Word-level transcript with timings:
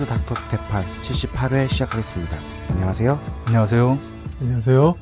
플러스 0.00 0.06
닥터 0.06 0.34
스테판 0.34 0.82
78회 1.02 1.68
시작하겠습니다. 1.68 2.36
안녕하세요. 2.70 3.20
안녕하세요. 3.46 3.98
안녕하세요. 4.40 4.94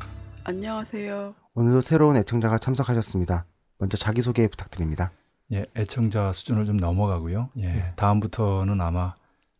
안녕하세요. 0.43 1.35
오늘도 1.55 1.81
새로운 1.83 2.17
애청자가 2.17 2.59
참석하셨습니다. 2.59 3.45
먼저 3.79 3.97
자기소개 3.97 4.49
부탁드립니다. 4.49 5.13
예, 5.53 5.67
애청자 5.77 6.33
수준을 6.33 6.67
좀 6.67 6.79
넘어가고요. 6.79 7.51
예, 7.59 7.67
네. 7.67 7.93
다음부터는 7.95 8.81
아마 8.81 9.15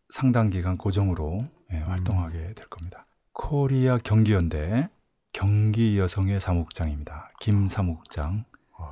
상당 0.09 0.49
기간 0.49 0.77
고정으로 0.77 1.45
예, 1.71 1.77
활동하게 1.77 2.53
될 2.53 2.67
겁니다. 2.67 3.05
코리아 3.31 3.97
경기연대 3.97 4.89
경기 5.31 5.97
여성의 5.97 6.41
사무국장입니다. 6.41 7.31
김 7.39 7.69
사무국장, 7.69 8.43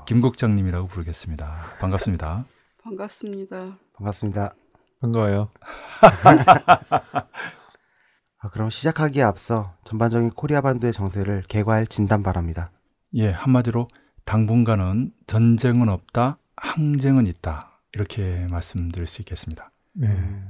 김 0.05 0.21
국장님이라고 0.21 0.87
부르겠습니다. 0.87 1.57
반갑습니다. 1.81 2.45
반갑습니다. 2.83 3.65
반갑습니다. 3.95 4.53
반가워요. 4.99 5.49
아, 8.39 8.49
그럼 8.49 8.69
시작하기에 8.69 9.23
앞서 9.23 9.73
전반적인 9.83 10.29
코리아 10.31 10.61
반도의 10.61 10.93
정세를 10.93 11.43
개괄 11.49 11.87
진단 11.87 12.23
바랍니다. 12.23 12.71
예, 13.13 13.29
한마디로 13.29 13.87
당분간은 14.25 15.11
전쟁은 15.27 15.89
없다, 15.89 16.37
항쟁은 16.55 17.27
있다 17.27 17.81
이렇게 17.93 18.47
말씀드릴 18.49 19.07
수 19.07 19.21
있겠습니다. 19.21 19.71
네. 19.93 20.43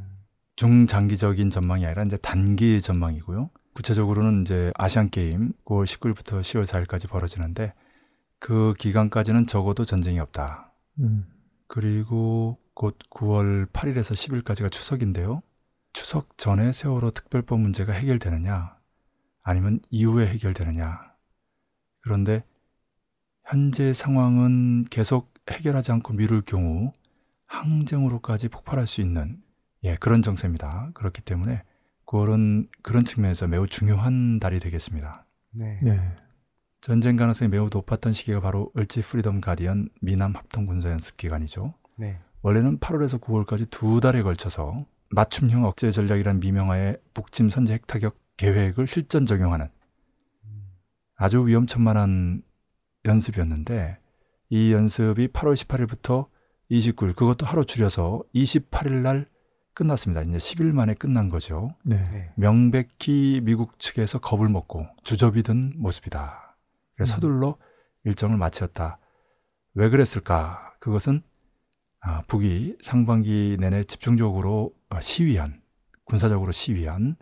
중장기적인 0.55 1.50
전망이 1.50 1.85
아니라 1.85 2.03
이제 2.03 2.17
단기 2.17 2.81
전망이고요. 2.81 3.50
구체적으로는 3.73 4.41
이제 4.41 4.72
아시안 4.75 5.09
게임 5.11 5.53
9월 5.66 5.85
19일부터 5.85 6.41
10월 6.41 6.66
4일까지 6.66 7.07
벌어지는데 7.07 7.73
그 8.39 8.73
기간까지는 8.79 9.45
적어도 9.45 9.85
전쟁이 9.85 10.19
없다. 10.19 10.73
음. 11.00 11.25
그리고 11.67 12.57
곧 12.78 12.95
9월 13.09 13.66
8일에서 13.72 14.14
10일까지가 14.14 14.72
추석인데요. 14.72 15.42
추석 15.94 16.38
전에 16.38 16.72
세월호 16.72 17.09
특별법 17.09 17.59
문제가 17.59 17.92
해결되느냐 17.92 18.78
아니면 19.42 19.80
이후에 19.89 20.28
해결되느냐. 20.28 21.11
그런데 22.02 22.44
현재 23.45 23.94
상황은 23.94 24.84
계속 24.92 25.34
해결하지 25.50 25.92
않고 25.94 26.14
미룰 26.14 26.44
경우 26.44 26.94
항쟁으로까지 27.47 28.47
폭발할 28.50 28.86
수 28.86 29.02
있는 29.02 29.41
예, 29.84 29.95
그런 29.95 30.22
정세입니다. 30.22 30.91
그렇기 30.94 31.23
때문에 31.23 31.64
9월은 32.06 32.69
그런 32.84 33.06
측면에서 33.06 33.47
매우 33.47 33.66
중요한 33.66 34.39
달이 34.39 34.59
되겠습니다. 34.59 35.25
네. 35.50 35.80
네. 35.81 36.16
전쟁 36.81 37.16
가능성이 37.16 37.50
매우 37.50 37.69
높았던 37.73 38.14
시기가 38.14 38.39
바로 38.39 38.72
을지 38.78 39.02
프리덤 39.02 39.41
가디언 39.41 39.89
미남 40.00 40.36
합동 40.36 40.67
군사 40.67 40.91
연습 40.91 41.17
기간이죠. 41.17 41.73
네. 41.95 42.19
원래는 42.41 42.80
8월에서 42.80 43.19
9월까지 43.19 43.69
두 43.69 43.99
달에 43.99 44.21
걸쳐서 44.21 44.85
맞춤형 45.09 45.66
억제 45.66 45.91
전략이란 45.91 46.39
미명하에 46.39 46.97
북침 47.13 47.49
선제 47.49 47.73
핵타격 47.73 48.17
계획을 48.38 48.88
실전 48.88 49.25
적용하는 49.25 49.69
아주 51.16 51.45
위험천만한 51.45 52.44
연습이었는데 53.05 53.97
이 54.49 54.71
연습이 54.71 55.27
8월 55.29 55.55
18일부터 55.55 56.28
29일 56.69 57.16
그것도 57.16 57.45
하루 57.45 57.66
줄여서 57.66 58.22
28일 58.35 58.91
날 58.91 59.28
끝났습니다. 59.73 60.22
이제 60.22 60.38
10일 60.38 60.72
만에 60.73 60.94
끝난 60.94 61.29
거죠. 61.29 61.75
네. 61.83 62.03
네. 62.03 62.33
명백히 62.35 63.41
미국 63.44 63.79
측에서 63.79 64.19
겁을 64.19 64.50
먹고 64.50 64.88
주접이 65.03 65.44
든 65.44 65.73
모습이다. 65.75 66.57
그래서 66.95 67.13
음. 67.13 67.16
서둘러 67.16 67.57
일정을 68.03 68.38
마쳤다. 68.38 69.00
왜 69.75 69.89
그랬을까? 69.89 70.73
그것은 70.79 71.22
아, 71.22 71.26
북이 72.28 72.78
상반기 72.81 73.58
내내 73.59 73.84
집중적으로 73.84 74.74
어, 74.90 75.00
시위한 75.00 75.62
군사적으로 76.06 76.52
시위한 76.52 77.18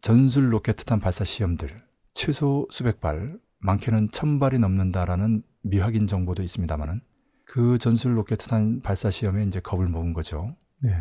전술 0.00 0.52
로켓 0.52 0.74
탄 0.84 1.00
발사 1.00 1.24
시험들 1.24 1.76
최소 2.14 2.66
수백 2.70 3.00
발, 3.00 3.38
많게는 3.60 4.10
천 4.10 4.38
발이 4.38 4.58
넘는다라는 4.58 5.42
미확인 5.62 6.06
정보도 6.06 6.42
있습니다만은 6.42 7.00
그 7.44 7.78
전술 7.78 8.16
로켓 8.16 8.36
탄 8.36 8.80
발사 8.80 9.10
시험에 9.10 9.44
이제 9.44 9.60
겁을 9.60 9.88
먹은 9.88 10.12
거죠. 10.12 10.54
네. 10.80 10.92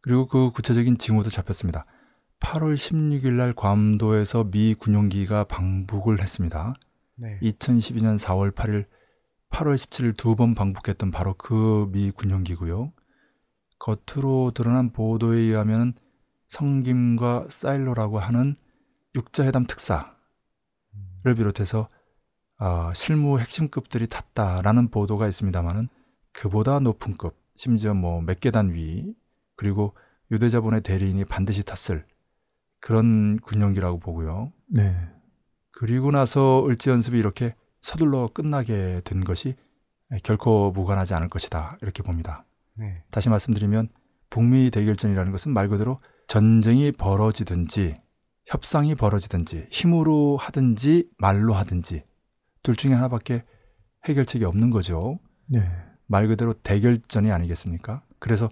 그리고 0.00 0.26
그 0.26 0.50
구체적인 0.50 0.98
징후도 0.98 1.30
잡혔습니다. 1.30 1.84
8월 2.40 2.74
16일 2.74 3.32
날 3.32 3.52
괌도에서 3.54 4.44
미 4.44 4.74
군용기가 4.74 5.44
방북을 5.44 6.20
했습니다. 6.20 6.74
네. 7.16 7.38
2012년 7.42 8.18
4월 8.18 8.52
8일, 8.54 8.86
8월 9.54 9.76
17일 9.76 10.16
두 10.16 10.34
번 10.34 10.54
방북했던 10.56 11.10
바로 11.12 11.34
그 11.34 11.86
미 11.92 12.10
군용기고요. 12.10 12.92
겉으로 13.78 14.50
드러난 14.52 14.90
보도에 14.92 15.38
의하면 15.38 15.94
성김과 16.48 17.46
사일로라고 17.50 18.18
하는 18.18 18.56
육자회담 19.14 19.66
특사를 19.66 20.06
비롯해서 21.36 21.88
어, 22.58 22.92
실무 22.94 23.38
핵심급들이 23.38 24.08
탔다라는 24.08 24.88
보도가 24.88 25.28
있습니다만은 25.28 25.88
그보다 26.32 26.80
높은 26.80 27.16
급, 27.16 27.36
심지어 27.54 27.94
뭐 27.94 28.20
몇 28.22 28.40
계단 28.40 28.72
위 28.74 29.14
그리고 29.56 29.94
유대자본의 30.32 30.82
대리인이 30.82 31.24
반드시 31.26 31.62
탔을 31.62 32.04
그런 32.80 33.38
군용기라고 33.38 34.00
보고요. 34.00 34.52
네. 34.66 34.96
그리고 35.70 36.10
나서 36.10 36.66
을지 36.66 36.90
연습이 36.90 37.18
이렇게 37.18 37.54
서둘러 37.84 38.30
끝나게 38.32 39.02
된 39.04 39.22
것이 39.22 39.56
결코 40.22 40.70
무관하지 40.70 41.12
않을 41.12 41.28
것이다 41.28 41.76
이렇게 41.82 42.02
봅니다. 42.02 42.46
네. 42.78 43.02
다시 43.10 43.28
말씀드리면 43.28 43.90
북미 44.30 44.70
대결전이라는 44.70 45.30
것은 45.30 45.52
말 45.52 45.68
그대로 45.68 46.00
전쟁이 46.26 46.92
벌어지든지 46.92 47.94
협상이 48.46 48.94
벌어지든지 48.94 49.66
힘으로 49.70 50.38
하든지 50.38 51.10
말로 51.18 51.52
하든지 51.52 52.04
둘 52.62 52.74
중에 52.74 52.94
하나밖에 52.94 53.44
해결책이 54.06 54.46
없는 54.46 54.70
거죠. 54.70 55.18
네. 55.46 55.70
말 56.06 56.26
그대로 56.26 56.54
대결전이 56.54 57.30
아니겠습니까? 57.30 58.02
그래서 58.18 58.48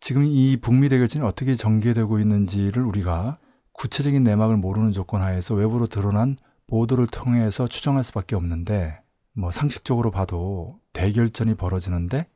지금 0.00 0.24
이 0.24 0.56
북미 0.60 0.88
대결전이 0.88 1.24
어떻게 1.24 1.54
전개되고 1.54 2.18
있는지를 2.18 2.82
우리가 2.82 3.38
구체적인 3.74 4.24
내막을 4.24 4.56
모르는 4.56 4.90
조건 4.90 5.22
하에서 5.22 5.54
외부로 5.54 5.86
드러난 5.86 6.36
보도를 6.72 7.06
통해서 7.06 7.68
추정할 7.68 8.02
수밖에 8.02 8.34
없는데 8.34 8.98
뭐 9.34 9.50
상식적으로 9.50 10.10
봐도 10.10 10.80
대결전이 10.94 11.54
벌어지는데 11.54 12.26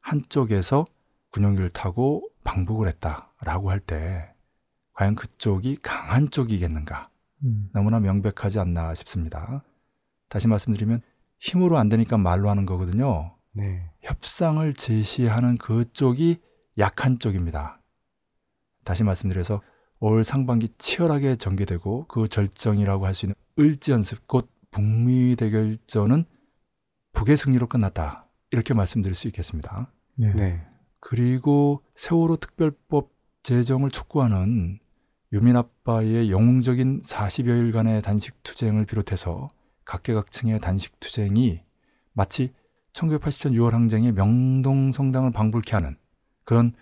한쪽에서 0.00 0.84
군용기를 1.30 1.70
타고 1.70 2.28
방북을 2.42 2.88
했다라고 2.88 3.70
할 3.70 3.78
때 3.78 4.34
과연 4.94 5.14
그쪽이 5.14 5.78
강한 5.80 6.28
쪽이겠는가? 6.28 7.08
음. 7.44 7.68
너무나 7.72 8.00
명백하지 8.00 8.58
않나 8.58 8.94
싶습니다. 8.94 9.62
다시 10.28 10.48
말씀드리면 10.48 11.00
힘으로 11.38 11.78
안 11.78 11.88
되니까 11.88 12.18
말로 12.18 12.50
하는 12.50 12.66
거거든요. 12.66 13.36
네. 13.52 13.90
협상을 14.00 14.74
제시하는 14.74 15.56
그쪽이 15.56 16.40
약한 16.78 17.20
쪽입니다. 17.20 17.80
다시 18.82 19.04
말씀드려서 19.04 19.62
올 20.00 20.24
상반기 20.24 20.68
치열하게 20.78 21.36
전개되고 21.36 22.06
그 22.08 22.26
절정이라고 22.26 23.06
할 23.06 23.14
수 23.14 23.26
있는 23.26 23.34
을지 23.58 23.92
연습 23.92 24.26
곧 24.26 24.50
북미 24.70 25.36
대결전은 25.36 26.24
북의 27.12 27.36
승리로 27.36 27.68
끝났다. 27.68 28.26
이렇게 28.50 28.74
말씀드릴 28.74 29.14
수 29.14 29.28
있겠습니다. 29.28 29.90
네. 30.16 30.32
네. 30.34 30.66
그리고 31.00 31.82
세월호 31.94 32.36
특별법 32.36 33.12
제정을 33.42 33.90
촉구하는 33.90 34.78
유민 35.32 35.56
아빠의 35.56 36.30
영웅적인 36.30 37.02
40여일간의 37.02 38.02
단식 38.02 38.42
투쟁을 38.42 38.86
비롯해서 38.86 39.48
각계각층의 39.84 40.60
단식 40.60 40.98
투쟁이 41.00 41.60
마치 42.12 42.52
1980년 42.92 43.52
6월 43.54 43.72
항쟁의 43.72 44.12
명동 44.12 44.92
성당을 44.92 45.32
방불케 45.32 45.72
하는 45.72 45.96
그런 46.44 46.72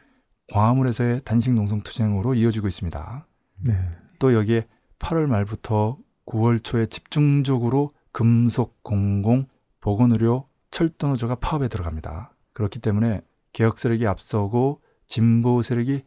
광화문에서의 0.52 1.22
단식 1.24 1.54
농성 1.54 1.80
투쟁으로 1.82 2.34
이어지고 2.34 2.68
있습니다. 2.68 3.26
네. 3.66 3.90
또 4.18 4.34
여기에 4.34 4.66
8월 4.98 5.26
말부터 5.26 5.98
9월 6.26 6.62
초에 6.62 6.86
집중적으로 6.86 7.92
금속, 8.12 8.82
공공, 8.82 9.46
보건의료, 9.80 10.48
철도노조가 10.70 11.36
파업에 11.36 11.68
들어갑니다. 11.68 12.32
그렇기 12.52 12.78
때문에 12.78 13.22
개혁 13.52 13.78
세력이 13.78 14.06
앞서고 14.06 14.80
진보 15.06 15.62
세력이 15.62 16.04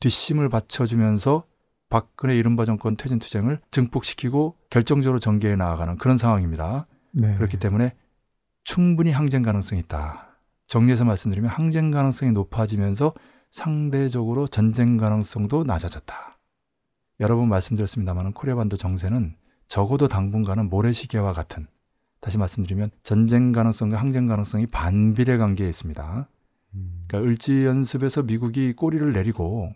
뒷심을 0.00 0.48
받쳐주면서 0.48 1.44
박근혜 1.88 2.36
이른바 2.36 2.64
정권 2.64 2.96
퇴진 2.96 3.18
투쟁을 3.18 3.60
증폭시키고 3.70 4.56
결정적으로 4.70 5.20
전개해 5.20 5.56
나아가는 5.56 5.96
그런 5.98 6.16
상황입니다. 6.16 6.86
네. 7.12 7.36
그렇기 7.36 7.58
때문에 7.58 7.94
충분히 8.64 9.12
항쟁 9.12 9.42
가능성이 9.42 9.80
있다. 9.82 10.40
정리해서 10.66 11.04
말씀드리면 11.04 11.48
항쟁 11.48 11.92
가능성이 11.92 12.32
높아지면서 12.32 13.14
상대적으로 13.52 14.48
전쟁 14.48 14.96
가능성도 14.96 15.62
낮아졌다. 15.64 16.25
여러 17.20 17.36
번 17.36 17.48
말씀드렸습니다만 17.48 18.32
코리아 18.32 18.54
반도 18.54 18.76
정세는 18.76 19.36
적어도 19.68 20.08
당분간은 20.08 20.68
모래시계와 20.68 21.32
같은 21.32 21.66
다시 22.20 22.38
말씀드리면 22.38 22.90
전쟁 23.02 23.52
가능성과 23.52 23.98
항쟁 23.98 24.26
가능성이 24.26 24.66
반비례 24.66 25.36
관계에 25.38 25.68
있습니다. 25.68 26.28
음. 26.74 27.04
그러니까 27.08 27.28
을지 27.28 27.64
연습에서 27.64 28.22
미국이 28.22 28.72
꼬리를 28.74 29.12
내리고 29.12 29.72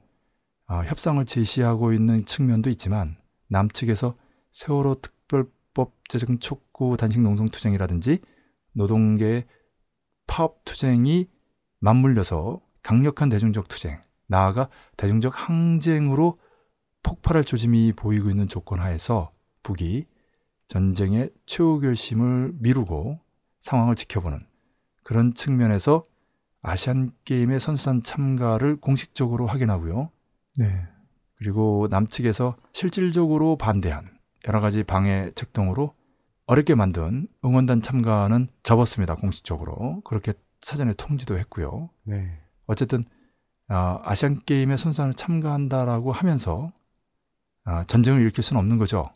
아, 0.67 0.83
협상을 0.83 1.25
제시하고 1.25 1.93
있는 1.93 2.25
측면도 2.25 2.71
있지만 2.71 3.17
남측에서 3.49 4.17
세월호 4.53 4.97
특별법 4.97 5.95
제정 6.09 6.39
촉구 6.39 6.97
단식 6.97 7.21
농성 7.21 7.49
투쟁이라든지 7.49 8.21
노동계의 8.73 9.47
파업 10.27 10.65
투쟁이 10.65 11.29
맞물려서 11.81 12.61
강력한 12.83 13.29
대중적 13.29 13.69
투쟁, 13.69 14.01
나아가 14.27 14.69
대중적 14.97 15.33
항쟁으로 15.37 16.39
폭발할 17.03 17.45
조짐이 17.45 17.93
보이고 17.95 18.31
있는 18.31 18.49
조건 18.49 18.81
하에서 18.81 19.33
북이 19.63 20.07
전쟁의 20.69 21.31
최후 21.47 21.81
결심을 21.81 22.55
미루고 22.59 23.19
상황을 23.61 23.97
지켜보는 23.97 24.39
그런 25.03 25.35
측면에서 25.35 26.05
아시안 26.63 27.13
게임의 27.25 27.59
선수단 27.59 28.03
참가를 28.03 28.77
공식적으로 28.77 29.47
확인하고요. 29.47 30.11
네. 30.59 30.87
그리고 31.37 31.89
남측에서 31.91 32.57
실질적으로 32.73 33.57
반대한 33.57 34.11
여러 34.47 34.61
가지 34.61 34.85
방해책 34.85 35.53
등으로 35.53 35.95
어렵게 36.47 36.75
만든 36.75 37.29
응원단 37.45 37.81
참가는 37.81 38.49
접었습니다. 38.63 39.15
공식적으로 39.15 40.03
그렇게 40.05 40.33
사전에 40.61 40.93
통지도 40.93 41.39
했고요. 41.39 41.91
네. 42.05 42.39
어쨌든 42.67 43.05
아, 43.69 44.01
아시안 44.05 44.41
게임에 44.45 44.77
선수단을 44.77 45.15
참가한다라고 45.15 46.13
하면서 46.13 46.73
아, 47.65 47.85
전쟁을 47.85 48.21
일으킬 48.21 48.43
수는 48.43 48.61
없는 48.61 48.79
거죠. 48.79 49.13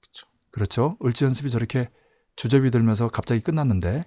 그쵸. 0.00 0.26
그렇죠. 0.50 0.96
을지 1.04 1.24
연습이 1.24 1.50
저렇게 1.50 1.88
주접이 2.36 2.70
들면서 2.70 3.08
갑자기 3.08 3.40
끝났는데 3.40 4.04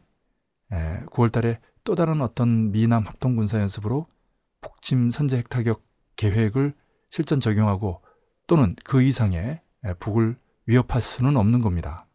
에, 0.72 1.00
9월달에 1.08 1.60
또 1.84 1.96
다른 1.96 2.22
어떤 2.22 2.72
미남 2.72 3.06
합동 3.06 3.36
군사 3.36 3.60
연습으로 3.60 4.08
북침 4.62 5.10
선제 5.10 5.38
핵타격 5.38 5.84
계획을 6.16 6.74
실전 7.10 7.40
적용하고 7.40 8.04
또는 8.48 8.76
그 8.84 9.02
이상의 9.02 9.62
에, 9.86 9.94
북을 9.96 10.38
위협할 10.66 11.02
수는 11.02 11.38
없는 11.38 11.62
겁니다. 11.62 12.06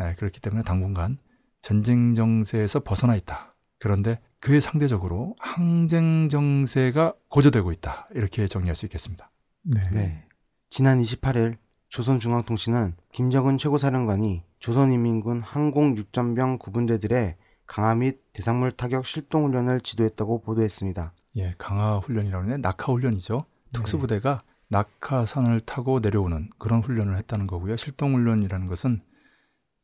에, 0.00 0.14
그렇기 0.14 0.40
때문에 0.40 0.62
당분간 0.62 1.18
전쟁 1.60 2.14
정세에서 2.14 2.80
벗어나 2.80 3.14
있다. 3.16 3.54
그런데 3.78 4.20
그에 4.40 4.60
상대적으로 4.60 5.36
항쟁 5.38 6.28
정세가 6.28 7.14
고조되고 7.28 7.72
있다. 7.72 8.08
이렇게 8.14 8.46
정리할 8.46 8.74
수 8.74 8.86
있겠습니다. 8.86 9.30
네. 9.62 9.82
네. 9.92 10.26
지난 10.72 11.02
28일 11.02 11.58
조선중앙통신은 11.90 12.94
김정은 13.12 13.58
최고사령관이 13.58 14.42
조선인민군 14.58 15.42
항공 15.42 15.98
육전병 15.98 16.56
구분대들의 16.56 17.36
강화 17.66 17.94
및 17.94 18.22
대상물 18.32 18.72
타격 18.72 19.04
실동 19.04 19.44
훈련을 19.44 19.82
지도했다고 19.82 20.40
보도했습니다. 20.40 21.12
예, 21.36 21.54
강화 21.58 21.98
훈련이라고 21.98 22.44
하는 22.44 22.62
낙하 22.62 22.90
훈련이죠. 22.90 23.44
특수부대가 23.74 24.44
낙하산을 24.68 25.60
타고 25.60 26.00
내려오는 26.00 26.48
그런 26.56 26.80
훈련을 26.80 27.18
했다는 27.18 27.46
거고요. 27.48 27.76
실동 27.76 28.14
훈련이라는 28.14 28.66
것은 28.66 29.02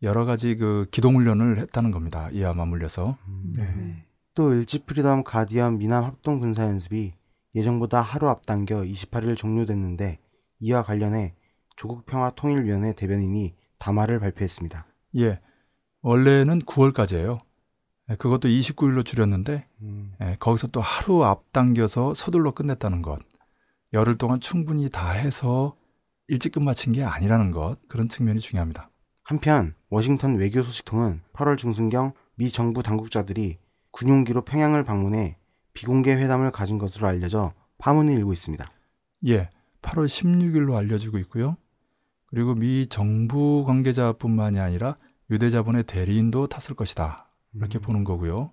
여러 0.01 0.25
가지 0.25 0.57
그 0.57 0.87
기동 0.91 1.17
훈련을 1.17 1.59
했다는 1.59 1.91
겁니다. 1.91 2.31
이와 2.31 2.55
맞물려서 2.55 3.19
네. 3.57 3.75
네. 3.77 4.07
또 4.35 4.55
을지 4.55 4.87
프리덤 4.87 5.23
가디언 5.23 5.77
미남 5.77 6.05
합동 6.05 6.39
군사 6.39 6.63
연습이 6.63 7.13
예정보다 7.55 8.01
하루 8.01 8.31
앞당겨 8.31 8.81
28일 8.85 9.37
종료됐는데 9.37 10.21
이와 10.61 10.83
관련해 10.83 11.35
조국평화통일위원회 11.77 12.95
대변인이 12.95 13.55
담화를 13.79 14.21
발표했습니다. 14.21 14.87
예, 15.17 15.41
원래는 16.03 16.61
9월까지예요. 16.63 17.39
예, 18.11 18.15
그것도 18.17 18.49
29일로 18.49 19.05
줄였는데 19.05 19.67
음, 19.83 20.15
예, 20.21 20.37
거기서 20.41 20.69
또 20.69 20.81
하루 20.81 21.25
앞당겨서 21.25 22.15
서둘러 22.15 22.53
끝냈다는 22.53 23.03
것. 23.03 23.21
열흘 23.93 24.19
동안 24.19 24.41
충분히 24.41 24.91
다 24.91 25.11
해서 25.11 25.77
일찍 26.27 26.53
끝마친 26.53 26.93
게 26.93 27.05
아니라는 27.05 27.53
것. 27.53 27.77
그런 27.89 28.09
측면이 28.09 28.41
중요합니다. 28.41 28.91
한편 29.23 29.75
워싱턴 29.91 30.37
외교 30.37 30.63
소식통은 30.63 31.23
8월 31.33 31.57
중순경 31.57 32.13
미 32.37 32.51
정부 32.51 32.83
당국자들이 32.83 33.59
군용기로 33.91 34.43
평양을 34.43 34.85
방문해 34.85 35.37
비공개 35.73 36.15
회담을 36.15 36.51
가진 36.51 36.79
것으로 36.79 37.07
알려져 37.07 37.53
파문이 37.79 38.13
일고 38.15 38.33
있습니다. 38.33 38.71
예, 39.27 39.51
8월 39.83 40.07
16일로 40.07 40.77
알려지고 40.77 41.19
있고요. 41.19 41.57
그리고 42.27 42.55
미 42.55 42.87
정부 42.87 43.65
관계자뿐만이 43.67 44.61
아니라 44.61 44.97
유대 45.31 45.51
자본의 45.51 45.85
대리인도 45.85 46.47
탔을 46.47 46.75
것이다. 46.75 47.31
이렇게 47.55 47.79
음, 47.79 47.81
보는 47.81 48.05
거고요. 48.05 48.53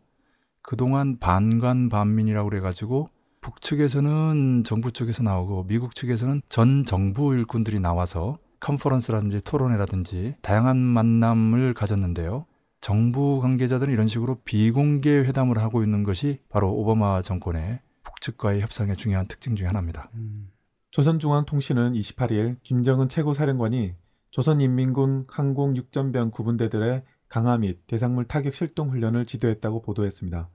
그동안 0.61 1.19
반관 1.19 1.89
반민이라고 1.89 2.49
그래가지고 2.49 3.09
북측에서는 3.41 4.63
정부 4.65 4.91
쪽에서 4.91 5.21
나오고 5.21 5.67
미국 5.67 5.93
측에서는 5.93 6.41
전 6.49 6.85
정부 6.85 7.35
일꾼들이 7.35 7.79
나와서 7.79 8.39
컨퍼런스라든지 8.59 9.41
토론회라든지 9.41 10.35
다양한 10.41 10.77
만남을 10.77 11.75
가졌는데요. 11.75 12.45
정부 12.81 13.39
관계자들은 13.41 13.93
이런 13.93 14.07
식으로 14.07 14.41
비공개 14.43 15.09
회담을 15.09 15.59
하고 15.59 15.83
있는 15.83 16.03
것이 16.03 16.39
바로 16.49 16.71
오바마 16.73 17.21
정권의 17.21 17.79
북측과의 18.03 18.61
협상의 18.61 18.95
중요한 18.95 19.27
특징 19.27 19.55
중에 19.55 19.67
하나입니다. 19.67 20.09
음, 20.15 20.49
조선중앙통신은 20.95 21.91
28일 21.91 22.55
김정은 22.63 23.09
최고사령관이 23.09 23.95
조선인민군 24.31 25.25
항공 25.29 25.75
육전병 25.75 26.31
구분대들의 26.31 27.03
강화 27.27 27.57
및 27.57 27.85
대상물 27.85 28.23
타격 28.23 28.53
실동 28.53 28.91
훈련을 28.91 29.25
지도했다고 29.25 29.81
보도했습니다. 29.81 30.47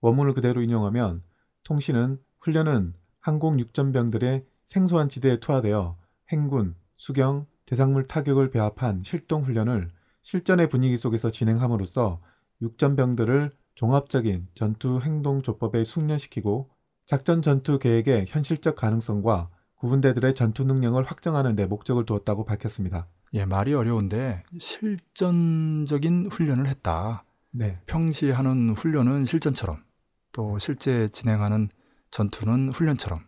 원문을 0.00 0.34
그대로 0.34 0.62
인용하면 0.62 1.24
통신은 1.64 2.20
훈련은 2.38 2.94
항공 3.18 3.58
육전병들의 3.58 4.44
생소한 4.66 5.08
지대에 5.08 5.40
투하되어 5.40 5.96
행군, 6.30 6.76
수경, 6.96 7.46
대상물 7.66 8.06
타격을 8.06 8.50
배합한 8.50 9.02
실동 9.02 9.42
훈련을 9.42 9.90
실전의 10.22 10.68
분위기 10.68 10.96
속에서 10.96 11.32
진행함으로써 11.32 12.20
육전병들을 12.62 13.50
종합적인 13.74 14.46
전투 14.54 15.00
행동 15.00 15.42
조법에 15.42 15.82
숙련시키고 15.82 16.70
작전 17.06 17.42
전투 17.42 17.80
계획의 17.80 18.26
현실적 18.28 18.76
가능성과 18.76 19.50
구분대들의 19.84 20.34
전투 20.34 20.64
능력을 20.64 21.02
확정하는 21.04 21.56
데 21.56 21.66
목적을 21.66 22.06
두었다고 22.06 22.46
밝혔습니다. 22.46 23.06
예, 23.34 23.44
말이 23.44 23.74
어려운데 23.74 24.42
실전적인 24.58 26.28
훈련을 26.30 26.68
했다. 26.68 27.24
네, 27.50 27.78
평시에 27.84 28.32
하는 28.32 28.70
훈련은 28.70 29.26
실전처럼 29.26 29.84
또 30.32 30.58
실제 30.58 31.06
진행하는 31.08 31.68
전투는 32.10 32.70
훈련처럼 32.70 33.18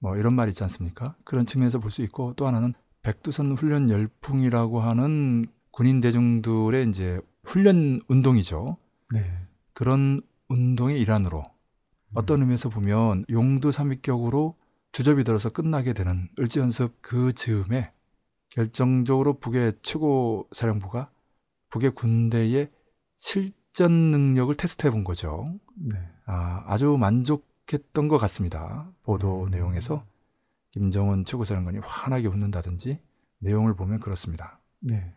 뭐 0.00 0.18
이런 0.18 0.34
말 0.34 0.50
있지 0.50 0.62
않습니까? 0.62 1.16
그런 1.24 1.46
측면에서 1.46 1.78
볼 1.78 1.90
수 1.90 2.02
있고 2.02 2.34
또 2.36 2.46
하나는 2.46 2.74
백두산 3.00 3.52
훈련 3.52 3.88
열풍이라고 3.88 4.80
하는 4.80 5.46
군인 5.70 6.02
대중들의 6.02 6.86
이제 6.90 7.18
훈련 7.44 8.00
운동이죠. 8.08 8.76
네, 9.14 9.24
그런 9.72 10.20
운동의 10.48 11.00
일환으로 11.00 11.44
어떤 12.12 12.42
의미에서 12.42 12.68
보면 12.68 13.24
용두 13.30 13.72
삼위격으로 13.72 14.54
주접이 14.98 15.22
들어서 15.22 15.48
끝나게 15.48 15.92
되는 15.92 16.28
을지 16.40 16.58
연습 16.58 17.00
그 17.00 17.32
즈음에 17.32 17.92
결정적으로 18.50 19.38
북의 19.38 19.74
최고 19.82 20.48
사령부가 20.50 21.08
북의 21.70 21.92
군대의 21.92 22.68
실전 23.16 23.92
능력을 23.92 24.52
테스트해 24.56 24.90
본 24.90 25.04
거죠. 25.04 25.44
네, 25.76 25.96
아, 26.26 26.64
아주 26.66 26.96
만족했던 26.98 28.08
것 28.08 28.18
같습니다. 28.18 28.90
보도 29.04 29.44
음. 29.44 29.50
내용에서 29.50 30.04
김정은 30.72 31.24
최고사령관이 31.24 31.78
환하게 31.78 32.26
웃는다든지 32.26 32.98
내용을 33.38 33.76
보면 33.76 34.00
그렇습니다. 34.00 34.58
네. 34.80 35.14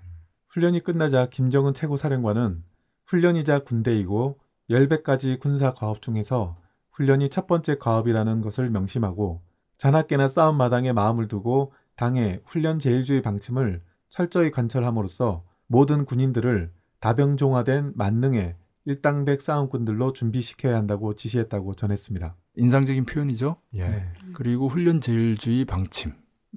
훈련이 0.50 0.84
끝나자 0.84 1.28
김정은 1.28 1.74
최고사령관은 1.74 2.64
훈련이자 3.08 3.64
군대이고 3.64 4.38
10배까지 4.70 5.40
군사 5.40 5.74
과업 5.74 6.04
중에서 6.04 6.56
훈련이 6.92 7.30
첫 7.30 7.48
번째 7.48 7.80
과업이라는 7.80 8.42
것을 8.42 8.70
명심하고 8.70 9.42
자나깨나 9.82 10.28
싸움 10.28 10.58
마당에 10.58 10.92
마음을 10.94 11.28
두고 11.28 11.74
당의 11.96 12.40
훈련 12.46 12.78
제일주의 12.78 13.24
방침을 13.24 13.82
철저히 14.10 14.52
관철함으로써 14.52 15.44
모든 15.66 16.06
군인들을 16.06 16.72
다병종화된 17.00 17.94
만능의 17.96 18.58
일당백 18.86 19.42
싸움꾼들로 19.42 20.14
준비시켜야 20.14 20.76
한다고 20.76 21.16
지시했다고 21.16 21.74
전했습니다. 21.74 22.36
인상적인 22.58 23.06
표현이죠. 23.06 23.56
예. 23.74 23.88
네. 23.88 24.14
그리고 24.34 24.68
훈련 24.68 25.02
제일주의 25.02 25.66
방침 25.66 26.12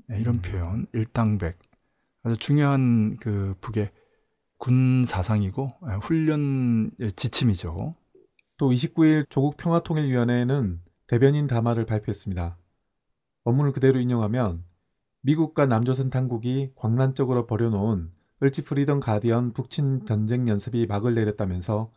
네, 0.06 0.20
이런 0.20 0.34
음. 0.34 0.42
표현 0.42 0.86
일당백 0.92 1.58
아주 2.24 2.36
중요한 2.36 3.16
그 3.16 3.54
북의 3.62 3.90
군 4.58 5.06
사상이고 5.06 5.70
예, 5.88 5.94
훈련 6.02 6.90
지침이죠. 7.16 7.94
또 8.58 8.70
29일 8.70 9.30
조국 9.30 9.56
평화통일위원회는 9.56 10.82
대변인 11.06 11.46
담화를 11.46 11.86
발표했습니다. 11.86 12.58
원문을 13.44 13.72
그대로 13.72 14.00
인용하면 14.00 14.64
미국과 15.20 15.66
남조선 15.66 16.10
당국이 16.10 16.72
광란적으로 16.74 17.46
벌여놓은 17.46 18.10
을지 18.42 18.64
프리던 18.64 19.00
가디언 19.00 19.52
북친 19.52 20.04
전쟁 20.06 20.48
연습이 20.48 20.86
막을 20.86 21.14
내렸다면서 21.14 21.90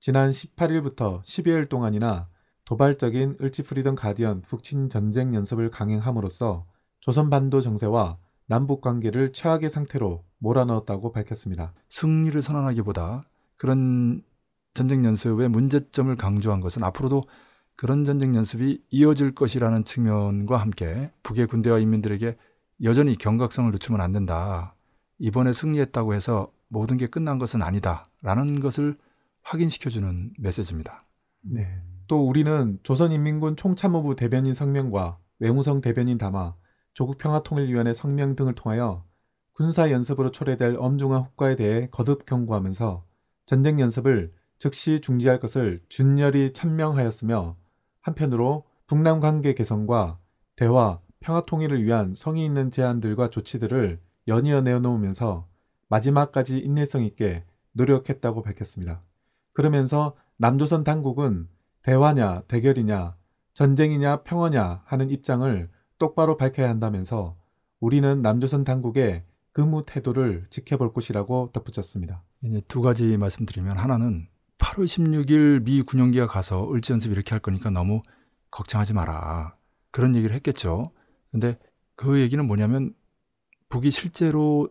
지난 0.00 0.30
18일부터 0.30 1.20
12일 1.22 1.68
동안이나 1.68 2.28
도발적인 2.64 3.36
을지 3.40 3.62
프리덤 3.62 3.94
가디언 3.94 4.42
북침 4.42 4.88
전쟁 4.88 5.34
연습을 5.34 5.70
강행함으로써 5.70 6.66
조선 7.00 7.30
반도 7.30 7.60
정세와 7.60 8.18
남북 8.46 8.80
관계를 8.80 9.32
최악의 9.32 9.70
상태로 9.70 10.24
몰아넣었다고 10.38 11.12
밝혔습니다. 11.12 11.72
승리를 11.88 12.40
선언하기보다 12.42 13.20
그런 13.56 14.22
전쟁 14.74 15.04
연습의 15.04 15.48
문제점을 15.48 16.14
강조한 16.16 16.60
것은 16.60 16.82
앞으로도 16.84 17.24
그런 17.76 18.04
전쟁 18.04 18.34
연습이 18.34 18.82
이어질 18.90 19.34
것이라는 19.34 19.84
측면과 19.84 20.56
함께 20.56 21.12
북의 21.22 21.46
군대와 21.46 21.78
인민들에게 21.78 22.36
여전히 22.82 23.16
경각성을 23.16 23.70
늦추면 23.70 24.00
안 24.00 24.12
된다. 24.12 24.74
이번에 25.18 25.52
승리했다고 25.52 26.14
해서 26.14 26.50
모든 26.68 26.96
게 26.96 27.06
끝난 27.06 27.38
것은 27.38 27.62
아니다 27.62 28.04
라는 28.22 28.60
것을 28.60 28.96
확인시켜주는 29.42 30.34
메시지입니다. 30.38 30.98
네. 31.42 31.80
또 32.08 32.26
우리는 32.26 32.78
조선인민군 32.82 33.56
총참모부 33.56 34.16
대변인 34.16 34.54
성명과 34.54 35.18
외무성 35.38 35.80
대변인 35.80 36.18
담화, 36.18 36.54
조국평화통일위원회 36.94 37.92
성명 37.92 38.36
등을 38.36 38.54
통하여 38.54 39.04
군사 39.52 39.90
연습으로 39.90 40.30
초래될 40.30 40.76
엄중한 40.78 41.22
후과에 41.22 41.56
대해 41.56 41.88
거듭 41.90 42.26
경고하면서 42.26 43.04
전쟁 43.44 43.80
연습을 43.80 44.32
즉시 44.58 45.00
중지할 45.00 45.38
것을 45.38 45.82
준열히 45.88 46.52
천명하였으며 46.52 47.56
한편으로 48.06 48.64
북남 48.86 49.18
관계 49.18 49.52
개선과 49.52 50.18
대화, 50.54 51.00
평화 51.18 51.44
통일을 51.44 51.82
위한 51.82 52.14
성의 52.14 52.44
있는 52.44 52.70
제안들과 52.70 53.30
조치들을 53.30 54.00
연이어 54.28 54.60
내놓으면서 54.60 55.48
마지막까지 55.88 56.58
인내성 56.58 57.02
있게 57.02 57.44
노력했다고 57.72 58.42
밝혔습니다. 58.42 59.00
그러면서 59.52 60.14
남조선 60.36 60.84
당국은 60.84 61.48
대화냐 61.82 62.42
대결이냐 62.48 63.16
전쟁이냐 63.54 64.22
평화냐 64.22 64.82
하는 64.84 65.10
입장을 65.10 65.68
똑바로 65.98 66.36
밝혀야 66.36 66.68
한다면서 66.68 67.36
우리는 67.80 68.22
남조선 68.22 68.64
당국의 68.64 69.24
근무 69.52 69.84
태도를 69.84 70.46
지켜볼 70.50 70.92
것이라고 70.92 71.50
덧붙였습니다. 71.52 72.22
이제 72.42 72.60
두 72.68 72.82
가지 72.82 73.16
말씀드리면 73.16 73.78
하나는 73.78 74.28
8월 74.58 74.84
16일 74.84 75.64
미 75.64 75.82
군용기가 75.82 76.26
가서 76.26 76.72
을지 76.72 76.92
연습 76.92 77.12
이렇게 77.12 77.30
할 77.30 77.40
거니까 77.40 77.70
너무 77.70 78.02
걱정하지 78.50 78.94
마라. 78.94 79.56
그런 79.90 80.14
얘기를 80.14 80.34
했겠죠. 80.36 80.92
근데 81.30 81.58
그 81.94 82.20
얘기는 82.20 82.44
뭐냐면 82.44 82.94
북이 83.68 83.90
실제로 83.90 84.68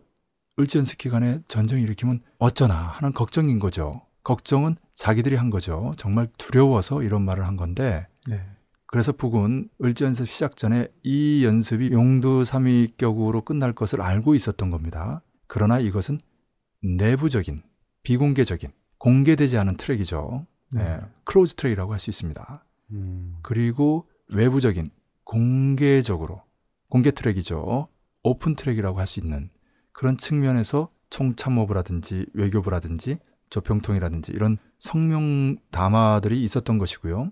을지 0.58 0.78
연습 0.78 0.98
기간에 0.98 1.40
전쟁을 1.48 1.82
일으키면 1.82 2.20
어쩌나 2.38 2.74
하는 2.74 3.12
걱정인 3.12 3.58
거죠. 3.58 4.02
걱정은 4.22 4.76
자기들이 4.94 5.36
한 5.36 5.50
거죠. 5.50 5.92
정말 5.96 6.26
두려워서 6.38 7.02
이런 7.02 7.22
말을 7.24 7.46
한 7.46 7.56
건데 7.56 8.06
네. 8.28 8.40
그래서 8.86 9.12
북은 9.12 9.68
을지 9.84 10.04
연습 10.04 10.28
시작 10.28 10.56
전에 10.56 10.88
이 11.02 11.44
연습이 11.44 11.90
용두 11.92 12.44
삼위격으로 12.44 13.42
끝날 13.42 13.72
것을 13.72 14.00
알고 14.00 14.34
있었던 14.34 14.70
겁니다. 14.70 15.22
그러나 15.46 15.78
이것은 15.78 16.18
내부적인 16.82 17.60
비공개적인 18.02 18.70
공개되지 18.98 19.58
않은 19.58 19.76
트랙이죠. 19.76 20.46
네, 20.72 21.00
close 21.24 21.54
track이라고 21.54 21.92
할 21.92 22.00
수 22.00 22.10
있습니다. 22.10 22.64
음. 22.92 23.36
그리고 23.42 24.08
외부적인 24.28 24.90
공개적으로 25.24 26.42
공개 26.88 27.10
트랙이죠. 27.10 27.88
open 28.22 28.56
track이라고 28.56 28.98
할 28.98 29.06
수 29.06 29.20
있는 29.20 29.50
그런 29.92 30.16
측면에서 30.16 30.90
총참모부라든지 31.10 32.26
외교부라든지 32.34 33.18
조평통이라든지 33.50 34.32
이런 34.32 34.58
성명 34.78 35.56
담화들이 35.70 36.42
있었던 36.42 36.78
것이고요. 36.78 37.30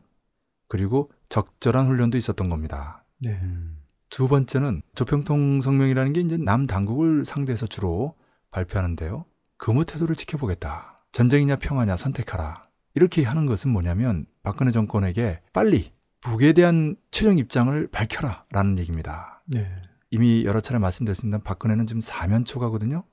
그리고 0.68 1.10
적절한 1.28 1.88
훈련도 1.88 2.16
있었던 2.18 2.48
겁니다. 2.48 3.04
네. 3.18 3.30
음. 3.42 3.78
두 4.10 4.28
번째는 4.28 4.82
조평통 4.94 5.60
성명이라는 5.60 6.12
게 6.12 6.20
이제 6.20 6.36
남 6.36 6.66
당국을 6.66 7.24
상대해서 7.24 7.66
주로 7.66 8.14
발표하는데요. 8.52 9.24
근무 9.56 9.84
태도를 9.84 10.14
지켜보겠다. 10.14 10.93
전쟁이냐 11.14 11.56
평화냐 11.56 11.96
선택하라. 11.96 12.62
이렇게 12.96 13.22
하는 13.22 13.46
것은 13.46 13.70
뭐냐면 13.70 14.26
박근혜 14.42 14.72
정권에게 14.72 15.42
빨리 15.52 15.92
북에 16.20 16.52
대한 16.52 16.96
최종 17.12 17.38
입장을 17.38 17.86
밝혀라 17.92 18.46
라는 18.50 18.80
얘기입니다. 18.80 19.40
네. 19.46 19.64
이미 20.10 20.44
여러 20.44 20.60
차례 20.60 20.80
말씀드렸습니다. 20.80 21.38
박근혜는 21.38 21.86
지금 21.86 22.00
사면 22.00 22.44
초가거든요. 22.44 23.04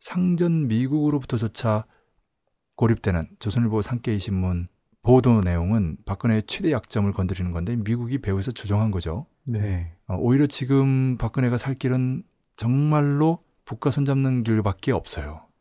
상전 0.00 0.66
미국으로부터조차 0.66 1.84
고립되는 2.76 3.28
조선일보 3.38 3.82
산케이 3.82 4.18
신문 4.18 4.68
보도 5.02 5.42
내용은 5.42 5.98
박근혜의 6.06 6.44
최대 6.46 6.72
약점을 6.72 7.12
건드리는 7.12 7.52
건데 7.52 7.76
미국이 7.76 8.16
배후에서 8.16 8.52
조정한 8.52 8.90
거죠. 8.90 9.26
네. 9.46 9.60
네. 9.60 9.92
어, 10.06 10.16
오히려 10.16 10.46
지금 10.46 11.18
박근혜가 11.18 11.58
살 11.58 11.74
길은 11.74 12.22
정말로 12.56 13.44
북과 13.66 13.90
손잡는 13.90 14.42
길밖에 14.42 14.92
없어요. 14.92 15.51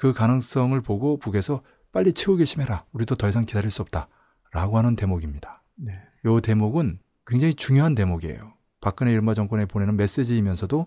음. 0.00 0.12
그 0.12 0.12
가능성을 0.14 0.80
보고 0.80 1.18
북에서 1.18 1.62
빨리 1.92 2.12
최후 2.12 2.36
개심해라. 2.36 2.86
우리도 2.92 3.16
더 3.16 3.28
이상 3.28 3.44
기다릴 3.44 3.70
수 3.70 3.82
없다. 3.82 4.08
라고 4.52 4.78
하는 4.78 4.96
대목입니다. 4.96 5.62
네. 5.76 6.00
이 6.24 6.40
대목은 6.42 6.98
굉장히 7.26 7.54
중요한 7.54 7.94
대목이에요. 7.94 8.54
박근혜 8.80 9.12
이른바 9.12 9.34
정권에 9.34 9.66
보내는 9.66 9.96
메시지이면서도 9.96 10.86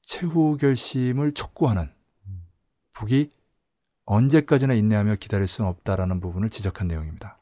최후 0.00 0.56
결심을 0.56 1.32
촉구하는 1.32 1.90
북이 2.94 3.30
언제까지나 4.04 4.74
인내하며 4.74 5.16
기다릴 5.16 5.46
수는 5.46 5.68
없다라는 5.70 6.20
부분을 6.20 6.48
지적한 6.48 6.88
내용입니다. 6.88 7.38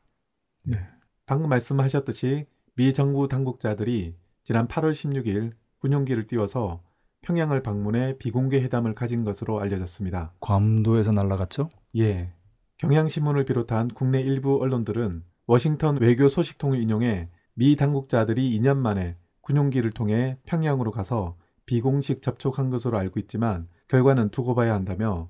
방금 1.25 1.49
말씀하셨듯이 1.49 2.47
미 2.75 2.93
정부 2.93 3.29
당국자들이 3.29 4.17
지난 4.45 4.69
8월 4.69 4.91
16일 4.91 5.53
군용기를 5.79 6.27
띄워서 6.27 6.83
평양을 7.23 7.63
방문해 7.63 8.17
비공개 8.19 8.61
회담을 8.63 8.95
가진 8.95 9.25
것으로 9.25 9.61
알려졌습니다. 9.61 10.33
괌도에서 10.41 11.13
날아갔죠? 11.13 11.69
예. 11.97 12.33
경향신문을 12.79 13.45
비롯한 13.45 13.89
국내 13.89 14.21
일부 14.21 14.61
언론들은 14.61 15.23
워싱턴 15.47 15.99
외교 16.01 16.29
소식통을 16.29 16.81
인용해 16.81 17.29
미 17.55 17.77
당국자들이 17.77 18.59
2년 18.59 18.79
만에 18.79 19.17
군용기를 19.43 19.91
통해 19.91 20.39
평양으로 20.47 20.91
가서 20.91 21.37
비공식 21.67 22.23
접촉한 22.23 22.71
것으로 22.71 22.97
알고 22.99 23.21
있지만 23.21 23.69
결과는 23.89 24.31
두고 24.31 24.55
봐야 24.55 24.75
한다며 24.75 25.29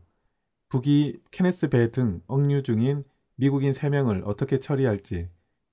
북이 0.69 1.21
케네스 1.33 1.69
배 1.69 1.91
등 1.91 2.21
억류 2.29 2.63
중인 2.63 3.05
미국인 3.37 3.73
3명을 3.73 4.23
어떻게 4.27 4.59
처리할지 4.59 5.29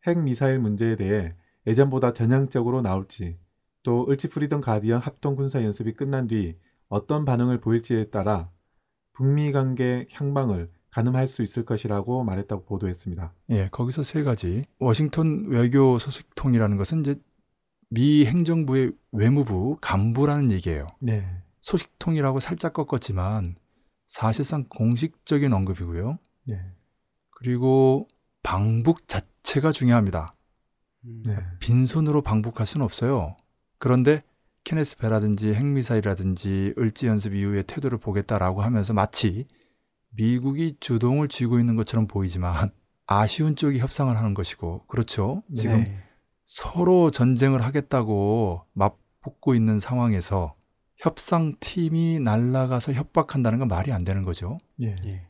핵 0.07 0.19
미사일 0.19 0.59
문제에 0.59 0.95
대해 0.95 1.35
예전보다 1.67 2.13
전향적으로 2.13 2.81
나올지 2.81 3.37
또 3.87 4.05
을지 4.09 4.27
프리덤 4.27 4.59
가디언 4.59 4.99
합동 4.99 5.37
군사 5.37 5.63
연습이 5.63 5.93
끝난 5.93 6.27
뒤 6.27 6.57
어떤 6.89 7.23
반응을 7.23 7.61
보일지에 7.61 8.09
따라 8.09 8.51
북미 9.13 9.53
관계 9.53 10.05
향방을 10.11 10.69
가늠할 10.89 11.29
수 11.29 11.41
있을 11.41 11.63
것이라고 11.63 12.25
말했다고 12.25 12.65
보도했습니다. 12.65 13.33
예, 13.51 13.69
거기서 13.69 14.03
세 14.03 14.23
가지. 14.23 14.65
워싱턴 14.79 15.45
외교 15.47 15.97
소식통이라는 15.99 16.75
것은 16.75 16.99
이제 16.99 17.15
미 17.89 18.25
행정부의 18.25 18.91
외무부 19.13 19.77
간부라는 19.79 20.51
얘기예요. 20.51 20.87
네. 20.99 21.25
소식통이라고 21.61 22.41
살짝 22.41 22.73
꺾었지만 22.73 23.55
사실상 24.05 24.65
공식적인 24.67 25.53
언급이고요. 25.53 26.19
네. 26.43 26.59
그리고 27.29 28.09
방북 28.43 29.07
자체가 29.07 29.71
중요합니다. 29.71 30.35
음. 31.05 31.23
네. 31.25 31.37
빈손으로 31.59 32.21
방북할 32.21 32.67
수는 32.67 32.83
없어요. 32.83 33.37
그런데 33.77 34.23
케네스 34.63 34.97
배라든지 34.97 35.53
핵미사일이라든지 35.53 36.73
을지 36.77 37.07
연습 37.07 37.33
이후의 37.33 37.63
태도를 37.63 37.97
보겠다라고 37.99 38.61
하면서 38.61 38.93
마치 38.93 39.47
미국이 40.09 40.75
주동을 40.79 41.27
쥐고 41.27 41.59
있는 41.59 41.75
것처럼 41.75 42.07
보이지만 42.07 42.71
아쉬운 43.05 43.55
쪽이 43.55 43.79
협상을 43.79 44.15
하는 44.15 44.33
것이고 44.33 44.85
그렇죠. 44.87 45.43
지금 45.55 45.83
네. 45.83 46.03
서로 46.45 47.11
전쟁을 47.11 47.61
하겠다고 47.61 48.65
맞붙고 48.73 49.55
있는 49.55 49.79
상황에서 49.79 50.55
협상팀이 50.97 52.19
날아가서 52.19 52.93
협박한다는 52.93 53.59
건 53.59 53.67
말이 53.67 53.91
안 53.91 54.03
되는 54.03 54.23
거죠. 54.23 54.57
예. 54.81 54.95
예. 55.05 55.27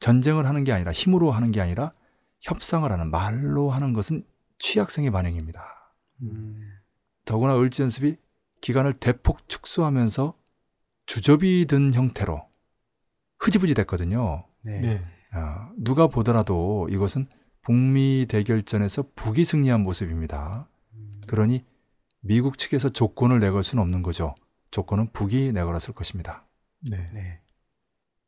전쟁을 0.00 0.46
하는 0.46 0.64
게 0.64 0.72
아니라 0.72 0.92
힘으로 0.92 1.30
하는 1.30 1.50
게 1.50 1.60
아니라 1.60 1.92
협상을 2.40 2.90
하는 2.90 3.10
말로 3.10 3.70
하는 3.70 3.92
것은 3.94 4.26
취약성의 4.58 5.10
반영입니다. 5.10 5.92
음. 6.22 6.73
더구나 7.24 7.58
을지 7.58 7.82
연습이 7.82 8.16
기간을 8.60 8.94
대폭 8.94 9.48
축소하면서 9.48 10.34
주접이 11.06 11.66
든 11.66 11.92
형태로 11.92 12.42
흐지부지 13.38 13.74
됐거든요. 13.74 14.46
네. 14.62 14.80
네. 14.80 15.04
어, 15.34 15.70
누가 15.76 16.06
보더라도 16.06 16.88
이것은 16.90 17.26
북미 17.62 18.26
대결전에서 18.28 19.04
북이 19.14 19.44
승리한 19.44 19.82
모습입니다. 19.82 20.68
음. 20.94 21.20
그러니 21.26 21.64
미국 22.20 22.56
측에서 22.58 22.88
조건을 22.88 23.38
내걸 23.40 23.62
수는 23.62 23.82
없는 23.82 24.02
거죠. 24.02 24.34
조건은 24.70 25.10
북이 25.12 25.52
내걸었을 25.52 25.92
것입니다. 25.94 26.46
네. 26.90 27.10
네. 27.12 27.40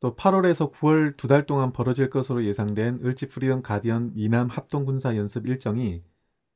또 0.00 0.14
8월에서 0.14 0.70
9월 0.72 1.16
두 1.16 1.28
달 1.28 1.46
동안 1.46 1.72
벌어질 1.72 2.10
것으로 2.10 2.44
예상된 2.44 3.00
을지 3.04 3.28
프리덤 3.28 3.62
가디언 3.62 4.12
미남 4.14 4.48
합동 4.48 4.84
군사 4.84 5.16
연습 5.16 5.46
일정이 5.46 6.02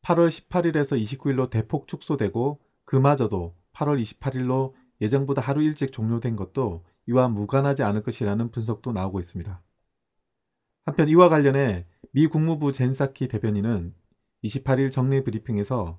8월 0.02 0.28
18일에서 0.28 1.00
29일로 1.00 1.50
대폭 1.50 1.86
축소되고 1.86 2.60
그마저도 2.84 3.54
8월 3.72 4.02
28일로 4.02 4.72
예정보다 5.00 5.40
하루 5.40 5.62
일찍 5.62 5.92
종료된 5.92 6.36
것도 6.36 6.84
이와 7.06 7.28
무관하지 7.28 7.82
않을 7.82 8.02
것이라는 8.02 8.50
분석도 8.50 8.92
나오고 8.92 9.20
있습니다. 9.20 9.60
한편 10.84 11.08
이와 11.08 11.28
관련해 11.28 11.86
미 12.12 12.26
국무부 12.26 12.72
젠사키 12.72 13.28
대변인은 13.28 13.94
28일 14.44 14.90
정례 14.90 15.22
브리핑에서 15.22 15.98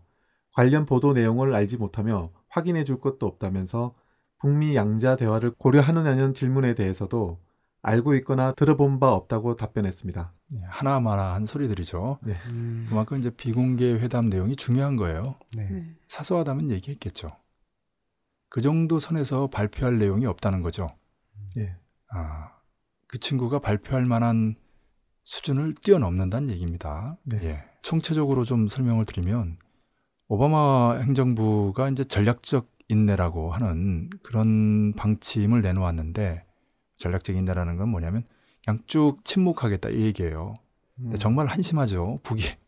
관련 0.53 0.85
보도 0.85 1.13
내용을 1.13 1.53
알지 1.53 1.77
못하며 1.77 2.31
확인해 2.49 2.83
줄 2.83 2.99
것도 2.99 3.25
없다면서 3.25 3.95
북미 4.39 4.75
양자 4.75 5.15
대화를 5.15 5.51
고려하느냐는 5.51 6.33
질문에 6.33 6.73
대해서도 6.75 7.39
알고 7.83 8.15
있거나 8.15 8.53
들어본 8.53 8.99
바 8.99 9.11
없다고 9.11 9.55
답변했습니다. 9.55 10.33
예, 10.53 10.61
하나마나한 10.67 11.45
소리들이죠. 11.45 12.19
네. 12.21 12.35
음, 12.47 12.85
그만큼 12.87 13.17
이제 13.17 13.29
비공개 13.31 13.93
회담 13.93 14.29
내용이 14.29 14.55
중요한 14.55 14.97
거예요. 14.97 15.35
네. 15.55 15.67
네. 15.69 15.95
사소하다면 16.07 16.69
얘기했겠죠. 16.71 17.29
그 18.49 18.61
정도 18.61 18.99
선에서 18.99 19.47
발표할 19.47 19.97
내용이 19.97 20.25
없다는 20.25 20.61
거죠. 20.61 20.87
예. 21.57 21.75
아, 22.09 22.51
그 23.07 23.17
친구가 23.17 23.59
발표할 23.59 24.05
만한 24.05 24.55
수준을 25.23 25.75
뛰어넘는다는 25.75 26.49
얘기입니다. 26.49 27.17
네. 27.23 27.39
예. 27.43 27.63
총체적으로 27.81 28.43
좀 28.43 28.67
설명을 28.67 29.05
드리면 29.05 29.57
오바마 30.27 30.99
행정부가 30.99 31.89
이제 31.89 32.03
전략적 32.03 32.69
인내라고 32.89 33.53
하는 33.53 34.09
그런 34.21 34.93
방침을 34.93 35.61
내놓았는데 35.61 36.45
전략적 37.01 37.35
인내라는 37.35 37.77
건 37.77 37.89
뭐냐면 37.89 38.23
그냥 38.63 38.79
쭉 38.87 39.17
침묵하겠다 39.23 39.89
이 39.89 40.01
얘기예요. 40.01 40.53
근데 40.95 41.17
정말 41.17 41.47
한심하죠. 41.47 42.19
북이 42.23 42.43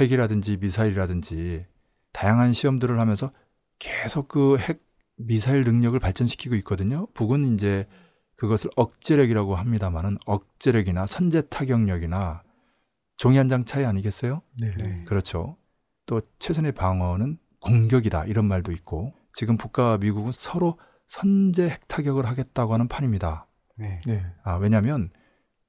핵이라든지 0.00 0.58
미사일이라든지 0.58 1.66
다양한 2.12 2.52
시험들을 2.52 2.98
하면서 2.98 3.32
계속 3.78 4.28
그 4.28 4.56
핵 4.60 4.82
미사일 5.16 5.62
능력을 5.62 5.98
발전시키고 5.98 6.54
있거든요. 6.56 7.06
북은 7.14 7.52
이제 7.54 7.86
그것을 8.36 8.70
억제력이라고 8.76 9.54
합니다만은 9.54 10.16
억제력이나 10.24 11.06
선제 11.06 11.42
타격력이나 11.42 12.42
종이 13.18 13.36
한 13.36 13.48
장 13.48 13.66
차이 13.66 13.84
아니겠어요? 13.84 14.40
네. 14.58 14.74
네. 14.78 15.04
그렇죠. 15.04 15.56
또 16.06 16.22
최선의 16.38 16.72
방어는 16.72 17.38
공격이다 17.60 18.24
이런 18.24 18.46
말도 18.46 18.72
있고 18.72 19.12
지금 19.34 19.58
북과 19.58 19.98
미국은 19.98 20.32
서로 20.32 20.78
선제 21.10 21.68
핵 21.68 21.88
타격을 21.88 22.24
하겠다고 22.24 22.72
하는 22.72 22.86
판입니다. 22.86 23.48
네. 23.76 23.98
네. 24.06 24.24
아, 24.44 24.54
왜냐하면 24.54 25.10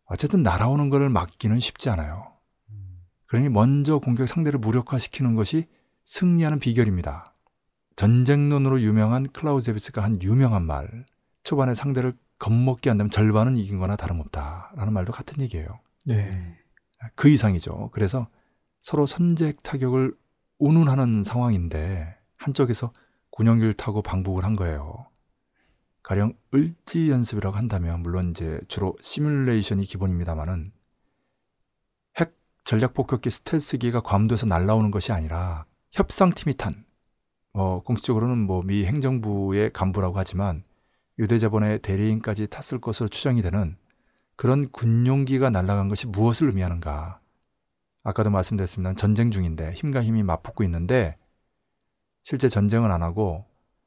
어쨌든 0.05 0.43
날아오는 0.43 0.91
것을 0.91 1.09
막기는 1.09 1.59
쉽지 1.59 1.89
않아요. 1.89 2.31
음, 2.69 3.01
그러니 3.25 3.49
먼저 3.49 3.97
공격 3.97 4.27
상대를 4.27 4.59
무력화시키는 4.59 5.33
것이 5.33 5.67
승리하는 6.05 6.59
비결입니다. 6.59 7.33
전쟁론으로 7.95 8.81
유명한 8.81 9.23
클라우제비스가 9.23 10.03
한 10.03 10.21
유명한 10.21 10.63
말. 10.63 11.07
초반에 11.43 11.73
상대를 11.73 12.13
겁먹게 12.37 12.91
한다면 12.91 13.09
절반은 13.09 13.57
이긴 13.57 13.79
거나 13.79 13.95
다름없다라는 13.95 14.93
말도 14.93 15.11
같은 15.11 15.41
얘기예요. 15.41 15.79
네. 16.05 16.29
그 17.15 17.29
이상이죠. 17.29 17.89
그래서 17.93 18.27
서로 18.79 19.07
선제 19.07 19.53
타격을 19.63 20.15
운운하는 20.59 21.23
상황인데 21.23 22.15
한쪽에서 22.37 22.93
군용기를 23.31 23.73
타고 23.73 24.03
방북을 24.03 24.45
한 24.45 24.55
거예요. 24.55 25.07
가령 26.03 26.33
을지 26.53 27.09
연습이라고 27.11 27.55
한다면 27.55 28.01
물론 28.01 28.31
이제 28.31 28.59
주로 28.67 28.95
시뮬레이션이 29.01 29.85
기본입니다만은 29.85 30.71
핵 32.17 32.35
전략 32.63 32.93
폭격기 32.93 33.29
스텔스기가 33.29 34.01
괌도에서 34.01 34.45
날라오는 34.47 34.91
것이 34.91 35.11
아니라 35.11 35.65
협상팀이 35.91 36.57
탄 36.57 36.85
어, 37.53 37.81
공식적으로는 37.83 38.37
뭐 38.39 38.63
미 38.63 38.85
행정부의 38.85 39.73
간부라고 39.73 40.17
하지만 40.17 40.63
유대자본의 41.19 41.79
대리인까지 41.79 42.47
탔을 42.47 42.79
것으로 42.79 43.09
추정이 43.09 43.41
되는 43.41 43.77
그런 44.35 44.69
군용기가 44.71 45.49
날아간 45.51 45.87
것이 45.89 46.07
무엇을 46.07 46.47
의미하는가? 46.47 47.19
아까도 48.03 48.31
말씀드렸습니다. 48.31 48.95
전쟁 48.95 49.29
중인데 49.29 49.73
힘과 49.73 50.01
힘이 50.01 50.23
맞붙고 50.23 50.63
있는데 50.63 51.17
실제 52.23 52.49
전쟁은 52.49 52.89
안 52.89 53.03
하고 53.03 53.45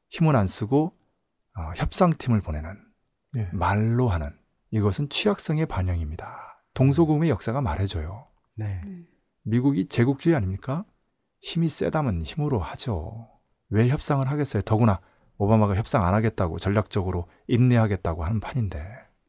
힘은 0.09 0.35
안 0.35 0.47
쓰고 0.47 0.93
어, 1.57 1.71
협상팀을 1.75 2.41
보내는 2.41 2.77
네. 3.33 3.49
말로 3.51 4.09
하는 4.09 4.31
이것은 4.71 5.09
취약성의 5.09 5.65
반영입니다. 5.67 6.63
동서고금의 6.73 7.29
역사가 7.29 7.61
말해줘요. 7.61 8.27
네. 8.57 8.81
네. 8.83 9.03
미국이 9.43 9.87
제국주의 9.87 10.35
아닙니까? 10.35 10.85
힘이 11.39 11.69
세다면 11.69 12.23
힘으로 12.23 12.59
하죠. 12.59 13.29
왜 13.69 13.87
협상을 13.87 14.25
하겠어요? 14.27 14.61
더구나 14.63 14.99
오바마가 15.37 15.75
협상 15.75 16.05
안 16.05 16.13
하겠다고 16.13 16.59
전략적으로 16.59 17.27
인내하겠다고 17.47 18.23
하는 18.23 18.39
판인데 18.39 18.85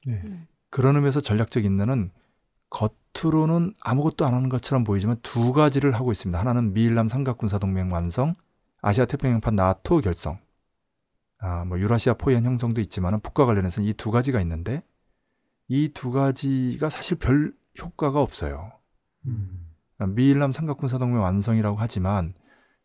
네. 0.06 0.22
네. 0.24 0.46
그런 0.70 0.96
의미에서 0.96 1.20
전략적 1.20 1.64
인내는 1.64 2.10
겉으로는 2.70 3.74
아무것도 3.80 4.26
안 4.26 4.34
하는 4.34 4.48
것처럼 4.48 4.84
보이지만 4.84 5.16
두 5.22 5.52
가지를 5.52 5.94
하고 5.94 6.12
있습니다. 6.12 6.38
하나는 6.38 6.72
미일남 6.72 7.08
삼각군사 7.08 7.58
동맹 7.58 7.92
완성, 7.92 8.34
아시아 8.82 9.04
태평양판 9.04 9.54
나토 9.54 10.00
결성, 10.00 10.38
아, 11.38 11.64
뭐 11.64 11.78
유라시아 11.78 12.14
포위한 12.14 12.44
형성도 12.44 12.80
있지만 12.80 13.20
북과 13.20 13.44
관련해서는 13.46 13.88
이 13.88 13.92
두 13.94 14.10
가지가 14.10 14.40
있는데 14.42 14.82
이 15.68 15.90
두 15.92 16.10
가지가 16.12 16.88
사실 16.90 17.18
별 17.18 17.52
효과가 17.80 18.20
없어요. 18.20 18.72
음. 19.26 19.66
미일남 20.14 20.52
삼각군사 20.52 20.98
동맹 20.98 21.22
완성이라고 21.22 21.76
하지만 21.78 22.34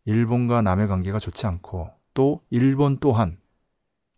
일본과 0.05 0.61
남의 0.61 0.87
관계가 0.87 1.19
좋지 1.19 1.45
않고 1.45 1.89
또 2.13 2.41
일본 2.49 2.97
또한 2.99 3.37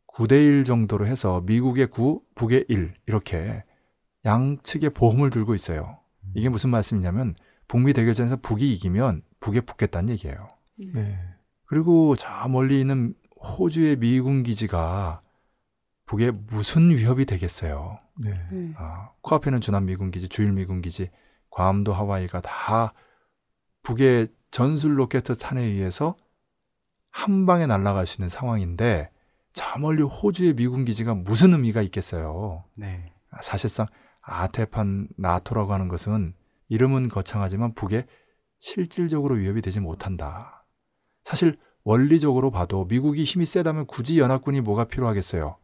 9대1 0.08 0.66
정도로 0.66 1.08
해서 1.08 1.42
미국의 1.42 1.88
9, 1.90 2.22
북의 2.36 2.66
1 2.68 2.94
이렇게 3.08 3.64
양측의 4.26 4.92
보험을 4.92 5.30
들고 5.32 5.54
있어요. 5.56 5.98
이게 6.36 6.50
무슨 6.50 6.70
말씀이냐면 6.70 7.36
북미 7.68 7.94
대결전에서 7.94 8.38
북이 8.38 8.72
이기면 8.74 9.24
북에 9.40 9.62
붙겠다는 9.62 10.10
얘기예요. 10.12 10.48
네. 10.94 11.20
그리고 11.66 12.16
저 12.16 12.48
멀리 12.48 12.80
있는 12.80 13.16
호주의 13.44 13.96
미군 13.98 14.44
기지가 14.44 15.22
북에 16.06 16.32
무슨 16.32 16.90
위협이 16.90 17.26
되겠어요. 17.26 18.00
네. 18.24 18.48
네. 18.52 18.74
아, 18.78 19.12
코앞에는 19.22 19.62
주남 19.62 19.86
미군 19.86 20.12
기지, 20.12 20.30
주일 20.30 20.52
미군 20.52 20.82
기지, 20.82 21.10
괌도 21.50 21.94
하와이가 21.94 22.42
다 22.42 22.94
북의 23.84 24.30
전술 24.52 25.00
로켓 25.00 25.24
탄에 25.24 25.62
의해서 25.62 26.16
한 27.10 27.46
방에 27.46 27.68
날아갈 27.68 28.08
수 28.08 28.22
있는 28.22 28.30
상황인데 28.30 29.12
저 29.54 29.78
멀리 29.78 30.02
호주의 30.02 30.54
미군 30.54 30.86
기지가 30.86 31.14
무슨 31.14 31.54
의미가 31.54 31.82
있겠어요. 31.84 32.64
네. 32.76 33.14
아, 33.30 33.42
사실상 33.42 33.88
아테판 34.22 35.10
나토라고 35.18 35.74
하는 35.74 35.88
것은 35.88 36.34
이름은 36.70 37.10
거창하지만 37.10 37.76
북에 37.76 38.06
실질적으로 38.60 39.36
위협이 39.36 39.62
되지 39.62 39.80
못한다. 39.80 40.66
사실 41.24 41.58
원리적으로 41.84 42.52
봐도 42.52 42.86
미국이 42.86 43.24
힘이 43.24 43.46
세다면 43.46 43.88
굳이 43.88 44.20
연합군이 44.20 44.62
뭐가 44.62 44.86
필요하겠어요. 44.86 45.58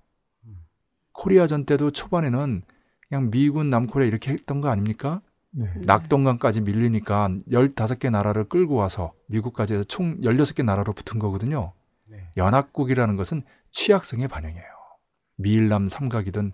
코리아전 1.14 1.66
때도 1.66 1.92
초반에는 1.92 2.64
그냥 3.08 3.30
미군 3.32 3.70
남코리아 3.70 4.08
이렇게 4.08 4.32
했던 4.32 4.62
거 4.62 4.70
아닙니까? 4.70 5.22
네. 5.52 5.68
낙동강까지 5.86 6.62
밀리니까 6.62 7.30
15개 7.50 8.10
나라를 8.10 8.46
끌고 8.46 8.76
와서 8.76 9.14
미국까지 9.28 9.74
해서 9.74 9.84
총 9.84 10.20
16개 10.22 10.64
나라로 10.64 10.94
붙은 10.94 11.20
거거든요. 11.20 11.74
네. 12.06 12.32
연합국이라는 12.38 13.16
것은 13.16 13.44
취약성의 13.72 14.28
반영이에요. 14.28 14.64
미일남 15.38 15.88
삼각이든 15.88 16.54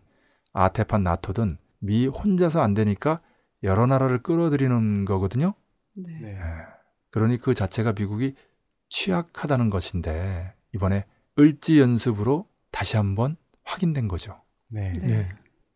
아시아판 0.54 1.04
나토든 1.04 1.58
미 1.80 2.08
혼자서 2.08 2.62
안 2.62 2.74
되니까 2.74 3.22
여러 3.64 3.86
나라를 3.86 4.24
끌어들이는 4.24 5.06
거거든요. 5.06 5.54
네. 5.94 6.20
네. 6.22 6.30
예. 6.30 6.40
그러니 7.12 7.38
그 7.38 7.54
자체가 7.54 7.94
미국이 7.94 8.36
취약하다는 8.96 9.70
것인데 9.72 10.54
이번에 10.74 11.06
을지 11.38 11.82
연습으로 11.82 12.48
다시 12.72 12.96
한번 12.96 13.36
확인된 13.64 14.08
거죠. 14.08 14.42
네. 14.72 14.94
네. 14.94 15.08
네. 15.08 15.30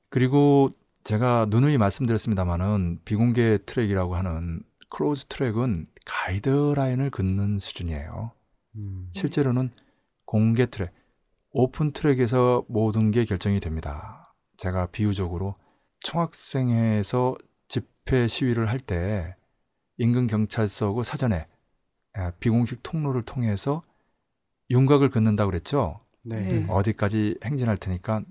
그리고 0.10 0.72
제가 1.04 1.48
누누이 1.50 1.78
말씀드렸습니다마는 1.78 3.02
비공개 3.04 3.60
트랙이라고 3.66 4.16
하는 4.16 4.64
closed 4.90 5.26
track은 5.26 5.88
가이드라인을 6.06 7.10
긋는 7.12 7.60
수준이에요. 7.60 8.32
음, 8.78 9.10
실제로는 9.12 9.72
공개 10.24 10.66
트랙, 10.68 10.94
오픈 11.52 11.92
트랙에서 11.92 12.64
모든 12.70 13.12
게 13.12 13.26
결정이 13.26 13.60
됩니다. 13.60 14.34
제가 14.56 14.88
비유적으로 14.88 15.56
총학생회에서 16.00 17.36
집회 17.68 18.30
시위를 18.30 18.70
할 18.70 18.80
때 18.80 19.36
인근 19.98 20.28
경찰서고 20.28 21.04
사전에 21.04 21.36
에, 21.36 21.48
비공식 22.40 22.84
통로를 22.84 23.24
통해서 23.24 23.84
윤곽을 24.70 25.10
긋는다 25.10 25.46
그랬죠. 25.46 26.00
네. 26.26 26.42
네. 26.42 26.66
어디까지 26.70 27.40
행진할 27.44 27.78
테니까 27.78 28.24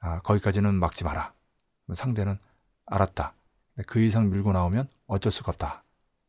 아, 0.00 0.20
거기까지는 0.20 0.74
막지 0.74 1.04
마라. 1.04 1.32
상대는 1.92 2.38
알았다. 2.86 3.34
그 3.86 4.00
이상 4.00 4.30
밀고 4.30 4.52
나오면 4.52 4.88
어쩔 5.06 5.32
수가 5.32 5.52
없다. 5.52 5.84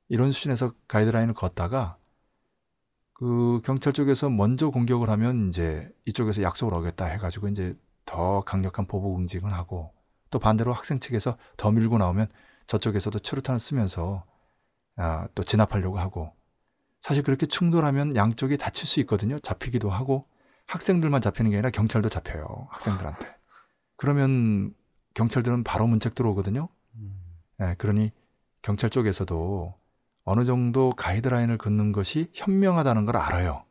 이런 0.08 0.32
수준에서 0.32 0.74
가이드라인을 0.88 1.34
걷다가 1.34 1.98
그 3.14 3.62
경찰 3.64 3.94
쪽에서 3.94 4.30
먼저 4.30 4.70
공격을 4.70 5.10
하면 5.10 5.50
이제 5.50 5.92
이쪽에서 6.06 6.42
약속을 6.42 6.74
어겼다 6.74 7.06
해가지고 7.06 7.50
이제 7.50 7.78
더 8.06 8.42
강력한 8.42 8.86
보복 8.88 9.20
응징을 9.20 9.54
하고 9.54 9.94
또 10.32 10.40
반대로 10.40 10.74
학생 10.74 11.00
측에서 11.00 11.38
더 11.58 11.72
밀고 11.72 11.98
나오면 11.98 12.30
저쪽에서도 12.68 13.20
최루탄을 13.20 13.60
쓰면서 13.60 14.24
아, 14.96 15.28
또 15.36 15.44
진압하려고 15.44 16.00
하고 16.00 16.32
사실 17.02 17.24
그렇게 17.24 17.46
충돌하면 17.46 18.16
양쪽이 18.16 18.58
다칠 18.58 18.88
수 18.88 19.00
있거든요. 19.02 19.40
잡히기도 19.40 19.90
하고 19.90 20.28
학생들만 20.68 21.22
잡히는 21.22 21.52
게 21.52 21.58
아니라 21.58 21.70
경찰도 21.70 22.10
잡혀요. 22.10 22.68
학생들한테. 22.70 23.28
그러면 23.96 24.74
경찰들은 25.14 25.64
바로 25.64 25.88
문책 25.88 26.16
들어오거든요. 26.16 26.70
예, 27.62 27.76
그러니 27.78 28.12
경찰 28.62 28.90
쪽에서도 28.90 29.74
어느 30.26 30.46
정도 30.46 30.94
가이드라인을 30.96 31.58
긋는 31.58 31.92
것이 31.92 32.30
현명하다는 32.34 33.06
걸 33.06 33.18
알아요. 33.18 33.64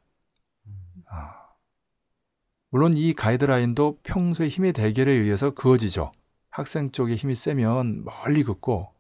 아. 1.09 1.35
물론 2.71 2.97
이 2.97 3.15
가이드라인도 3.15 3.99
평소의 4.03 4.51
힘의 4.51 4.73
대결에 4.73 5.13
의해서 5.13 5.51
그어지죠. 5.51 6.13
학생 6.51 6.91
쪽에 6.91 7.15
힘이 7.15 7.35
세면 7.35 8.05
멀리 8.05 8.43
긋고 8.43 8.93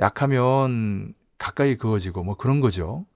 약하면 0.00 1.14
가까이 1.38 1.76
그어지고 1.76 2.24
뭐 2.24 2.36
그런 2.36 2.60
거죠. 2.60 3.06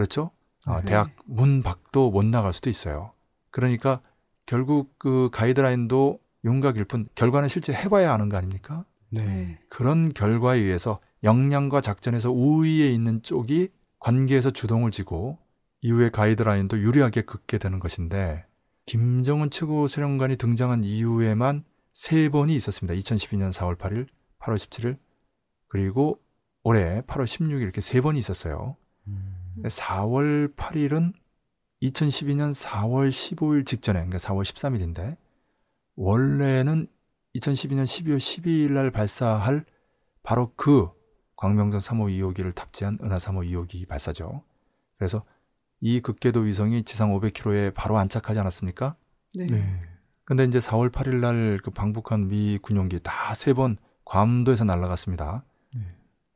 그렇죠? 0.00 0.30
아, 0.64 0.80
네. 0.80 0.86
대학 0.86 1.10
문 1.26 1.62
밖도 1.62 2.10
못 2.10 2.24
나갈 2.24 2.54
수도 2.54 2.70
있어요. 2.70 3.12
그러니까 3.50 4.00
결국 4.46 4.94
그 4.98 5.28
가이드라인도 5.30 6.18
윤곽일 6.44 6.86
뿐 6.86 7.06
결과는 7.14 7.48
실제 7.48 7.74
해봐야 7.74 8.14
아는 8.14 8.30
거 8.30 8.38
아닙니까? 8.38 8.84
네. 9.10 9.58
그런 9.68 10.14
결과에 10.14 10.58
의해서 10.58 11.00
역량과 11.22 11.82
작전에서 11.82 12.30
우위에 12.30 12.90
있는 12.90 13.22
쪽이 13.22 13.68
관계에서 13.98 14.50
주동을 14.50 14.90
지고 14.90 15.38
이후에 15.82 16.08
가이드라인도 16.08 16.78
유리하게 16.78 17.22
긋게 17.22 17.58
되는 17.58 17.78
것인데 17.78 18.46
김정은 18.86 19.50
최고사령관이 19.50 20.36
등장한 20.36 20.84
이후에만 20.84 21.64
세 21.92 22.30
번이 22.30 22.56
있었습니다. 22.56 22.98
2012년 22.98 23.52
4월 23.52 23.76
8일, 23.76 24.06
8월 24.38 24.56
17일 24.56 24.96
그리고 25.68 26.18
올해 26.62 27.02
8월 27.02 27.24
16일 27.24 27.60
이렇게 27.60 27.82
세 27.82 28.00
번이 28.00 28.18
있었어요. 28.18 28.76
4월 29.68 30.54
8일은 30.56 31.12
2012년 31.82 32.52
4월 32.54 33.08
15일 33.10 33.66
직전에 33.66 33.98
그러니까 34.00 34.18
4월 34.18 34.42
13일인데 34.44 35.16
원래는 35.96 36.86
2012년 37.36 37.84
12월 37.84 38.18
12일 38.18 38.72
날 38.72 38.90
발사할 38.90 39.64
바로 40.22 40.52
그 40.56 40.88
광명전 41.36 41.80
3호 41.80 42.34
2호기를 42.34 42.54
탑재한 42.54 42.98
은하 43.02 43.16
3호 43.18 43.48
2호기 43.50 43.88
발사죠. 43.88 44.42
그래서 44.98 45.24
이 45.80 46.00
극궤도 46.00 46.40
위성이 46.40 46.82
지상 46.84 47.18
500km에 47.18 47.72
바로 47.74 47.96
안착하지 47.96 48.38
않았습니까? 48.40 48.96
네. 49.36 49.46
네. 49.46 49.80
근데 50.24 50.44
이제 50.44 50.58
4월 50.58 50.90
8일 50.92 51.14
날 51.20 51.58
그 51.62 51.70
방북한 51.70 52.28
미 52.28 52.58
군용기 52.60 53.00
다 53.02 53.32
세 53.32 53.54
번 53.54 53.78
괌도에서 54.04 54.64
날아갔습니다. 54.64 55.44
네. 55.74 55.82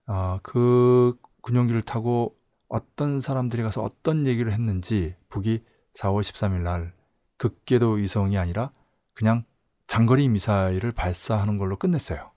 아, 0.06 0.38
그 0.42 1.18
군용기를 1.42 1.82
타고 1.82 2.37
어떤 2.74 3.20
사람들이 3.20 3.62
가서 3.62 3.84
어떤 3.84 4.26
얘기를 4.26 4.52
했는지 4.52 5.14
북이 5.28 5.62
4월 5.94 6.22
13일 6.22 6.62
날 6.62 6.92
극궤도 7.37 7.92
위성이 7.92 8.37
아니라 8.37 8.72
그냥 9.12 9.44
장거리 9.87 10.28
미사일을 10.28 10.90
발사하는 10.90 11.56
걸로 11.58 11.76
끝냈어요. 11.76 12.32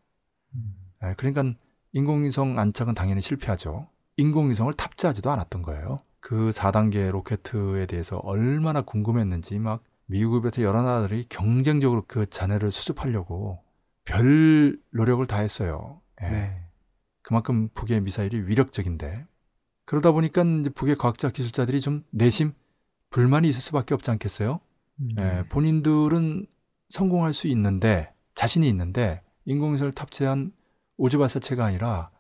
음. 0.54 0.76
예, 1.04 1.16
그러니까 1.18 1.60
인공위성 1.94 2.60
안착은 2.60 2.94
당연히 2.94 3.20
실패하죠. 3.24 3.88
인공위성을 4.18 4.72
탑재하지도 4.74 5.32
않았던 5.32 5.64
거예요. 5.64 6.02
그 6.20 6.52
4단계 6.52 7.10
로켓에 7.10 7.88
대해서 7.88 8.18
얼마나 8.18 8.84
궁금했는지 8.84 9.58
막 9.58 9.82
비롯해 10.12 10.62
여러 10.62 10.84
나라들이 10.84 11.26
경쟁적으로 11.30 12.04
그 12.08 12.30
잔해를 12.30 12.70
수습하려고 12.70 13.64
별 14.06 14.80
노력을 14.92 15.26
다 15.26 15.40
했어요. 15.40 16.00
예. 16.22 16.30
네. 16.30 16.62
그만큼 17.24 17.70
북의 17.74 18.02
미사일이 18.02 18.42
위력적인데 18.42 19.26
그러다 19.88 20.12
보니까 20.12 20.44
이제 20.44 20.70
북의 20.70 20.98
과학자 20.98 21.32
기술자들이 21.32 21.80
좀 21.80 22.04
내심 22.12 22.54
불만이 23.10 23.48
있을 23.48 23.62
수밖에 23.62 23.94
없지 23.94 24.12
않겠어요? 24.12 24.60
음. 25.00 25.10
예, 25.18 25.44
본인들은 25.48 26.46
성공할 26.90 27.34
수 27.34 27.48
있는데 27.48 28.14
자신이 28.36 28.68
있는데 28.68 29.22
인공위성을 29.46 29.94
탑재한 29.94 30.52
우주 30.98 31.18
발사체가 31.18 31.64
아니라 31.64 32.12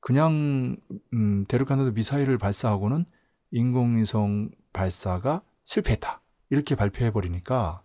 그냥 0.00 0.76
음, 1.14 1.46
대륙간에도 1.46 1.92
미사일을 1.92 2.36
발사하고는 2.36 3.06
인공위성 3.50 4.50
발사가 4.74 5.40
실패했다 5.64 6.20
이렇게 6.50 6.74
발표해 6.74 7.10
버리니까 7.12 7.82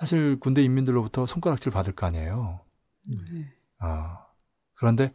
사실 0.00 0.40
군대 0.40 0.64
인민들로부터 0.64 1.26
손가락질 1.26 1.70
받을 1.70 1.92
거 1.92 2.06
아니에요. 2.06 2.60
네. 3.08 3.52
아, 3.78 4.26
그런데 4.74 5.14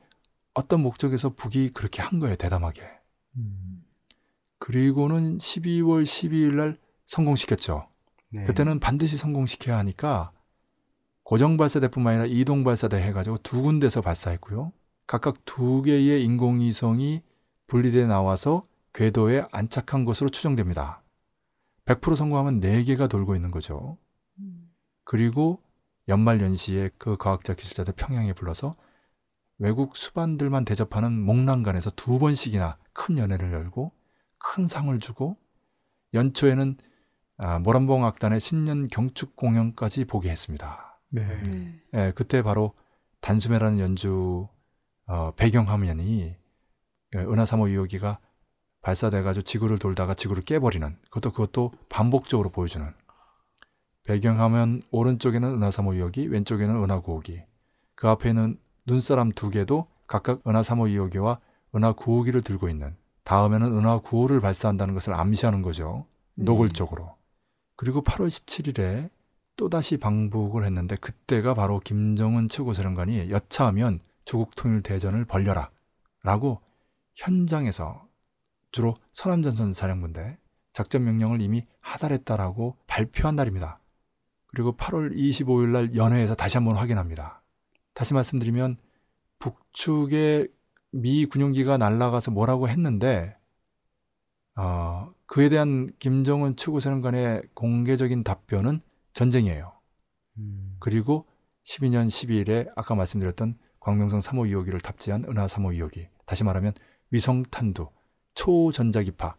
어떤 0.54 0.80
목적에서 0.80 1.34
북이 1.34 1.72
그렇게 1.74 2.02
한 2.02 2.20
거예요 2.20 2.38
대담하게. 2.38 2.97
음. 3.38 3.84
그리고는 4.60 5.38
12월 5.38 6.04
12일 6.04 6.56
날 6.56 6.78
성공시켰죠. 7.06 7.88
네. 8.30 8.44
그때는 8.44 8.80
반드시 8.80 9.18
성공시켜야 9.18 9.78
하니까 9.78 10.32
고정 11.24 11.58
발사대뿐만 11.58 12.22
아니라 12.22 12.26
이동 12.28 12.64
발사대 12.64 12.98
해가지고 12.98 13.38
두 13.40 13.62
군데서 13.62 14.02
발사했고요. 14.02 14.72
각각 15.06 15.46
두 15.46 15.82
개의 15.82 16.24
인공위성이 16.24 17.22
분리돼 17.68 18.06
나와서 18.06 18.66
궤도에 18.94 19.46
안착한 19.52 20.06
것으로 20.06 20.30
추정됩니다. 20.30 21.04
100% 21.86 22.16
성공하면 22.16 22.60
네 22.60 22.84
개가 22.84 23.08
돌고 23.08 23.36
있는 23.36 23.52
거죠. 23.52 23.98
음. 24.40 24.70
그리고 25.04 25.62
연말 26.10 26.42
연시에 26.42 26.90
그 26.98 27.18
과학자 27.18 27.54
기술자들 27.54 27.94
평양에 27.96 28.34
불러서 28.34 28.76
외국 29.58 29.96
수반들만 29.96 30.66
대접하는 30.66 31.20
목난간에서 31.22 31.90
두 31.92 32.20
번씩이나 32.20 32.78
큰 32.98 33.18
연회를 33.18 33.54
열고 33.54 33.92
큰 34.40 34.68
상을 34.68 35.00
주고 35.00 35.38
연초에는 36.14 36.78
아, 37.38 37.60
모란봉 37.60 38.04
악단의 38.04 38.40
신년 38.40 38.88
경축 38.88 39.36
공연까지 39.36 40.06
보게 40.06 40.32
했습니다. 40.32 41.00
네. 41.12 41.26
네. 41.44 41.80
예, 41.94 42.12
그때 42.16 42.42
바로 42.42 42.74
단숨에라는 43.22 43.80
연주 43.80 44.48
어, 45.06 45.32
배경 45.36 45.70
화면이 45.70 46.36
예, 47.16 47.20
은하 47.20 47.44
3호 47.44 47.88
2호기가 47.88 48.18
발사돼가지고 48.82 49.44
지구를 49.44 49.78
돌다가 49.78 50.16
지구를 50.16 50.44
깨버리는 50.44 50.98
그것도 51.06 51.32
그것도 51.32 51.72
반복적으로 51.90 52.50
보여주는 52.50 52.92
배경 54.06 54.40
화면 54.42 54.82
오른쪽에는 54.90 55.48
은하 55.48 55.70
3호 55.70 56.12
2호기 56.12 56.32
왼쪽에는 56.32 56.84
은하 56.84 57.02
9호기 57.02 57.44
그 57.94 58.08
앞에는 58.10 58.60
눈사람 58.88 59.32
두 59.34 59.52
개도 59.52 59.88
각각 60.08 60.42
은하 60.48 60.62
3호 60.62 61.12
2호기와 61.12 61.40
은하 61.76 61.94
9호기를 61.94 62.44
들고 62.44 62.70
있는 62.70 62.96
다음에는 63.24 63.78
은하 63.78 64.00
9호를 64.02 64.42
발사한다는 64.42 64.94
것을 64.94 65.14
암시하는 65.14 65.62
거죠 65.62 66.06
노골적으로 66.36 67.16
그리고 67.76 68.04
8월 68.04 68.28
17일에 68.28 69.10
또다시 69.58 69.98
방북을 69.98 70.64
했는데 70.64 70.96
그때가 70.96 71.54
바로 71.56 71.80
김정은 71.80 72.48
최고사령관이 72.48 73.32
여차하면 73.32 74.00
조국 74.24 74.56
통일 74.56 74.82
대전을 74.82 75.26
벌려라 75.26 75.72
라고 76.24 76.62
현장에서 77.16 78.08
주로 78.72 78.96
서남전선 79.14 79.74
사령부인데 79.74 80.38
작전 80.74 81.04
명령을 81.04 81.42
이미 81.42 81.66
하달했다라고 81.80 82.78
발표한 82.86 83.36
날입니다. 83.36 83.80
그리고 84.48 84.76
8월 84.76 85.16
25일 85.16 85.70
날 85.70 85.96
연회에서 85.96 86.36
다시 86.36 86.58
한번 86.58 86.76
확인합니다. 86.76 87.42
다시 87.94 88.14
말씀드리면 88.14 88.78
북측에 89.40 90.48
미 90.92 91.26
군용기가 91.26 91.78
날아가서 91.78 92.32
뭐라고 92.32 92.70
했는데 92.70 93.38
어, 94.56 95.14
그에 95.26 95.50
대한 95.50 95.92
김정은 96.00 96.56
최고사령 96.56 97.02
관의 97.02 97.44
공개적인 97.54 98.24
답변은 98.24 98.82
전쟁이에요. 99.14 99.74
음. 100.40 100.76
그리고 100.80 101.28
12년 101.66 102.08
12일에 102.08 102.72
아까 102.76 102.96
말씀드렸던 102.96 103.58
광명성 103.80 104.20
3호 104.20 104.50
2호기를 104.52 104.82
탑재한 104.82 105.26
은하 105.26 105.48
3호 105.48 105.78
2호기 105.78 106.08
다시 106.26 106.44
말하면 106.44 106.74
위성탄두 107.12 107.90
초전자기파 108.34 109.36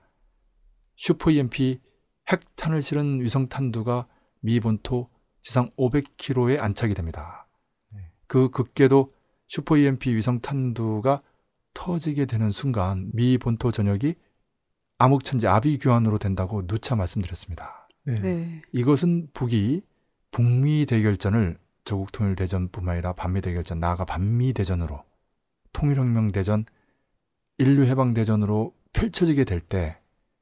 슈퍼 0.97 1.31
EMP 1.31 1.81
핵탄을 2.31 2.83
실은 2.83 3.21
위성탄두가 3.21 4.09
미 4.41 4.61
본토 4.61 5.09
지상 5.41 5.71
500km에 5.77 6.59
안착이 6.59 6.95
됩니다. 6.95 7.49
네. 7.93 8.11
그 8.27 8.51
극궤도 8.51 9.15
슈퍼 9.47 9.77
EMP 9.77 10.15
위성탄두가 10.15 11.23
터지게 11.75 12.27
되는 12.27 12.51
순간 12.51 13.11
미 13.13 13.39
본토 13.39 13.71
전역이 13.71 14.15
암흑천지 14.99 15.47
아비규환으로 15.47 16.19
된다고 16.19 16.67
누차 16.67 16.97
말씀드렸습니다. 16.97 17.89
네. 18.05 18.21
네. 18.21 18.63
이것은 18.73 19.29
북이 19.33 19.83
북미 20.31 20.87
대결전을 20.87 21.59
조국 21.85 22.13
통일 22.13 22.35
대전뿐만 22.37 22.95
아니라 22.95 23.13
반미 23.13 23.41
대결전 23.41 23.81
나아가 23.81 24.05
반미 24.05 24.53
대전으로 24.53 25.05
통일혁명 25.73 26.29
대전 26.29 26.65
인류 27.59 27.85
해방 27.85 28.15
대전으로 28.15 28.75
펼쳐지게 28.93 29.45
될 29.45 29.61
때 29.61 29.99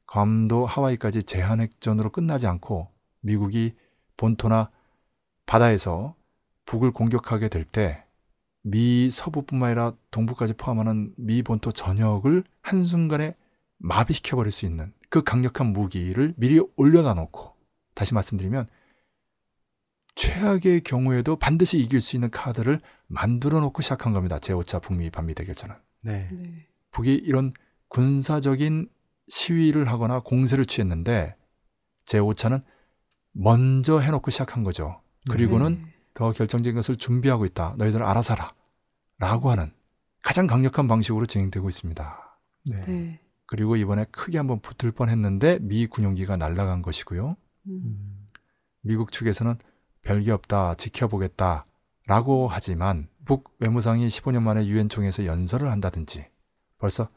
괌도 0.06 0.66
하와이까지 0.66 1.24
제한 1.24 1.60
핵전으로 1.60 2.10
끝나지 2.10 2.46
않고 2.46 2.88
미국이 3.20 3.74
본토나 4.16 4.70
바다에서 5.46 6.14
북을 6.64 6.92
공격하게 6.92 7.48
될 7.48 7.64
때 7.64 8.04
미 8.68 9.11
서부뿐만 9.11 9.68
아니라 9.68 9.92
동부까지 10.11 10.55
포함하는 10.55 11.12
미 11.16 11.44
본토 11.44 11.70
전역을 11.70 12.42
한순간에 12.62 13.37
마비시켜 13.79 14.35
버릴 14.35 14.50
수 14.50 14.66
있는 14.66 14.92
그 15.09 15.22
강력한 15.22 15.68
무기를 15.68 16.35
미리 16.37 16.61
올려놔 16.74 17.14
놓고 17.14 17.55
다시 17.94 18.12
말씀드리면 18.12 18.66
최악의 20.16 20.81
경우에도 20.81 21.37
반드시 21.37 21.79
이길 21.79 22.00
수 22.00 22.16
있는 22.16 22.29
카드를 22.31 22.81
만들어 23.07 23.61
놓고 23.61 23.83
시작한 23.83 24.12
겁니다. 24.12 24.38
제5차 24.38 24.83
북미 24.83 25.11
반미 25.11 25.35
대결전은. 25.35 25.76
네. 26.02 26.26
네. 26.33 26.66
북이 26.90 27.14
이런 27.14 27.52
군사적인 27.88 28.88
시위를 29.29 29.87
하거나 29.88 30.20
공세를 30.20 30.66
취했는데 30.66 31.37
제5차는 32.07 32.64
먼저 33.31 34.00
해놓고 34.00 34.33
시작한 34.33 34.64
거죠. 34.64 35.00
그리고는 35.31 35.83
네. 35.85 35.92
더 36.14 36.33
결정적인 36.33 36.74
것을 36.74 36.96
준비하고 36.96 37.44
있다. 37.44 37.74
너희들 37.79 38.02
알아서 38.02 38.35
하라. 38.35 38.56
라고 39.18 39.50
하는 39.50 39.72
가장 40.22 40.46
강력한 40.46 40.88
방식으로 40.88 41.26
진행되고 41.26 41.68
있습니다. 41.68 42.38
네. 42.70 42.76
네. 42.87 43.20
그리고 43.46 43.76
이번에 43.76 44.05
크게 44.11 44.38
한번 44.38 44.61
붙을 44.61 44.92
뻔 44.92 45.09
했는데 45.09 45.59
미 45.61 45.87
군용기가 45.87 46.37
날아간 46.37 46.83
것이고요. 46.83 47.37
음. 47.68 47.70
음. 47.70 48.29
미국 48.81 49.12
측에서는 49.12 49.57
별게 50.02 50.33
없다, 50.33 50.74
지켜보겠다 50.74 51.66
라고 52.07 52.48
하지만 52.48 53.09
북 53.24 53.52
외무상이 53.59 54.07
15년 54.07 54.42
만에 54.42 54.66
유엔 54.66 54.88
총회에서 54.88 55.26
연설을 55.26 55.70
한다든지 55.70 56.26
벌써 56.79 57.09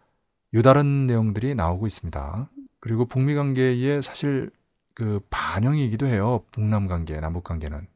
유다른 0.53 1.05
내용들이 1.05 1.53
나오고 1.53 1.85
있습니다. 1.85 2.49
그리고 2.79 3.05
북미 3.05 3.35
관계의 3.35 4.01
사실 4.01 4.49
그 4.95 5.19
반영이기도 5.29 6.07
해요. 6.07 6.43
북남 6.51 6.87
관계, 6.87 7.19
남북 7.19 7.43
관계는. 7.43 7.87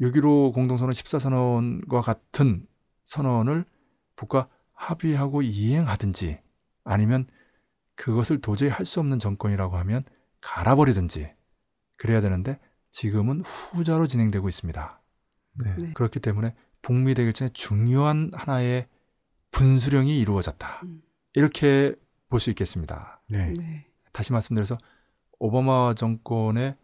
6.15 0.00 0.52
공동선언 0.52 0.92
14선언과 0.92 2.02
같은 2.02 2.66
선언을 3.04 3.64
북과 4.16 4.48
합의하고 4.72 5.42
이행하든지 5.42 6.40
아니면 6.84 7.26
그것을 7.96 8.40
도저히 8.40 8.68
할 8.70 8.84
수 8.86 9.00
없는 9.00 9.18
정권이라고 9.18 9.76
하면 9.78 10.04
갈아버리든지 10.40 11.30
그래야 11.96 12.20
되는데 12.20 12.58
지금은 12.90 13.42
후자로 13.42 14.06
진행되고 14.06 14.48
있습니다. 14.48 15.00
네. 15.64 15.74
네. 15.76 15.92
그렇기 15.94 16.20
때문에 16.20 16.54
북미 16.82 17.14
대결전의 17.14 17.52
중요한 17.52 18.30
하나의 18.34 18.88
분수령이 19.52 20.18
이루어졌다. 20.20 20.80
음. 20.84 21.02
이렇게 21.34 21.94
볼 22.28 22.40
수 22.40 22.50
있겠습니다. 22.50 23.22
네. 23.28 23.52
네. 23.56 23.86
다시 24.12 24.32
말씀드려서 24.32 24.76
오바마 25.38 25.94
정권의 25.94 26.76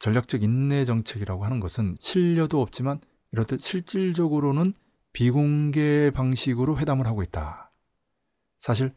전략적 0.00 0.42
인내 0.42 0.84
정책이라고 0.84 1.44
하는 1.44 1.60
것은 1.60 1.94
신뢰도 2.00 2.60
없지만 2.60 3.00
이렇듯 3.32 3.60
실질적으로는 3.60 4.74
비공개 5.16 6.10
방식으로 6.14 6.78
회담을 6.78 7.06
하고 7.06 7.22
있다. 7.22 7.72
사실 8.58 8.94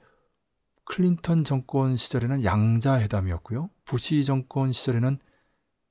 클린턴 0.83 1.45
정권 1.45 1.95
시절에는 1.95 2.43
양자 2.43 2.99
회담이었고요. 2.99 3.69
부시 3.85 4.25
정권 4.25 4.73
시절에는 4.73 5.17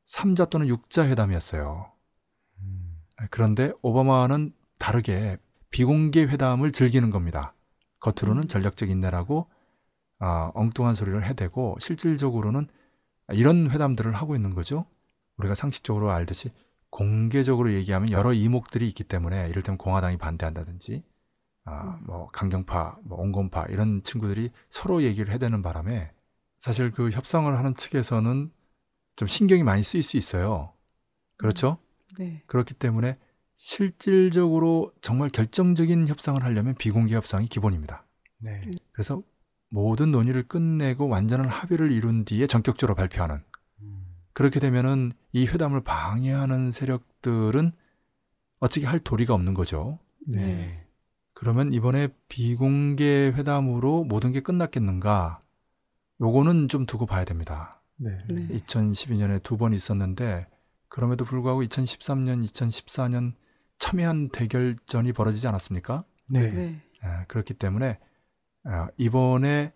삼자 0.05 0.45
또는 0.45 0.69
육자 0.69 1.07
회담이었어요. 1.07 1.91
음. 2.61 2.99
그런데 3.31 3.73
오바마는 3.81 4.53
다르게 4.79 5.39
비공개 5.71 6.25
회담을 6.25 6.73
즐기는 6.73 7.09
겁니다. 7.09 7.55
겉으로는 8.01 8.43
음. 8.43 8.49
전략적 8.49 8.91
인내라고 8.91 9.49
아, 10.19 10.53
엉뚱한 10.55 10.95
소리를 10.95 11.25
해대고 11.25 11.79
실질적으로는 11.81 12.69
이런 13.33 13.71
회담들을 13.71 14.13
하고 14.13 14.37
있는 14.37 14.55
거죠. 14.55 14.85
우리가 15.39 15.55
상식적으로 15.55 16.11
알듯이 16.11 16.51
공개적으로 16.91 17.73
얘기하면 17.73 18.11
여러 18.11 18.33
이목들이 18.33 18.89
있기 18.89 19.05
때문에 19.05 19.49
이를테면 19.49 19.79
공화당이 19.79 20.17
반대한다든지 20.17 21.03
아, 21.65 21.99
뭐 22.03 22.29
강경파, 22.29 22.99
뭐 23.05 23.21
온건파 23.21 23.67
이런 23.67 24.03
친구들이 24.03 24.51
서로 24.71 25.03
얘기를 25.03 25.33
해대는 25.33 25.63
바람에 25.63 26.11
사실 26.57 26.91
그 26.91 27.11
협상을 27.11 27.57
하는 27.57 27.75
측에서는 27.75 28.51
좀 29.17 29.29
신경이 29.29 29.63
많이 29.63 29.83
쓰일 29.83 30.03
수 30.03 30.17
있어요. 30.17 30.73
그렇죠? 31.37 31.79
네. 32.19 32.43
그렇기 32.47 32.75
때문에 32.75 33.19
실질적으로 33.57 34.93
정말 35.03 35.29
결정적인 35.29 36.09
협상을 36.09 36.43
하려면 36.43 36.75
비공개 36.75 37.15
협상이 37.15 37.47
기본입니다. 37.47 38.07
네. 38.39 38.61
그래서 38.93 39.23
모든 39.71 40.11
논의를 40.11 40.49
끝내고 40.49 41.09
완전한 41.09 41.49
합의를 41.49 41.93
이룬 41.93 42.25
뒤에 42.25 42.47
전격적으로 42.47 42.95
발표하는 42.95 43.37
음. 43.37 43.58
그렇게 44.39 44.61
되면은 44.61 45.11
이 45.33 45.49
회담을 45.49 45.81
방해하는 45.81 46.71
세력들은 46.71 47.73
어떻게 48.61 48.87
할 48.87 49.01
도리가 49.01 49.35
없는 49.35 49.53
거죠. 49.53 49.99
네. 50.29 50.87
그러면 51.35 51.73
이번에 51.73 52.07
비공개 52.29 53.33
회담으로 53.35 54.05
모든 54.05 54.31
게 54.31 54.39
끝났겠는가? 54.41 55.41
요거는 56.21 56.69
좀 56.69 56.87
두고 56.87 57.07
봐야 57.07 57.25
됩니다. 57.25 57.83
네. 57.97 58.17
네. 58.29 58.47
2012년에 58.59 59.43
두 59.43 59.57
번 59.57 59.73
있었는데 59.73 60.47
그럼에도 60.89 61.25
불구하고 61.25 61.65
2013년, 61.65 62.45
2014년 62.47 63.33
첨예한 63.79 64.29
대결전이 64.29 65.15
벌어지지 65.15 65.49
않았습니까? 65.49 66.05
네. 66.31 66.53
네. 66.53 66.81
아, 67.03 67.25
그렇기 67.27 67.55
때문에 67.55 67.99
아, 68.63 68.87
이번에 68.99 69.73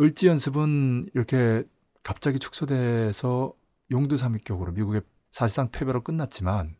을지 0.00 0.28
연습은 0.28 1.10
이렇게 1.12 1.64
갑자기 2.02 2.38
축소돼서 2.38 3.52
용두 3.92 4.16
삼위격으로 4.16 4.72
미국의 4.72 5.02
사실상 5.30 5.70
패배로 5.70 6.02
끝났지만 6.02 6.74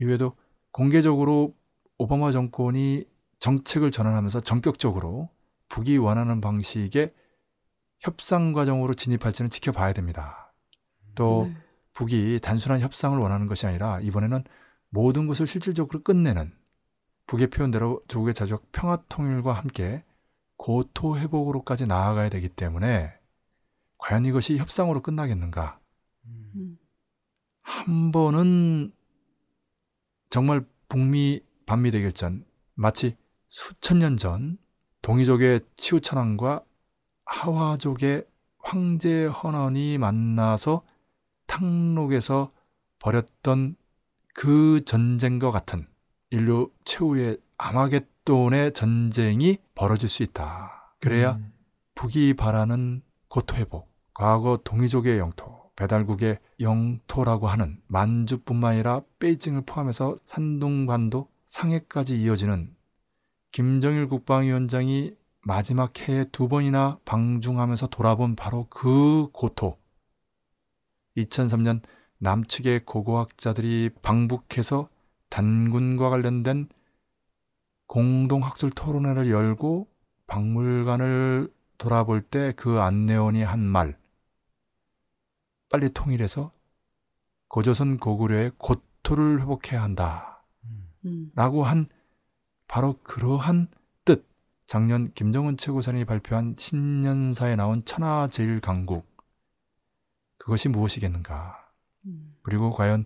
이외에도 0.00 0.36
공개적으로 0.72 1.54
오바마 1.98 2.30
정권이 2.30 3.04
정책을 3.38 3.90
전환하면서 3.90 4.40
전격적으로 4.40 5.30
북이 5.68 5.96
원하는 5.96 6.40
방식의 6.40 7.14
협상 8.00 8.52
과정으로 8.52 8.94
진입할지는 8.94 9.50
지켜봐야 9.50 9.92
됩니다. 9.92 10.52
또 11.14 11.46
네. 11.46 11.56
북이 11.92 12.40
단순한 12.42 12.80
협상을 12.80 13.18
원하는 13.18 13.46
것이 13.46 13.66
아니라 13.66 14.00
이번에는 14.00 14.44
모든 14.90 15.26
것을 15.26 15.46
실질적으로 15.46 16.02
끝내는 16.02 16.52
북의 17.26 17.48
표현대로 17.50 18.02
조국의 18.08 18.34
자주적 18.34 18.72
평화 18.72 19.02
통일과 19.08 19.52
함께 19.52 20.04
고토 20.56 21.18
회복으로까지 21.18 21.86
나아가야 21.86 22.28
되기 22.28 22.48
때문에 22.48 23.12
과연 23.98 24.24
이것이 24.24 24.58
협상으로 24.58 25.02
끝나겠는가? 25.02 25.79
한 27.62 28.12
번은 28.12 28.92
정말 30.30 30.64
북미 30.88 31.40
반미 31.66 31.90
대결전 31.90 32.44
마치 32.74 33.16
수천 33.48 33.98
년 33.98 34.16
전 34.16 34.58
동이족의 35.02 35.60
치우천왕과 35.76 36.62
하와족의 37.24 38.24
황제 38.58 39.26
헌원이 39.26 39.98
만나서 39.98 40.82
탕록에서 41.46 42.52
벌였던 42.98 43.76
그 44.34 44.84
전쟁과 44.84 45.50
같은 45.50 45.86
인류 46.30 46.70
최후의 46.84 47.38
아마겟돈의 47.56 48.72
전쟁이 48.72 49.58
벌어질 49.74 50.08
수 50.08 50.22
있다. 50.22 50.94
그래야 51.00 51.32
음. 51.32 51.52
북이 51.94 52.34
바라는 52.34 53.02
고토 53.28 53.56
회복, 53.56 53.92
과거 54.14 54.58
동이족의 54.62 55.18
영토, 55.18 55.59
배달국의 55.80 56.38
영토라고 56.60 57.48
하는 57.48 57.80
만주뿐만 57.86 58.74
아니라 58.74 59.00
베이징을 59.18 59.62
포함해서 59.62 60.14
산둥반도 60.26 61.28
상해까지 61.46 62.20
이어지는 62.20 62.76
김정일 63.50 64.06
국방위원장이 64.08 65.16
마지막 65.42 65.98
해에 65.98 66.24
두 66.32 66.48
번이나 66.48 66.98
방중하면서 67.06 67.86
돌아본 67.86 68.36
바로 68.36 68.66
그 68.68 69.28
고토. 69.32 69.78
2003년 71.16 71.80
남측의 72.18 72.84
고고학자들이 72.84 73.90
방북해서 74.02 74.90
단군과 75.30 76.10
관련된 76.10 76.68
공동학술 77.86 78.70
토론회를 78.70 79.30
열고 79.30 79.88
박물관을 80.26 81.50
돌아볼 81.78 82.20
때 82.20 82.52
그 82.54 82.80
안내원이 82.80 83.42
한 83.42 83.60
말. 83.60 83.99
빨리 85.70 85.90
통일해서 85.90 86.52
고조선 87.48 87.98
고구려의 87.98 88.52
고토를 88.58 89.40
회복해야 89.40 89.82
한다. 89.82 90.44
음. 90.64 90.90
음. 91.06 91.32
라고 91.34 91.64
한 91.64 91.88
바로 92.68 92.98
그러한 93.02 93.68
뜻. 94.04 94.28
작년 94.66 95.12
김정은 95.14 95.56
최고사령이 95.56 96.04
발표한 96.04 96.54
신년사에 96.56 97.56
나온 97.56 97.84
천하제일강국. 97.84 99.06
그것이 100.38 100.68
무엇이겠는가? 100.68 101.72
음. 102.06 102.36
그리고 102.42 102.72
과연 102.72 103.04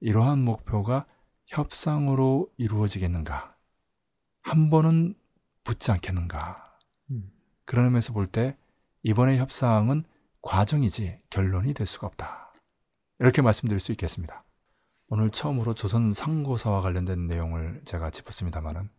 이러한 0.00 0.38
목표가 0.44 1.06
협상으로 1.46 2.50
이루어지겠는가? 2.56 3.56
한 4.42 4.70
번은 4.70 5.14
붙지 5.62 5.90
않겠는가? 5.92 6.78
음. 7.10 7.30
그런 7.64 7.86
의미에서 7.86 8.12
볼 8.12 8.26
때 8.26 8.56
이번의 9.02 9.38
협상은 9.38 10.04
과정이지 10.44 11.20
결론이 11.30 11.74
될 11.74 11.86
수가 11.86 12.06
없다. 12.06 12.52
이렇게 13.18 13.42
말씀드릴 13.42 13.80
수 13.80 13.92
있겠습니다. 13.92 14.44
오늘 15.08 15.30
처음으로 15.30 15.74
조선 15.74 16.12
상고사와 16.12 16.82
관련된 16.82 17.26
내용을 17.26 17.80
제가 17.84 18.10
짚었습니다만은 18.10 18.90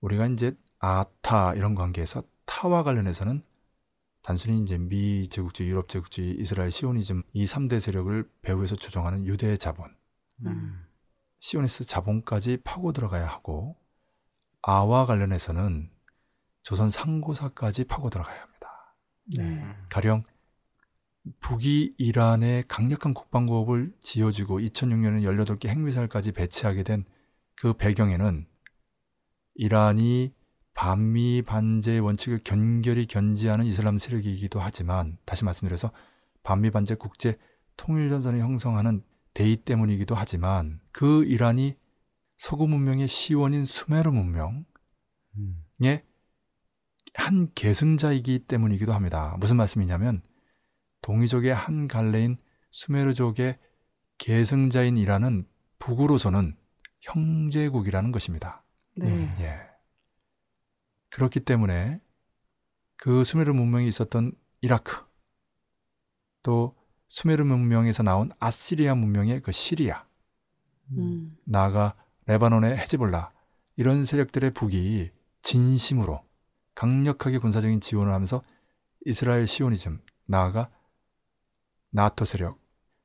우리가 0.00 0.26
이제 0.26 0.56
아타 0.78 1.54
이런 1.54 1.74
관계에서 1.74 2.22
타와 2.44 2.84
관련해서는 2.84 3.42
단순히 4.22 4.60
이제 4.62 4.78
미 4.78 5.28
제국주의, 5.28 5.68
유럽 5.68 5.88
제국주의, 5.88 6.36
이스라엘 6.38 6.70
시오니즘 6.70 7.22
이 7.32 7.44
3대 7.44 7.80
세력을 7.80 8.28
배후에서 8.42 8.76
조종하는 8.76 9.24
유대 9.26 9.56
자본, 9.56 9.94
음. 10.44 10.84
시오니스 11.40 11.84
자본까지 11.84 12.58
파고 12.64 12.92
들어가야 12.92 13.26
하고 13.26 13.76
아와 14.62 15.06
관련해서는 15.06 15.90
조선 16.62 16.90
상고사까지 16.90 17.84
파고 17.84 18.10
들어가야 18.10 18.42
합니다. 18.42 18.96
네. 19.36 19.76
가령 19.88 20.24
북이 21.40 21.94
이란에 21.98 22.64
강력한 22.68 23.14
국방부업을 23.14 23.92
지어주고 24.00 24.60
2006년에 24.60 25.22
18개 25.22 25.68
핵미사일까지 25.68 26.32
배치하게 26.32 26.82
된 26.82 27.04
그 27.56 27.72
배경에는 27.72 28.46
이란이 29.54 30.34
반미 30.74 31.42
반제 31.42 31.98
원칙을 31.98 32.40
견결히 32.44 33.06
견지하는 33.06 33.64
이슬람 33.64 33.98
세력이기도 33.98 34.60
하지만 34.60 35.16
다시 35.24 35.44
말씀드려서 35.44 35.90
반미 36.42 36.70
반제 36.70 36.96
국제 36.96 37.38
통일 37.78 38.10
전선을 38.10 38.40
형성하는 38.40 39.02
대의 39.32 39.56
때문이기도 39.56 40.14
하지만 40.14 40.80
그 40.92 41.24
이란이 41.24 41.76
서구 42.36 42.68
문명의 42.68 43.08
시원인 43.08 43.64
수메르 43.64 44.10
문명의 44.10 44.64
음. 45.38 45.64
한 47.14 47.50
계승자이기 47.54 48.40
때문이기도 48.40 48.92
합니다. 48.92 49.34
무슨 49.40 49.56
말씀이냐면 49.56 50.20
동이족의 51.02 51.54
한 51.54 51.88
갈래인 51.88 52.38
수메르족의 52.70 53.58
계승자인 54.18 54.98
이란은 54.98 55.46
북으로서는 55.78 56.56
형제국이라는 57.00 58.12
것입니다. 58.12 58.64
네. 58.96 59.08
예. 59.40 59.60
그렇기 61.10 61.40
때문에 61.40 62.00
그 62.96 63.24
수메르 63.24 63.52
문명이 63.52 63.88
있었던 63.88 64.32
이라크 64.60 65.04
또 66.42 66.76
수메르 67.08 67.44
문명에서 67.44 68.02
나온 68.02 68.30
아시리아 68.38 68.94
문명의 68.94 69.40
그 69.42 69.52
시리아 69.52 70.04
음. 70.92 71.36
나아가 71.44 71.94
레바논의 72.26 72.76
헤즈볼라 72.76 73.32
이런 73.76 74.04
세력들의 74.04 74.52
북이 74.52 75.10
진심으로 75.42 76.24
강력하게 76.74 77.38
군사적인 77.38 77.80
지원을 77.80 78.12
하면서 78.12 78.42
이스라엘 79.04 79.46
시오니즘 79.46 80.00
나아가 80.26 80.70
나토 81.96 82.26
세력 82.26 82.60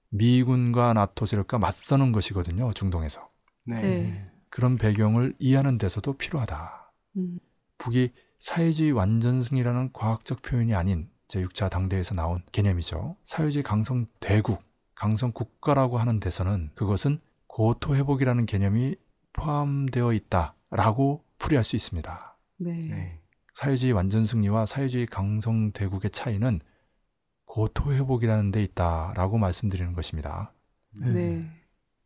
미군과 0.09 0.91
나토 0.91 1.25
세력과 1.25 1.59
맞서는 1.59 2.11
것이거든요 2.11 2.73
중동에서 2.73 3.29
네. 3.63 3.81
네. 3.81 4.25
그런 4.49 4.77
배경을 4.77 5.33
이해하는 5.39 5.77
데서도 5.77 6.17
필요하다. 6.17 6.91
음. 7.15 7.39
북이 7.77 8.11
사회주의 8.39 8.91
완전승이라는 8.91 9.93
과학적 9.93 10.41
표현이 10.41 10.75
아닌 10.75 11.09
제6차 11.29 11.69
당대에서 11.69 12.15
나온 12.15 12.43
개념이죠. 12.51 13.15
사회주의 13.23 13.63
강성 13.63 14.07
대국, 14.19 14.61
강성 14.93 15.31
국가라고 15.31 15.97
하는 15.97 16.19
데서는 16.19 16.71
그것은 16.75 17.21
고토 17.47 17.95
회복이라는 17.95 18.45
개념이 18.45 18.97
포함되어 19.31 20.11
있다라고 20.11 21.23
풀이할 21.37 21.63
수 21.63 21.77
있습니다. 21.77 22.37
네. 22.57 22.81
네. 22.81 23.19
사회주의 23.53 23.93
완전 23.93 24.25
승리와 24.25 24.65
사회주의 24.65 25.05
강성 25.05 25.71
대국의 25.71 26.11
차이는 26.11 26.59
고토 27.51 27.93
회복이라는 27.93 28.51
데 28.51 28.63
있다라고 28.63 29.37
말씀드리는 29.37 29.91
것입니다. 29.91 30.53
네. 30.91 31.45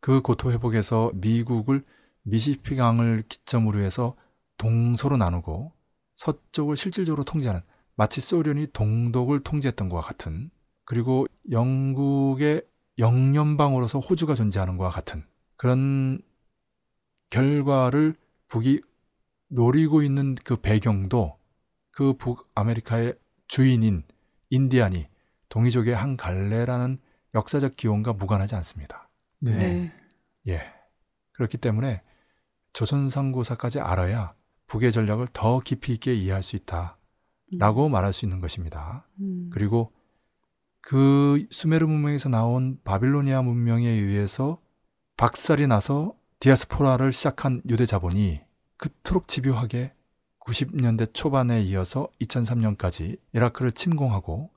그 0.00 0.20
고토 0.20 0.50
회복에서 0.50 1.12
미국을 1.14 1.84
미시피강을 2.22 3.22
기점으로 3.28 3.78
해서 3.78 4.16
동서로 4.58 5.16
나누고 5.16 5.70
서쪽을 6.16 6.76
실질적으로 6.76 7.22
통제하는 7.22 7.60
마치 7.94 8.20
소련이 8.20 8.72
동독을 8.72 9.44
통제했던 9.44 9.88
것과 9.88 10.02
같은 10.02 10.50
그리고 10.84 11.28
영국의 11.52 12.62
영연방으로서 12.98 14.00
호주가 14.00 14.34
존재하는 14.34 14.76
것과 14.76 14.90
같은 14.90 15.24
그런 15.56 16.20
결과를 17.30 18.16
북이 18.48 18.80
노리고 19.46 20.02
있는 20.02 20.34
그 20.42 20.56
배경도 20.56 21.38
그 21.92 22.14
북아메리카의 22.14 23.14
주인인 23.46 24.02
인디안이 24.50 25.06
동이족의 25.56 25.96
한 25.96 26.18
갈래라는 26.18 26.98
역사적 27.34 27.76
기원과 27.76 28.12
무관하지 28.12 28.54
않습니다. 28.56 29.08
네. 29.40 29.56
네. 29.56 29.92
예. 30.48 30.60
그렇기 31.32 31.56
때문에 31.56 32.02
조선상고사까지 32.74 33.80
알아야 33.80 34.34
북의 34.66 34.92
전략을 34.92 35.28
더 35.32 35.60
깊이 35.60 35.94
있게 35.94 36.14
이해할 36.14 36.42
수 36.42 36.56
있다라고 36.56 37.88
말할 37.88 38.12
수 38.12 38.26
있는 38.26 38.42
것입니다. 38.42 39.06
음. 39.20 39.48
그리고 39.50 39.92
그 40.82 41.46
수메르 41.50 41.86
문명에서 41.86 42.28
나온 42.28 42.78
바빌로니아 42.84 43.40
문명에 43.40 43.88
의해서 43.88 44.60
박살이 45.16 45.66
나서 45.68 46.14
디아스포라를 46.40 47.14
시작한 47.14 47.62
유대 47.66 47.86
자본이 47.86 48.42
그토록 48.76 49.26
집요하게 49.26 49.94
90년대 50.40 51.14
초반에 51.14 51.62
이어서 51.62 52.08
2003년까지 52.20 53.18
이라크를 53.32 53.72
침공하고 53.72 54.50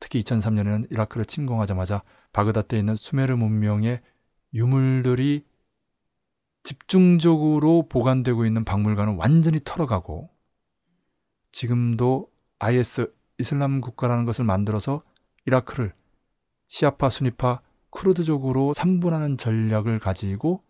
특히 0.00 0.20
2003년에는 0.20 0.90
이라크를 0.90 1.24
침공하자마자 1.24 2.02
바그다드에 2.32 2.78
있는 2.78 2.96
수메르 2.96 3.36
문명의 3.36 4.00
유물들이 4.52 5.44
집중적으로 6.62 7.88
보관되고 7.88 8.46
있는 8.46 8.64
박물관을 8.64 9.14
완전히 9.16 9.60
털어가고 9.62 10.30
지금도 11.52 12.30
IS 12.58 13.14
이슬람 13.38 13.80
국가라는 13.80 14.24
것을 14.24 14.44
만들어서 14.44 15.02
이라크를 15.46 15.92
시아파 16.68 17.10
순위파 17.10 17.60
쿠르드족으로 17.90 18.74
삼분하는 18.74 19.36
전략을 19.36 19.98
가지고 19.98 20.62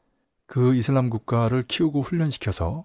그 0.46 0.74
이슬람 0.74 1.10
국가를 1.10 1.64
키우고 1.66 2.02
훈련시켜서 2.02 2.84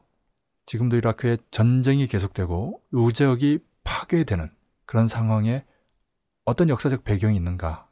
지금도 0.65 0.97
이라크에 0.97 1.37
전쟁이 1.51 2.07
계속되고 2.07 2.81
우제역이 2.91 3.59
파괴되는 3.83 4.51
그런 4.85 5.07
상황에 5.07 5.65
어떤 6.49 6.67
역사적 6.69 7.03
배경이 7.03 7.35
있는가 7.35 7.87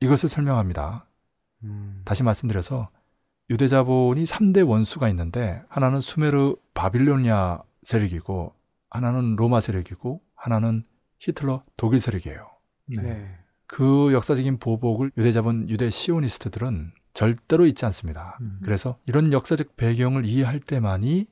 이것을 0.00 0.28
설명합니다. 0.28 1.06
음. 1.64 2.02
다시 2.04 2.22
말씀드려서 2.22 2.90
유대 3.50 3.66
자본이 3.66 4.22
3대 4.24 4.66
원수가 4.66 5.08
있는데 5.10 5.62
하나는 5.68 6.00
수메르 6.00 6.56
바빌로니아 6.74 7.62
세력이고 7.82 8.54
하나는 8.88 9.34
로마 9.34 9.60
세력이고 9.60 10.20
하나는 10.34 10.84
히틀러 11.18 11.64
독일 11.76 11.98
세력이에요. 11.98 12.48
네. 12.86 13.02
네. 13.02 13.38
그 13.66 14.12
역사적인 14.12 14.58
보복을 14.58 15.10
유대 15.16 15.32
자본 15.32 15.68
유대 15.68 15.90
시오니스트들은 15.90 16.92
절대로 17.14 17.66
잊지 17.66 17.84
않습니다. 17.86 18.38
음. 18.40 18.60
그래서 18.62 18.96
이런 19.06 19.32
역사적 19.32 19.76
배경을 19.76 20.24
이해할 20.24 20.60
때만이 20.60 21.26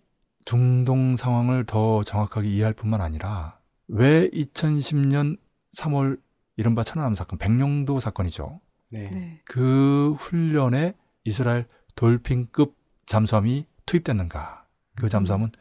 중동 0.44 1.14
상황을 1.16 1.64
더 1.64 2.02
정확하게 2.02 2.48
이해할 2.48 2.72
뿐만 2.72 3.00
아니라 3.00 3.58
왜 3.86 4.28
2010년 4.30 5.38
3월 5.76 6.20
이른바 6.56 6.84
천안함 6.84 7.14
사건, 7.14 7.38
백령도 7.38 8.00
사건이죠. 8.00 8.60
네. 8.90 9.10
네. 9.10 9.40
그 9.44 10.14
훈련에 10.18 10.94
이스라엘 11.24 11.66
돌핀급 11.94 12.76
잠수함이 13.06 13.66
투입됐는가? 13.86 14.66
그 14.96 15.08
잠수함은 15.08 15.52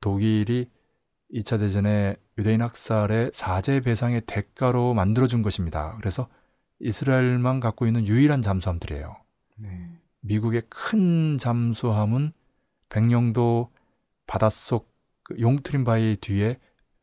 독일이 0.00 0.70
2차 1.32 1.58
대전에 1.58 2.16
유대인 2.38 2.62
학살의 2.62 3.30
사제 3.32 3.80
배상의 3.80 4.22
대가로 4.26 4.94
만들어준 4.94 5.42
것입니다. 5.42 5.96
그래서 5.98 6.28
이스라엘만 6.80 7.60
갖고 7.60 7.86
있는 7.86 8.06
유일한 8.06 8.42
잠수함들이에요. 8.42 9.16
네. 9.62 9.90
미국의 10.20 10.62
큰 10.68 11.38
잠수함은 11.38 12.32
백령도 12.88 13.72
바닷속 14.26 14.92
그 15.22 15.40
용트림 15.40 15.84
바위 15.84 16.16
뒤에 16.20 16.58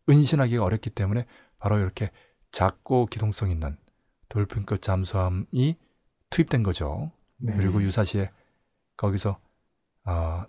은신하기가 0.10 0.64
어렵기 0.64 0.92
때문에 0.92 1.26
바로 1.60 1.78
이렇게 1.80 2.12
작고 2.52 3.08
기동성 3.08 3.52
있는 3.52 3.78
돌핀급 4.30 4.82
잠수함이 4.82 5.76
투입된 6.30 6.64
거죠. 6.64 7.12
네. 7.38 7.54
그리고 7.54 7.82
유사시에 7.82 8.32
거기서 8.98 9.40
어, 10.06 10.46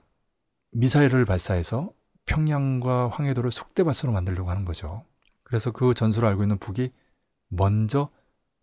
미사일을 0.72 1.24
발사해서 1.24 1.92
평양과 2.26 3.08
황해도를 3.08 3.50
속대밭으로 3.50 4.12
만들려고 4.12 4.50
하는 4.50 4.64
거죠. 4.64 5.04
그래서 5.42 5.70
그 5.70 5.94
전술을 5.94 6.28
알고 6.28 6.42
있는 6.42 6.58
북이 6.58 6.92
먼저 7.48 8.10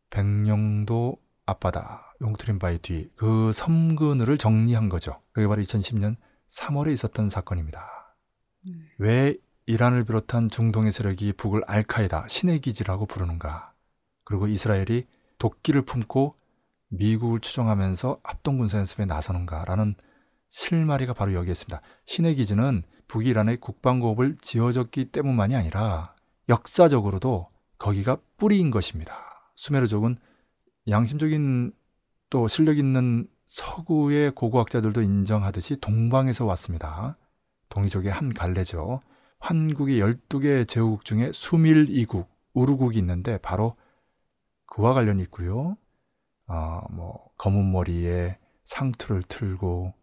백령도 0.09 1.17
앞바다 1.45 2.15
용트림 2.21 2.59
바위 2.59 2.79
뒤 2.79 3.09
그 3.15 3.51
섬근을 3.53 4.37
정리한 4.37 4.89
거죠. 4.89 5.21
그게 5.31 5.47
바로 5.47 5.61
2010년 5.61 6.15
3월에 6.47 6.91
있었던 6.93 7.29
사건입니다. 7.29 8.15
네. 8.65 8.73
왜 8.97 9.35
이란을 9.69 10.03
비롯한 10.03 10.49
중동의 10.49 10.91
세력이 10.91 11.33
북을 11.33 11.61
알카에다 11.67 12.27
신의 12.27 12.59
기지라고 12.59 13.05
부르는가? 13.05 13.71
그리고 14.23 14.47
이스라엘이 14.47 15.05
도끼를 15.37 15.83
품고 15.83 16.33
미국을 16.87 17.39
추종하면서 17.39 18.19
합동군사 18.23 18.79
연습에 18.79 19.05
나서는가라는 19.05 19.93
실마리가 20.49 21.13
바로 21.13 21.35
여기에 21.35 21.51
있습니다. 21.51 21.81
신의 22.07 22.33
기지는 22.33 22.81
북이 23.07 23.27
이란의 23.27 23.57
국방고업을 23.57 24.37
지어줬기 24.41 25.11
때문만이 25.11 25.55
아니라 25.55 26.15
역사적으로도 26.49 27.49
거기가 27.77 28.17
뿌리인 28.37 28.71
것입니다. 28.71 29.53
수메르족은 29.53 30.17
양심적인 30.87 31.73
또 32.31 32.47
실력 32.47 32.79
있는 32.79 33.27
서구의 33.45 34.31
고고학자들도 34.31 35.03
인정하듯이 35.03 35.75
동방에서 35.79 36.45
왔습니다. 36.47 37.17
동이족의 37.69 38.11
한 38.11 38.29
갈래죠. 38.29 39.01
한국의 39.39 39.99
12개 39.99 40.67
제후국 40.67 41.05
중에 41.05 41.31
수밀이국, 41.31 42.29
우르국이 42.53 42.99
있는데 42.99 43.37
바로 43.39 43.75
그와 44.65 44.93
관련이 44.93 45.23
있고요. 45.23 45.77
어, 46.47 46.81
뭐 46.91 47.29
검은 47.37 47.71
머리에 47.71 48.37
상투를 48.65 49.23
틀고 49.23 49.93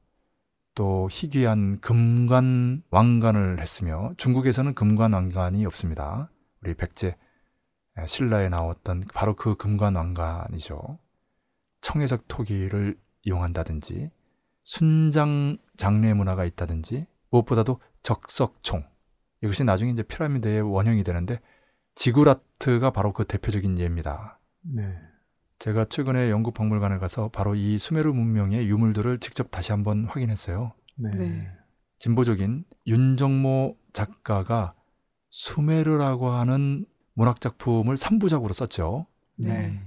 또 0.75 1.09
희귀한 1.11 1.81
금관 1.81 2.83
왕관을 2.91 3.61
했으며 3.61 4.13
중국에서는 4.17 4.75
금관 4.75 5.13
왕관이 5.13 5.65
없습니다. 5.67 6.31
우리 6.63 6.75
백제 6.75 7.17
신라에 8.07 8.49
나왔던 8.49 9.05
바로 9.15 9.35
그 9.35 9.57
금관 9.57 9.97
왕관이죠. 9.97 10.99
청해석 11.81 12.29
토기를 12.29 12.99
이용한다든지 13.23 14.11
순장 14.65 15.59
장례 15.77 16.13
문화가 16.13 16.45
있다든지 16.45 17.07
무엇보다도 17.31 17.81
적석총 18.03 18.85
이것이 19.43 19.65
나중에 19.65 19.91
이제 19.91 20.03
피라미드의 20.03 20.63
원형이 20.63 21.03
되는데 21.03 21.41
지구라트가 21.95 22.91
바로 22.91 23.13
그 23.13 23.25
대표적인 23.25 23.79
예입니다. 23.79 24.39
네. 24.63 24.97
제가 25.59 25.87
최근에 25.87 26.31
영국 26.31 26.55
박물관에 26.55 26.99
가서 26.99 27.29
바로 27.29 27.55
이 27.55 27.79
수메르 27.79 28.13
문명의 28.13 28.69
유물들을 28.69 29.21
직접 29.21 29.51
다시 29.51 29.73
한번 29.73 30.05
확인했어요. 30.05 30.73
네. 30.97 31.11
네. 31.11 31.51
진보적인 31.99 32.65
윤정모 32.87 33.77
작가가 33.93 34.75
수메르라고 35.31 36.31
하는 36.31 36.85
문학 37.15 37.41
작품을 37.41 37.97
3부작으로 37.97 38.53
썼죠. 38.53 39.07
네. 39.37 39.81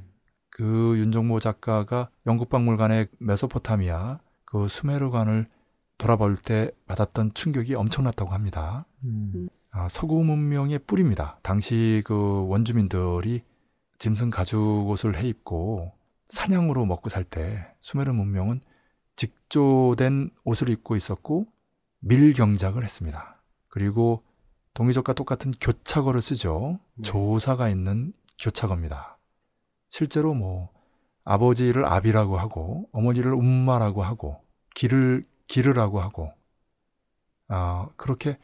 그 0.49 0.97
윤정모 0.97 1.39
작가가 1.39 2.09
영국 2.25 2.49
박물관의 2.49 3.07
메소포타미아 3.19 4.19
그 4.45 4.67
수메르관을 4.67 5.47
돌아볼 5.99 6.37
때 6.37 6.71
받았던 6.87 7.35
충격이 7.35 7.75
엄청났다고 7.75 8.31
합니다. 8.31 8.85
음. 9.03 9.49
아, 9.69 9.87
서구 9.89 10.23
문명의 10.23 10.79
뿌리입니다. 10.79 11.37
당시 11.43 12.01
그 12.05 12.47
원주민들이 12.47 13.43
짐승 13.99 14.31
가죽 14.31 14.87
옷을 14.89 15.15
해 15.17 15.27
입고 15.27 15.91
사냥으로 16.29 16.85
먹고 16.85 17.09
살 17.09 17.23
때 17.23 17.67
수메르 17.81 18.11
문명은 18.13 18.61
직조된 19.17 20.31
옷을 20.45 20.69
입고 20.69 20.95
있었고 20.95 21.45
밀 21.99 22.33
경작을 22.33 22.83
했습니다. 22.83 23.41
그리고 23.67 24.23
동이족과 24.73 25.13
똑같은 25.13 25.51
교착어를 25.59 26.21
쓰죠. 26.21 26.79
네. 26.95 27.03
조사가 27.03 27.67
있는 27.69 28.13
교착어입니다. 28.39 29.17
실제로 29.89 30.33
뭐 30.33 30.69
아버지를 31.25 31.85
아비라고 31.85 32.37
하고 32.39 32.87
어머니를 32.93 33.33
엄마라고 33.33 34.01
하고 34.01 34.41
길을 34.75 35.27
기르라고 35.49 35.99
하고 35.99 36.31
아, 37.49 37.89
그렇게 37.97 38.37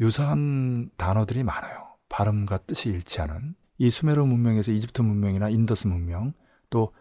유사한 0.00 0.88
단어들이 0.96 1.42
많아요. 1.42 1.88
발음과 2.08 2.58
뜻이 2.58 2.88
일치하는 2.88 3.54
이 3.78 3.90
수메르 3.90 4.24
문명에서 4.24 4.72
이집트 4.72 5.02
문명이나 5.02 5.50
인더스 5.50 5.88
문명 5.88 6.32
또 6.70 6.92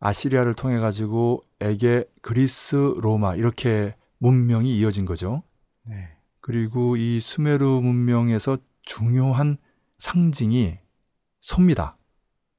아시리아를 0.00 0.54
통해 0.54 0.78
가지고 0.78 1.44
에게 1.60 2.04
그리스 2.22 2.74
로마 2.74 3.36
이렇게 3.36 3.94
문명이 4.18 4.76
이어진 4.78 5.04
거죠. 5.04 5.42
네. 5.82 6.08
그리고 6.40 6.96
이 6.96 7.20
수메르 7.20 7.64
문명에서 7.64 8.58
중요한 8.82 9.58
상징이 9.98 10.78
소입니다. 11.40 11.98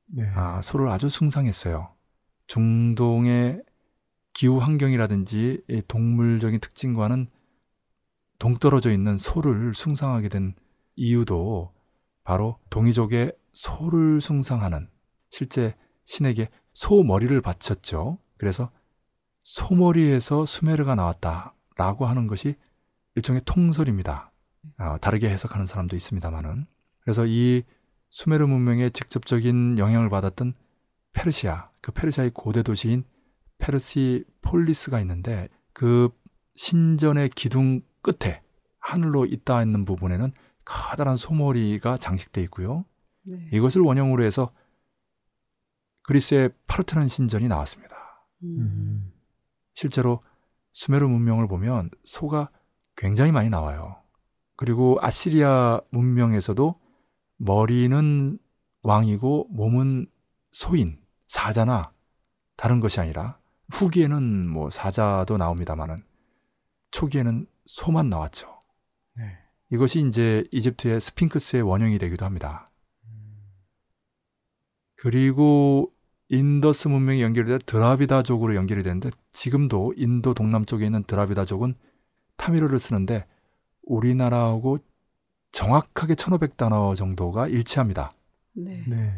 네. 0.05 0.29
아, 0.35 0.61
소를 0.61 0.89
아주 0.89 1.09
숭상했어요. 1.09 1.89
중동의 2.45 3.63
기후 4.33 4.59
환경이라든지 4.59 5.63
이 5.67 5.81
동물적인 5.87 6.59
특징과는 6.59 7.27
동떨어져 8.39 8.91
있는 8.91 9.17
소를 9.17 9.73
숭상하게 9.73 10.29
된 10.29 10.55
이유도 10.95 11.73
바로 12.23 12.57
동이족의 12.69 13.33
소를 13.51 14.21
숭상하는 14.21 14.89
실제 15.29 15.75
신에게 16.05 16.49
소 16.73 17.03
머리를 17.03 17.39
바쳤죠. 17.41 18.17
그래서 18.37 18.71
소머리에서 19.43 20.45
수메르가 20.45 20.95
나왔다라고 20.95 22.05
하는 22.05 22.27
것이 22.27 22.55
일종의 23.15 23.41
통설입니다. 23.45 24.31
어, 24.79 24.97
다르게 24.99 25.29
해석하는 25.29 25.65
사람도 25.65 25.95
있습니다만은 25.95 26.65
그래서 27.01 27.25
이 27.25 27.63
수메르 28.09 28.45
문명에 28.45 28.89
직접적인 28.89 29.77
영향을 29.79 30.09
받았던 30.09 30.53
페르시아, 31.13 31.69
그 31.81 31.91
페르시아의 31.91 32.31
고대 32.33 32.63
도시인 32.63 33.03
페르시 33.61 34.25
폴리스가 34.41 34.99
있는데 35.01 35.47
그 35.71 36.09
신전의 36.55 37.29
기둥 37.29 37.81
끝에 38.01 38.41
하늘로 38.79 39.25
있다 39.25 39.61
있는 39.61 39.85
부분에는 39.85 40.33
커다란 40.65 41.15
소머리가 41.15 41.97
장식돼 41.97 42.41
있고요. 42.43 42.85
네. 43.23 43.47
이것을 43.53 43.81
원형으로 43.81 44.23
해서 44.23 44.51
그리스의 46.03 46.49
파르테논 46.67 47.07
신전이 47.07 47.47
나왔습니다. 47.47 47.95
음. 48.43 48.57
음. 48.59 49.13
실제로 49.73 50.23
수메르 50.73 51.07
문명을 51.07 51.47
보면 51.47 51.89
소가 52.03 52.49
굉장히 52.97 53.31
많이 53.31 53.49
나와요. 53.49 53.97
그리고 54.57 54.97
아시리아 55.01 55.79
문명에서도 55.91 56.79
머리는 57.37 58.39
왕이고 58.83 59.47
몸은 59.51 60.07
소인, 60.51 60.99
사자나 61.27 61.91
다른 62.55 62.79
것이 62.79 62.99
아니라 62.99 63.40
후기에는 63.71 64.49
뭐 64.49 64.69
사자도 64.69 65.37
나옵니다만은 65.37 66.03
초기에는 66.91 67.47
소만 67.65 68.09
나왔죠. 68.09 68.59
네. 69.17 69.37
이것이 69.69 70.05
이제 70.07 70.43
이집트의 70.51 70.99
스핑크스의 71.01 71.63
원형이 71.63 71.97
되기도 71.97 72.25
합니다. 72.25 72.65
그리고 74.95 75.91
인더스 76.29 76.87
문명이 76.89 77.21
연결돼 77.21 77.59
드라비다족으로 77.65 78.55
연결이 78.55 78.83
되는데 78.83 79.09
지금도 79.31 79.93
인도 79.97 80.33
동남쪽에 80.33 80.85
있는 80.85 81.03
드라비다족은 81.03 81.75
타미르를 82.37 82.79
쓰는데 82.79 83.25
우리나라하고 83.83 84.77
정확하게 85.51 86.13
1500단어 86.13 86.95
정도가 86.95 87.47
일치합니다. 87.47 88.11
네. 88.53 88.83
네. 88.87 89.13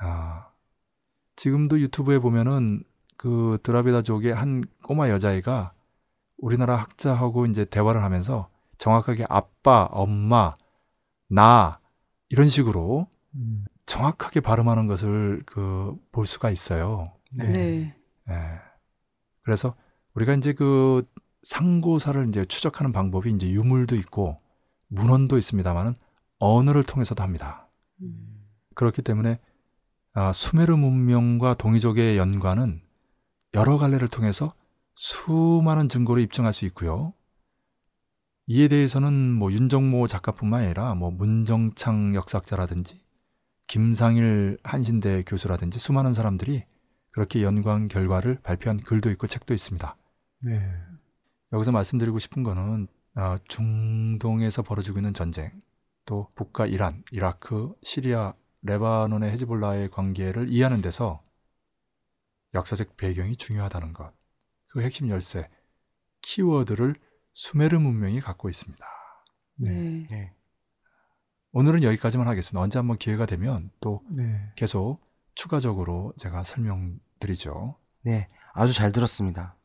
아, 0.00 0.48
지금도 1.36 1.80
유튜브에 1.80 2.18
보면은 2.18 2.82
그 3.16 3.58
드라비다족의 3.62 4.34
한 4.34 4.62
꼬마 4.82 5.08
여자애가 5.10 5.72
우리나라 6.38 6.76
학자하고 6.76 7.46
이제 7.46 7.64
대화를 7.64 8.02
하면서 8.02 8.48
정확하게 8.78 9.26
아빠, 9.28 9.88
엄마, 9.90 10.56
나 11.28 11.80
이런 12.28 12.48
식으로 12.48 13.08
음. 13.34 13.64
정확하게 13.86 14.40
발음하는 14.40 14.86
것을 14.86 15.42
그 15.46 15.96
볼 16.16 16.26
수가 16.26 16.50
있어요. 16.50 17.04
네. 17.30 17.48
네. 17.48 17.96
예. 18.30 18.34
그래서 19.42 19.74
우리가 20.14 20.32
이제 20.32 20.54
그 20.54 21.06
상고사를 21.42 22.26
이제 22.30 22.46
추적하는 22.46 22.90
방법이 22.90 23.30
이제 23.30 23.50
유물도 23.50 23.96
있고 23.96 24.40
문헌도 24.88 25.36
있습니다만은 25.36 25.94
언어를 26.38 26.84
통해서도 26.84 27.22
합니다. 27.22 27.68
음. 28.00 28.46
그렇기 28.74 29.02
때문에 29.02 29.38
아, 30.14 30.32
수메르 30.32 30.74
문명과 30.76 31.52
동이족의 31.54 32.16
연관은 32.16 32.80
여러 33.54 33.78
갈래를 33.78 34.08
통해서 34.08 34.52
수많은 34.94 35.88
증거로 35.88 36.20
입증할 36.20 36.52
수 36.52 36.64
있고요. 36.66 37.12
이에 38.46 38.68
대해서는 38.68 39.32
뭐 39.32 39.52
윤정모 39.52 40.06
작가뿐만 40.06 40.64
아니라 40.64 40.94
뭐 40.94 41.10
문정창 41.10 42.14
역사학자라든지 42.14 43.00
김상일 43.66 44.58
한신대 44.62 45.24
교수라든지 45.26 45.78
수많은 45.78 46.12
사람들이 46.12 46.64
그렇게 47.10 47.42
연관 47.42 47.88
결과를 47.88 48.40
발표한 48.42 48.78
글도 48.78 49.10
있고 49.12 49.26
책도 49.26 49.54
있습니다. 49.54 49.96
네. 50.44 50.60
여기서 51.52 51.72
말씀드리고 51.72 52.18
싶은 52.18 52.42
거는 52.42 52.86
어, 53.16 53.36
중동에서 53.48 54.62
벌어지고 54.62 54.98
있는 54.98 55.14
전쟁, 55.14 55.50
또 56.04 56.28
북과 56.34 56.66
이란, 56.66 57.02
이라크, 57.10 57.72
시리아, 57.82 58.34
레바논의 58.62 59.32
헤즈볼라의 59.32 59.90
관계를 59.90 60.50
이해하는 60.50 60.82
데서 60.82 61.22
역사적 62.56 62.96
배경이 62.96 63.36
중요하다는 63.36 63.92
것. 63.92 64.12
그 64.68 64.82
핵심 64.82 65.08
열쇠, 65.08 65.48
키워드를 66.22 66.96
수메르 67.32 67.78
문명이 67.78 68.20
갖고 68.20 68.48
있습니다. 68.48 68.84
네. 69.56 69.70
네. 69.70 70.06
네. 70.10 70.32
오늘은 71.52 71.82
여기까지만 71.82 72.26
하겠습니다. 72.26 72.60
언제 72.60 72.78
한번 72.78 72.98
기회가 72.98 73.26
되면 73.26 73.70
또 73.80 74.02
네. 74.10 74.52
계속 74.56 75.00
추가적으로 75.34 76.12
제가 76.18 76.44
설명드리죠. 76.44 77.76
네, 78.02 78.28
아주 78.52 78.72
잘 78.72 78.92
들었습니다. 78.92 79.56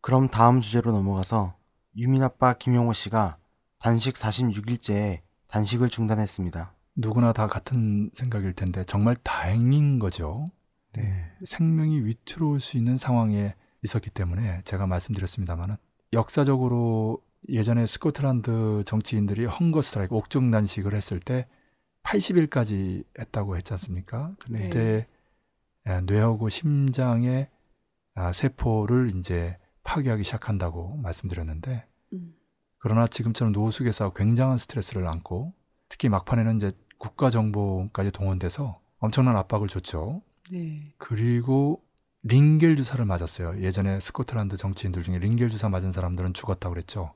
그럼 0.00 0.28
다음 0.28 0.60
주제로 0.60 0.92
넘어가서 0.92 1.56
유민 1.96 2.22
아빠 2.22 2.54
김용호 2.54 2.94
씨가 2.94 3.36
단식 3.78 4.14
46일째에 4.14 5.20
단식을 5.48 5.88
중단했습니다. 5.90 6.74
누구나 6.96 7.32
다 7.32 7.46
같은 7.46 8.10
생각일 8.12 8.54
텐데 8.54 8.84
정말 8.84 9.16
다행인 9.16 9.98
거죠. 9.98 10.46
네. 10.92 11.30
생명이 11.44 12.04
위태로울 12.04 12.60
수 12.60 12.76
있는 12.76 12.96
상황에 12.96 13.54
있었기 13.82 14.10
때문에 14.10 14.62
제가 14.64 14.86
말씀드렸습니다만은 14.86 15.76
역사적으로 16.12 17.22
예전에 17.48 17.86
스코틀랜드 17.86 18.82
정치인들이 18.84 19.46
헝거 19.46 19.82
스트라이크 19.82 20.14
옥중 20.14 20.50
단식을 20.50 20.94
했을 20.94 21.20
때 21.20 21.46
80일까지 22.02 23.04
했다고 23.18 23.56
했지 23.56 23.72
않습니까? 23.74 24.34
그때 24.40 25.06
예, 25.88 26.00
뇌하고 26.00 26.48
심장의 26.48 27.48
아, 28.14 28.32
세포를 28.32 29.12
이제 29.16 29.56
파괴하기 29.82 30.24
시작한다고 30.24 30.96
말씀드렸는데 30.96 31.86
음. 32.12 32.34
그러나 32.78 33.06
지금처럼 33.06 33.52
노숙에서 33.52 34.12
굉장한 34.12 34.58
스트레스를 34.58 35.06
안고 35.06 35.54
특히 35.88 36.08
막판에는 36.08 36.56
이제 36.56 36.72
국가 36.98 37.30
정보까지 37.30 38.10
동원돼서 38.10 38.80
엄청난 38.98 39.36
압박을 39.36 39.68
줬죠. 39.68 40.22
네. 40.50 40.94
그리고 40.98 41.82
링겔 42.22 42.76
주사를 42.76 43.04
맞았어요. 43.04 43.60
예전에 43.60 44.00
스코틀랜드 44.00 44.56
정치인들 44.56 45.02
중에 45.02 45.18
링겔 45.18 45.48
주사 45.48 45.68
맞은 45.68 45.92
사람들은 45.92 46.34
죽었다고 46.34 46.74
그랬죠. 46.74 47.14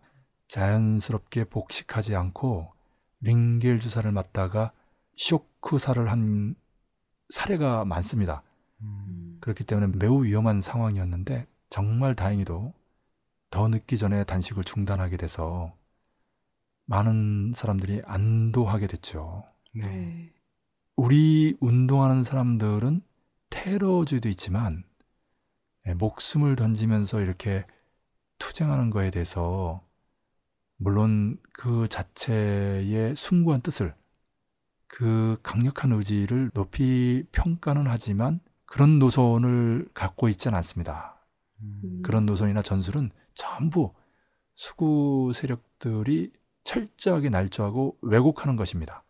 자연스럽게 0.49 1.45
복식하지 1.45 2.15
않고 2.15 2.73
링겔 3.21 3.81
주사를 3.81 4.11
맞다가 4.11 4.73
쇼크사를 5.15 6.11
한 6.11 6.55
사례가 7.29 7.85
많습니다. 7.85 8.43
음. 8.81 9.39
그렇기 9.41 9.65
때문에 9.65 9.93
매우 9.99 10.25
위험한 10.25 10.63
상황이었는데 10.63 11.47
정말 11.71 12.15
다행히도 12.15 12.73
더 13.51 13.69
늦기 13.69 13.97
전에 13.99 14.25
단식을 14.25 14.65
중단하게 14.65 15.17
돼서 15.17 15.75
많은 16.87 17.53
사람들이 17.55 18.03
안도하게 18.05 18.87
됐죠. 18.87 19.45
네. 19.75 20.33
우리 20.97 21.57
운동하는 21.61 22.23
사람들은 22.23 23.03
테러주의도 23.55 24.29
있지만 24.31 24.83
예, 25.87 25.95
목숨을 25.95 26.57
던지면서 26.57 27.21
이렇게 27.21 27.65
투쟁하는 28.39 28.91
거에 28.91 29.13
대해서 29.13 29.81
물론 30.77 31.39
그 31.53 31.87
자체의 31.89 33.15
숭고한 33.15 33.61
뜻을 33.61 33.95
그 34.89 35.39
강력한 35.45 35.93
의지를 35.93 36.51
높이 36.53 37.25
평가는 37.31 37.87
하지만 37.87 38.41
그런 38.67 38.99
노선을 38.99 39.89
갖고 39.95 40.29
있지는 40.29 40.57
않습니다. 40.57 41.25
음. 41.61 42.03
그런 42.03 42.27
노선이나 42.27 42.61
전술은 42.61 43.13
전부 43.35 43.95
수구 44.57 45.33
세력들이 45.33 46.33
철저하게 46.65 47.29
날조하고 47.29 47.99
왜곡하는 48.03 48.57
것입니다. 48.57 49.05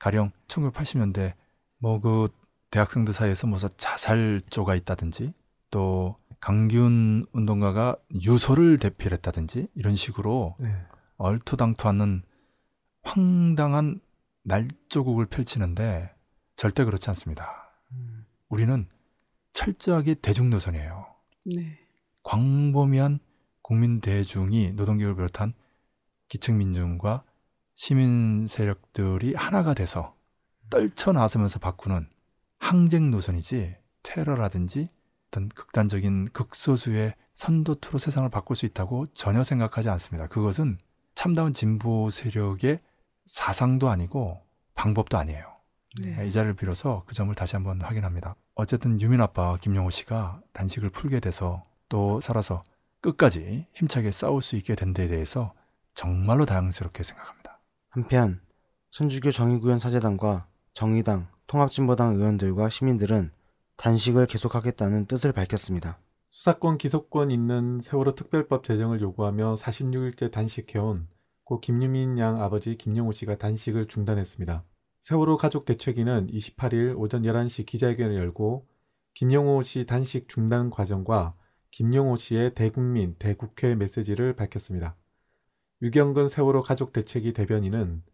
가령 0.00 0.32
1980년대 0.48 1.34
뭐 1.78 2.00
그 2.00 2.28
대학생들 2.70 3.12
사이에서 3.12 3.46
무슨 3.46 3.68
자살조가 3.76 4.74
있다든지 4.76 5.32
또 5.70 6.16
강균 6.40 7.26
운동가가 7.32 7.96
유서를 8.22 8.78
대필했다든지 8.78 9.68
이런 9.74 9.94
식으로 9.94 10.56
네. 10.58 10.74
얼토당토 11.16 11.88
않는 11.88 12.22
황당한 13.02 14.00
날조국을 14.44 15.26
펼치는데 15.26 16.14
절대 16.56 16.84
그렇지 16.84 17.08
않습니다. 17.10 17.70
음. 17.92 18.26
우리는 18.48 18.88
철저하게 19.52 20.14
대중 20.14 20.50
노선이에요. 20.50 21.06
네. 21.56 21.78
광범위한 22.22 23.18
국민 23.62 24.00
대중이 24.00 24.72
노동계를 24.72 25.14
비롯한 25.14 25.54
기층 26.28 26.58
민중과 26.58 27.24
시민 27.74 28.46
세력들이 28.46 29.34
하나가 29.34 29.74
돼서 29.74 30.16
떨쳐 30.70 31.12
나서면서 31.12 31.58
바꾸는 31.58 32.08
항쟁 32.60 33.10
노선이지 33.10 33.74
테러라든지 34.04 34.90
어떤 35.28 35.48
극단적인 35.48 36.28
극소수의 36.32 37.14
선도투로 37.34 37.98
세상을 37.98 38.28
바꿀 38.28 38.54
수 38.54 38.66
있다고 38.66 39.06
전혀 39.08 39.42
생각하지 39.42 39.88
않습니다. 39.88 40.28
그것은 40.28 40.78
참다운 41.14 41.52
진보 41.52 42.10
세력의 42.10 42.80
사상도 43.26 43.88
아니고 43.88 44.40
방법도 44.74 45.18
아니에요. 45.18 45.44
네. 46.02 46.26
이 46.26 46.30
자리를 46.30 46.54
빌어서 46.54 47.02
그 47.06 47.14
점을 47.14 47.34
다시 47.34 47.56
한번 47.56 47.80
확인합니다. 47.80 48.36
어쨌든 48.54 49.00
유민 49.00 49.20
아빠 49.20 49.56
김용호 49.56 49.90
씨가 49.90 50.40
단식을 50.52 50.90
풀게 50.90 51.20
돼서 51.20 51.62
또 51.88 52.20
살아서 52.20 52.62
끝까지 53.00 53.66
힘차게 53.72 54.10
싸울 54.10 54.42
수 54.42 54.56
있게 54.56 54.74
된 54.74 54.92
데에 54.92 55.08
대해서 55.08 55.54
정말로 55.94 56.46
다양스럽게 56.46 57.02
생각합니다. 57.02 57.58
한편 57.88 58.40
천주교 58.90 59.32
정의구현 59.32 59.78
사재단과 59.78 60.46
정의당, 60.74 61.28
통합진보당 61.50 62.14
의원들과 62.14 62.68
시민들은 62.68 63.32
단식을 63.76 64.28
계속하겠다는 64.28 65.06
뜻을 65.06 65.32
밝혔습니다. 65.32 65.98
수사권 66.28 66.78
기소권 66.78 67.32
있는 67.32 67.80
세월호 67.80 68.14
특별법 68.14 68.62
제정을 68.62 69.00
요구하며 69.00 69.56
46일째 69.56 70.30
단식해온 70.30 71.08
고 71.42 71.60
김유민 71.60 72.18
양 72.20 72.40
아버지 72.40 72.76
김용호 72.76 73.10
씨가 73.10 73.38
단식을 73.38 73.88
중단했습니다. 73.88 74.62
세월호 75.00 75.38
가족 75.38 75.64
대책위는 75.64 76.28
28일 76.28 76.96
오전 76.96 77.22
11시 77.22 77.66
기자회견을 77.66 78.14
열고 78.14 78.68
김용호 79.14 79.64
씨 79.64 79.86
단식 79.86 80.28
중단 80.28 80.70
과정과 80.70 81.34
김용호 81.72 82.14
씨의 82.14 82.54
대국민, 82.54 83.16
대국회 83.18 83.74
메시지를 83.74 84.36
밝혔습니다. 84.36 84.94
유경근 85.82 86.28
세월호 86.28 86.62
가족 86.62 86.92
대책위 86.92 87.32
대변인은 87.32 88.04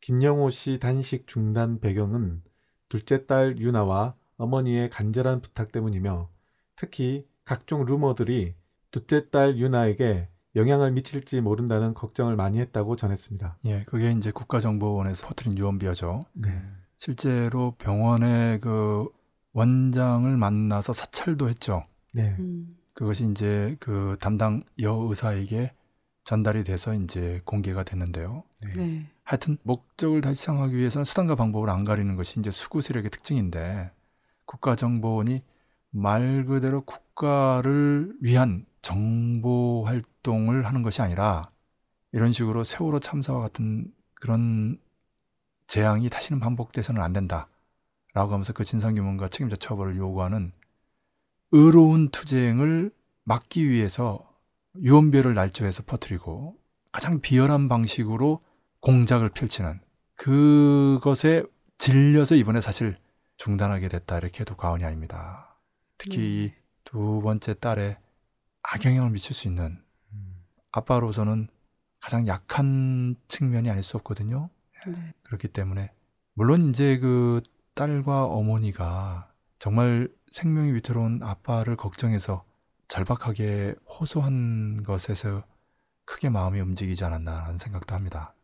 김용호 0.00 0.50
씨 0.50 0.80
단식 0.80 1.28
중단 1.28 1.78
배경은 1.78 2.42
둘째 2.90 3.24
딸 3.24 3.58
유나와 3.58 4.14
어머니의 4.36 4.90
간절한 4.90 5.40
부탁 5.40 5.72
때문이며 5.72 6.28
특히 6.76 7.26
각종 7.44 7.86
루머들이 7.86 8.54
둘째 8.90 9.30
딸 9.30 9.56
유나에게 9.56 10.28
영향을 10.56 10.90
미칠지 10.90 11.40
모른다는 11.40 11.94
걱정을 11.94 12.34
많이 12.34 12.58
했다고 12.58 12.96
전했습니다. 12.96 13.58
예, 13.66 13.84
그게 13.84 14.10
이제 14.10 14.32
국가정보원에서 14.32 15.26
퍼뜨린 15.28 15.56
유언비어죠. 15.56 16.22
네. 16.32 16.60
실제로 16.96 17.76
병원의 17.78 18.60
그 18.60 19.08
원장을 19.52 20.36
만나서 20.36 20.92
사찰도 20.92 21.48
했죠. 21.48 21.84
네. 22.12 22.34
음. 22.40 22.76
그것이 22.92 23.24
이제 23.30 23.76
그 23.78 24.16
담당 24.20 24.62
여의사에게 24.80 25.72
전달이 26.24 26.64
돼서 26.64 26.94
이제 26.94 27.40
공개가 27.44 27.82
됐는데요. 27.82 28.44
네. 28.76 29.06
하여튼 29.24 29.58
목적을 29.62 30.20
달성하기 30.20 30.76
위해서는 30.76 31.04
수단과 31.04 31.34
방법을 31.34 31.70
안 31.70 31.84
가리는 31.84 32.16
것이 32.16 32.40
이제 32.40 32.50
수구 32.50 32.82
세력의 32.82 33.10
특징인데 33.10 33.90
국가정보원이 34.44 35.42
말 35.90 36.44
그대로 36.44 36.82
국가를 36.82 38.14
위한 38.20 38.66
정보 38.82 39.84
활동을 39.86 40.64
하는 40.64 40.82
것이 40.82 41.02
아니라 41.02 41.50
이런 42.12 42.32
식으로 42.32 42.64
세월호 42.64 43.00
참사와 43.00 43.40
같은 43.40 43.92
그런 44.14 44.78
재앙이 45.66 46.10
다시는 46.10 46.40
반복돼서는 46.40 47.00
안 47.00 47.12
된다 47.12 47.48
라고 48.12 48.32
하면서 48.32 48.52
그 48.52 48.64
진상규명과 48.64 49.28
책임자 49.28 49.56
처벌을 49.56 49.96
요구하는 49.96 50.52
의로운 51.52 52.10
투쟁을 52.10 52.92
막기 53.24 53.68
위해서 53.68 54.29
유언비어를 54.76 55.34
날조해서 55.34 55.84
퍼뜨리고 55.84 56.56
가장 56.92 57.20
비열한 57.20 57.68
방식으로 57.68 58.44
공작을 58.80 59.30
펼치는 59.30 59.80
그것에 60.16 61.44
질려서 61.78 62.34
이번에 62.34 62.60
사실 62.60 62.96
중단하게 63.36 63.88
됐다 63.88 64.18
이렇게 64.18 64.40
해도 64.40 64.56
과언이 64.56 64.84
아닙니다. 64.84 65.56
특히 65.98 66.52
두 66.84 67.20
번째 67.22 67.54
딸에 67.54 67.98
악영향을 68.62 69.10
미칠 69.10 69.34
수 69.34 69.48
있는 69.48 69.82
아빠로서는 70.72 71.48
가장 72.00 72.26
약한 72.26 73.16
측면이 73.28 73.70
아닐 73.70 73.82
수 73.82 73.96
없거든요. 73.98 74.50
네. 74.86 75.12
그렇기 75.22 75.48
때문에 75.48 75.92
물론 76.34 76.70
이제 76.70 76.98
그 76.98 77.42
딸과 77.74 78.24
어머니가 78.24 79.30
정말 79.58 80.08
생명이 80.30 80.72
위태로운 80.72 81.22
아빠를 81.22 81.76
걱정해서 81.76 82.44
절박하게 82.90 83.76
호소한 83.88 84.82
것에서 84.82 85.44
크게 86.04 86.28
마음이 86.28 86.60
움직이지 86.60 87.04
않았나 87.04 87.44
하는 87.44 87.56
생각도 87.56 87.94
합니다. 87.94 88.34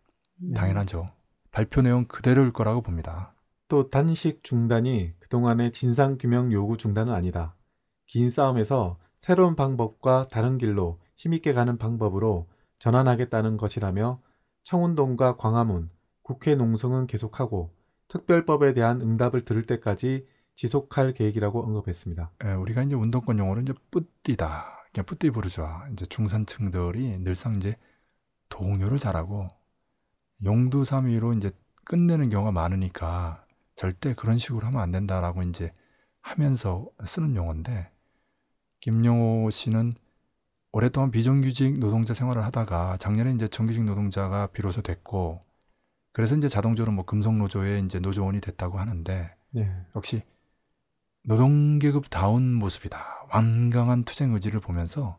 음. 0.40 0.54
당연하죠. 0.54 1.06
발표 1.50 1.82
내용 1.82 2.04
그대로일 2.04 2.52
거라고 2.52 2.80
봅니다. 2.80 3.34
또 3.66 3.90
단식 3.90 4.44
중단이 4.44 5.14
그동안의 5.18 5.72
진상 5.72 6.16
규명 6.16 6.52
요구 6.52 6.76
중단은 6.76 7.12
아니다. 7.12 7.56
긴 8.06 8.30
싸움에서 8.30 8.98
새로운 9.18 9.56
방법과 9.56 10.28
다른 10.28 10.58
길로 10.58 11.00
힘있게 11.16 11.52
가는 11.52 11.76
방법으로 11.76 12.46
전환하겠다는 12.78 13.56
것이라며 13.56 14.20
청운동과 14.62 15.38
광화문, 15.38 15.90
국회 16.22 16.54
농성은 16.54 17.08
계속하고 17.08 17.72
특별법에 18.06 18.74
대한 18.74 19.00
응답을 19.00 19.40
들을 19.40 19.64
때까지 19.64 20.24
지속할 20.56 21.14
계획이라고 21.14 21.62
언급했습니다. 21.62 22.32
예, 22.44 22.52
우리가 22.52 22.82
이제 22.82 22.94
운동권 22.94 23.38
용어로 23.38 23.60
이제 23.60 23.72
뿌띠다. 23.90 24.86
그냥 24.92 25.06
뿌띠 25.06 25.30
부르주아. 25.30 25.88
이제 25.92 26.06
중산층들이 26.06 27.18
늘상 27.18 27.56
이제 27.56 27.76
동요를 28.48 28.98
잘하고 28.98 29.48
용두삼위로 30.44 31.34
이제 31.34 31.50
끝내는 31.84 32.30
경우가 32.30 32.52
많으니까 32.52 33.44
절대 33.74 34.14
그런 34.14 34.38
식으로 34.38 34.66
하면 34.66 34.80
안 34.80 34.90
된다라고 34.90 35.42
이제 35.42 35.72
하면서 36.20 36.88
쓰는 37.04 37.36
용어인데 37.36 37.90
김용호 38.80 39.50
씨는 39.50 39.94
오랫동안 40.72 41.10
비정규직 41.10 41.78
노동자 41.78 42.12
생활을 42.14 42.44
하다가 42.44 42.96
작년에 42.98 43.32
이제 43.32 43.48
정규직 43.48 43.84
노동자가 43.84 44.48
비로소 44.48 44.82
됐고 44.82 45.42
그래서 46.12 46.34
이제 46.34 46.48
자동적으로 46.48 46.92
뭐 46.92 47.04
금속노조의 47.04 47.84
이제 47.84 47.98
노조원이 47.98 48.40
됐다고 48.40 48.78
하는데 48.78 49.34
네. 49.50 49.72
역시 49.94 50.22
노동계급 51.26 52.08
다운 52.08 52.54
모습이다. 52.54 53.26
완강한 53.32 54.04
투쟁 54.04 54.32
의지를 54.32 54.60
보면서 54.60 55.18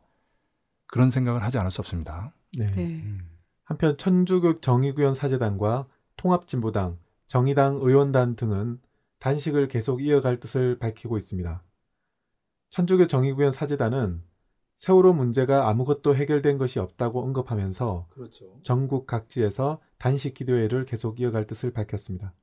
그런 0.85 1.09
생각을 1.09 1.43
하지 1.43 1.57
않을 1.57 1.69
수 1.69 1.81
없습니다. 1.81 2.33
네. 2.57 2.67
네. 2.67 2.85
음. 2.85 3.19
한편 3.65 3.97
천주교 3.97 4.61
정의구현 4.61 5.13
사재단과 5.13 5.85
통합진보당, 6.15 6.97
정의당 7.25 7.79
의원단 7.81 8.37
등은 8.37 8.79
단식을 9.19 9.67
계속 9.67 10.01
이어갈 10.01 10.39
뜻을 10.39 10.79
밝히고 10.79 11.17
있습니다. 11.17 11.61
천주교 12.69 13.07
정의구현 13.07 13.51
사재단은 13.51 14.23
세월호 14.77 15.11
문제가 15.11 15.67
아무것도 15.67 16.15
해결된 16.15 16.57
것이 16.57 16.79
없다고 16.79 17.21
언급하면서 17.21 18.07
그렇죠. 18.11 18.59
전국 18.63 19.07
각지에서 19.07 19.81
단식 19.97 20.35
기도회를 20.35 20.85
계속 20.85 21.19
이어갈 21.19 21.47
뜻을 21.47 21.71
밝혔습니다. 21.73 22.33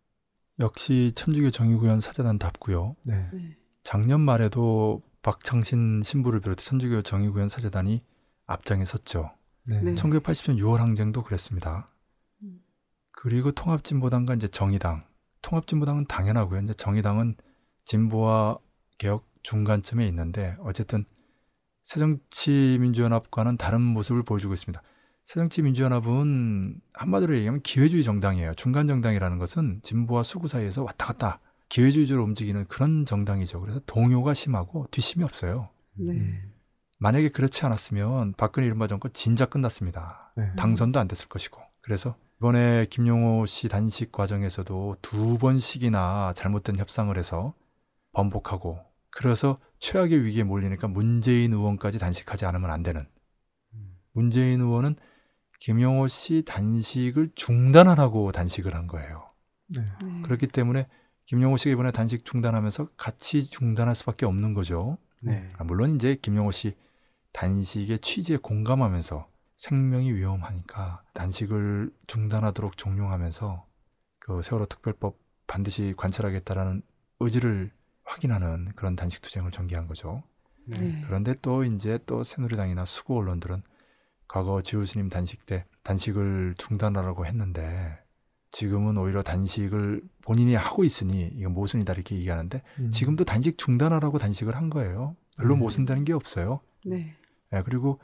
역시 0.60 1.12
천주교 1.14 1.50
정의구현 1.50 2.00
사재단답고요. 2.00 2.96
네. 3.04 3.28
네. 3.32 3.56
작년 3.82 4.20
말에도 4.20 5.02
박창신 5.22 6.02
신부를 6.02 6.40
비롯해 6.40 6.62
천주교 6.62 7.02
정의구현 7.02 7.48
사재단이 7.48 8.02
앞장에 8.46 8.84
섰죠. 8.84 9.30
네. 9.68 9.80
네. 9.80 9.94
1980년 9.94 10.58
6월 10.58 10.76
항쟁도 10.76 11.22
그랬습니다. 11.22 11.86
음. 12.42 12.60
그리고 13.10 13.52
통합진보당과 13.52 14.34
이제 14.34 14.46
정의당. 14.48 15.00
통합진보당은 15.42 16.06
당연하고요. 16.06 16.60
이제 16.60 16.74
정의당은 16.74 17.36
진보와 17.84 18.58
개혁 18.98 19.26
중간쯤에 19.42 20.06
있는데 20.08 20.56
어쨌든 20.60 21.04
새정치민주연합과는 21.82 23.58
다른 23.58 23.80
모습을 23.82 24.22
보여주고 24.22 24.54
있습니다. 24.54 24.82
새정치 25.24 25.62
민주연합은 25.62 26.80
한마디로 26.92 27.34
얘기하면 27.36 27.62
기회주의 27.62 28.04
정당이에요. 28.04 28.54
중간 28.54 28.86
정당이라는 28.86 29.38
것은 29.38 29.80
진보와 29.82 30.22
수구 30.22 30.48
사이에서 30.48 30.84
왔다 30.84 31.06
갔다 31.06 31.40
기회주의적으로 31.68 32.24
움직이는 32.24 32.66
그런 32.68 33.06
정당이죠. 33.06 33.60
그래서 33.60 33.80
동요가 33.86 34.34
심하고 34.34 34.86
뒷심이 34.90 35.24
없어요. 35.24 35.70
네. 35.94 36.42
만약에 36.98 37.30
그렇지 37.30 37.64
않았으면 37.64 38.34
박근혜 38.36 38.66
이른바 38.66 38.86
정권 38.86 39.12
진작 39.12 39.50
끝났습니다. 39.50 40.32
네. 40.36 40.52
당선도 40.56 41.00
안 41.00 41.08
됐을 41.08 41.28
것이고. 41.28 41.60
그래서 41.80 42.16
이번에 42.38 42.86
김용호 42.90 43.46
씨 43.46 43.68
단식 43.68 44.12
과정에서도 44.12 44.96
두 45.00 45.38
번씩이나 45.38 46.32
잘못된 46.34 46.76
협상을 46.76 47.16
해서 47.16 47.54
번복하고 48.12 48.78
그래서 49.10 49.58
최악의 49.78 50.24
위기에 50.24 50.42
몰리니까 50.44 50.88
문재인 50.88 51.52
의원까지 51.52 51.98
단식하지 51.98 52.44
않으면 52.44 52.70
안 52.70 52.82
되는. 52.82 53.06
문재인 54.12 54.60
의원은 54.60 54.96
김용호 55.64 56.08
씨 56.08 56.42
단식을 56.44 57.30
중단하라고 57.34 58.32
단식을 58.32 58.74
한 58.74 58.86
거예요. 58.86 59.30
네. 59.74 59.82
네. 60.04 60.20
그렇기 60.20 60.46
때문에 60.48 60.86
김용호 61.24 61.56
씨가 61.56 61.72
이번에 61.72 61.90
단식 61.90 62.26
중단하면서 62.26 62.88
같이 62.98 63.48
중단할 63.48 63.94
수밖에 63.94 64.26
없는 64.26 64.52
거죠. 64.52 64.98
네. 65.22 65.48
아, 65.56 65.64
물론 65.64 65.94
이제 65.94 66.16
김용호 66.20 66.52
씨 66.52 66.76
단식의 67.32 68.00
취지에 68.00 68.36
공감하면서 68.36 69.26
생명이 69.56 70.12
위험하니까 70.12 71.02
단식을 71.14 71.90
중단하도록 72.08 72.76
종용하면서 72.76 73.66
그 74.18 74.42
세월호 74.42 74.66
특별법 74.66 75.16
반드시 75.46 75.94
관철하겠다라는 75.96 76.82
의지를 77.20 77.72
확인하는 78.02 78.70
그런 78.76 78.96
단식 78.96 79.22
투쟁을 79.22 79.50
전개한 79.50 79.86
거죠. 79.86 80.24
네. 80.66 81.00
그런데 81.06 81.34
또 81.40 81.64
이제 81.64 81.98
또 82.04 82.22
새누리당이나 82.22 82.84
수구 82.84 83.16
언론들은 83.16 83.62
과거 84.34 84.62
지울 84.62 84.84
스님 84.84 85.10
단식 85.10 85.46
때 85.46 85.64
단식을 85.84 86.56
중단하라고 86.58 87.24
했는데 87.24 87.96
지금은 88.50 88.98
오히려 88.98 89.22
단식을 89.22 90.02
본인이 90.22 90.56
하고 90.56 90.82
있으니 90.82 91.30
이거 91.36 91.50
모순이다 91.50 91.92
이렇게 91.92 92.16
얘기하는데 92.16 92.60
음. 92.80 92.90
지금도 92.90 93.26
단식 93.26 93.58
중단하라고 93.58 94.18
단식을 94.18 94.56
한 94.56 94.70
거예요. 94.70 95.14
별로 95.36 95.54
음. 95.54 95.60
모순되는 95.60 96.02
게 96.02 96.12
없어요. 96.12 96.58
네. 96.84 97.14
예, 97.52 97.62
그리고 97.64 98.00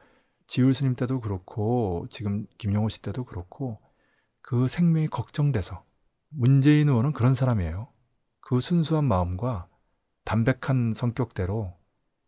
지울 0.46 0.72
스님 0.72 0.94
때도 0.94 1.20
그렇고 1.20 2.06
지금 2.10 2.46
김용호 2.58 2.90
씨 2.90 3.02
때도 3.02 3.24
그렇고 3.24 3.80
그 4.40 4.68
생명이 4.68 5.08
걱정돼서 5.08 5.82
문재인 6.28 6.90
의원은 6.90 7.12
그런 7.12 7.34
사람이에요. 7.34 7.88
그 8.40 8.60
순수한 8.60 9.04
마음과 9.04 9.66
담백한 10.24 10.92
성격대로 10.94 11.76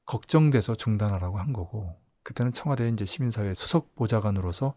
걱정돼서 0.07 0.75
중단하라고 0.75 1.39
한 1.39 1.53
거고 1.53 2.02
그때는 2.23 2.53
청와대 2.53 2.89
이제 2.89 3.05
시민사회 3.05 3.55
수석 3.55 3.95
보좌관으로서 3.95 4.75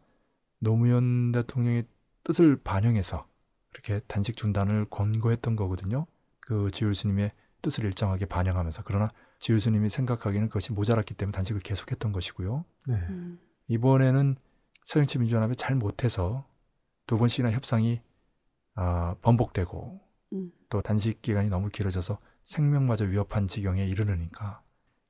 노무현 0.60 1.32
대통령의 1.32 1.86
뜻을 2.24 2.58
반영해서 2.64 3.28
이렇게 3.74 4.00
단식 4.08 4.38
중단을 4.38 4.86
권고했던 4.90 5.56
거거든요. 5.56 6.08
그 6.40 6.72
지울 6.72 6.96
스님의 6.96 7.32
뜻을 7.62 7.84
일정하게 7.86 8.26
반영하면서 8.26 8.84
그러나 8.86 9.12
지울 9.40 9.60
스님이 9.60 9.90
생각하기에는 9.90 10.48
그것이 10.50 10.74
모자랐기 10.74 11.14
때문에 11.14 11.34
단식을 11.34 11.62
계속했던 11.62 12.12
것이고요. 12.12 12.66
네. 12.88 12.96
음. 13.10 13.40
이번에는 13.68 14.38
새정치 14.84 15.18
민주연합이 15.20 15.56
잘 15.56 15.76
못해서 15.76 16.48
두 17.08 17.18
번씩이나 17.18 17.52
협상이 17.52 18.02
아, 18.76 19.16
번복되고 19.22 20.02
음. 20.34 20.52
또 20.70 20.82
단식 20.82 21.22
기간이 21.22 21.50
너무 21.50 21.70
길어져서 21.70 22.20
생명마저 22.44 23.06
위협한 23.06 23.48
지경에 23.48 23.86
이르르니까 23.86 24.62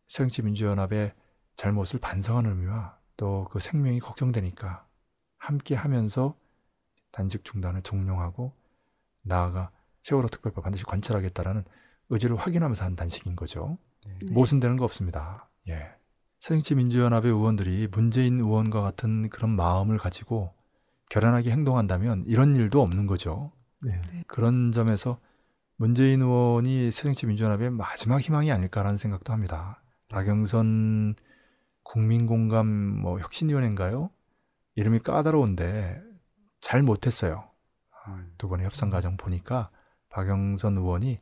새정치 0.07 0.41
민주연합의 0.43 1.13
잘못을 1.56 1.99
반성하는 1.99 2.51
의미와 2.51 2.97
또 3.18 3.47
그 3.49 3.60
생명이 3.60 3.99
걱정되니까 3.99 4.86
함께 5.38 5.76
하면서 5.76 6.36
단식 7.12 7.45
중단을 7.45 7.82
종용하고 7.82 8.53
나아가 9.22 9.72
세월호 10.03 10.28
특별법 10.28 10.64
반드시 10.64 10.84
관철하겠다라는 10.84 11.64
의지를 12.10 12.36
확인하면서 12.36 12.84
한 12.84 12.95
단식인 12.95 13.36
거죠. 13.36 13.78
네. 14.06 14.32
모순되는 14.32 14.78
거 14.78 14.86
없습니다. 14.86 15.49
예. 15.70 15.89
새정치 16.39 16.76
민주연합의 16.76 17.32
의원들이 17.32 17.88
문재인 17.91 18.39
의원과 18.39 18.82
같은 18.82 19.30
그런 19.30 19.56
마음을 19.56 19.97
가지고 19.97 20.53
결연하게 21.10 21.51
행동한다면 21.51 22.26
이런 22.28 22.56
일도 22.56 22.82
없는 22.82 23.08
거죠. 23.08 23.51
네. 23.82 23.99
그런 24.28 24.72
점에서 24.72 25.20
문재인 25.78 26.22
의원이 26.22 26.91
새정치 26.91 27.26
민주연합의 27.26 27.72
마지막 27.72 28.20
희망이 28.22 28.51
아닐까라는 28.51 28.97
생각도 28.97 29.34
합니다. 29.34 29.82
박영선 30.10 31.16
국민공감 31.86 32.67
뭐 32.67 33.19
혁신위원회인가요? 33.19 34.09
이름이 34.75 34.99
까다로운데 34.99 36.01
잘 36.59 36.81
못했어요. 36.83 37.49
아, 38.05 38.25
두 38.38 38.49
번의 38.49 38.65
협상 38.65 38.89
과정 38.89 39.15
보니까 39.15 39.69
박영선 40.09 40.77
의원이 40.77 41.19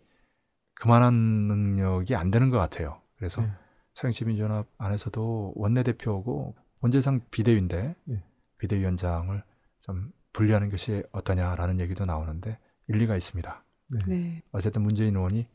그만한 0.73 1.13
능력이 1.13 2.15
안 2.15 2.31
되는 2.31 2.49
것 2.49 2.57
같아요. 2.57 2.99
그래서 3.17 3.41
네. 3.41 3.51
새정치민주연합 3.93 4.67
안에서도 4.77 5.53
원내대표고 5.55 6.55
원재상 6.81 7.21
비대위인데 7.29 7.95
예. 8.09 8.23
비대위원장을 8.57 9.43
좀 9.81 10.11
분리하는 10.31 10.69
것이 10.69 11.03
어떠냐라는 11.11 11.79
얘기도 11.79 12.05
나오는데 12.05 12.57
일리가 12.87 13.15
있습니다. 13.15 13.63
네. 13.89 13.99
네. 14.07 14.43
어쨌든 14.51 14.81
문재인 14.81 15.15
의원이 15.15 15.47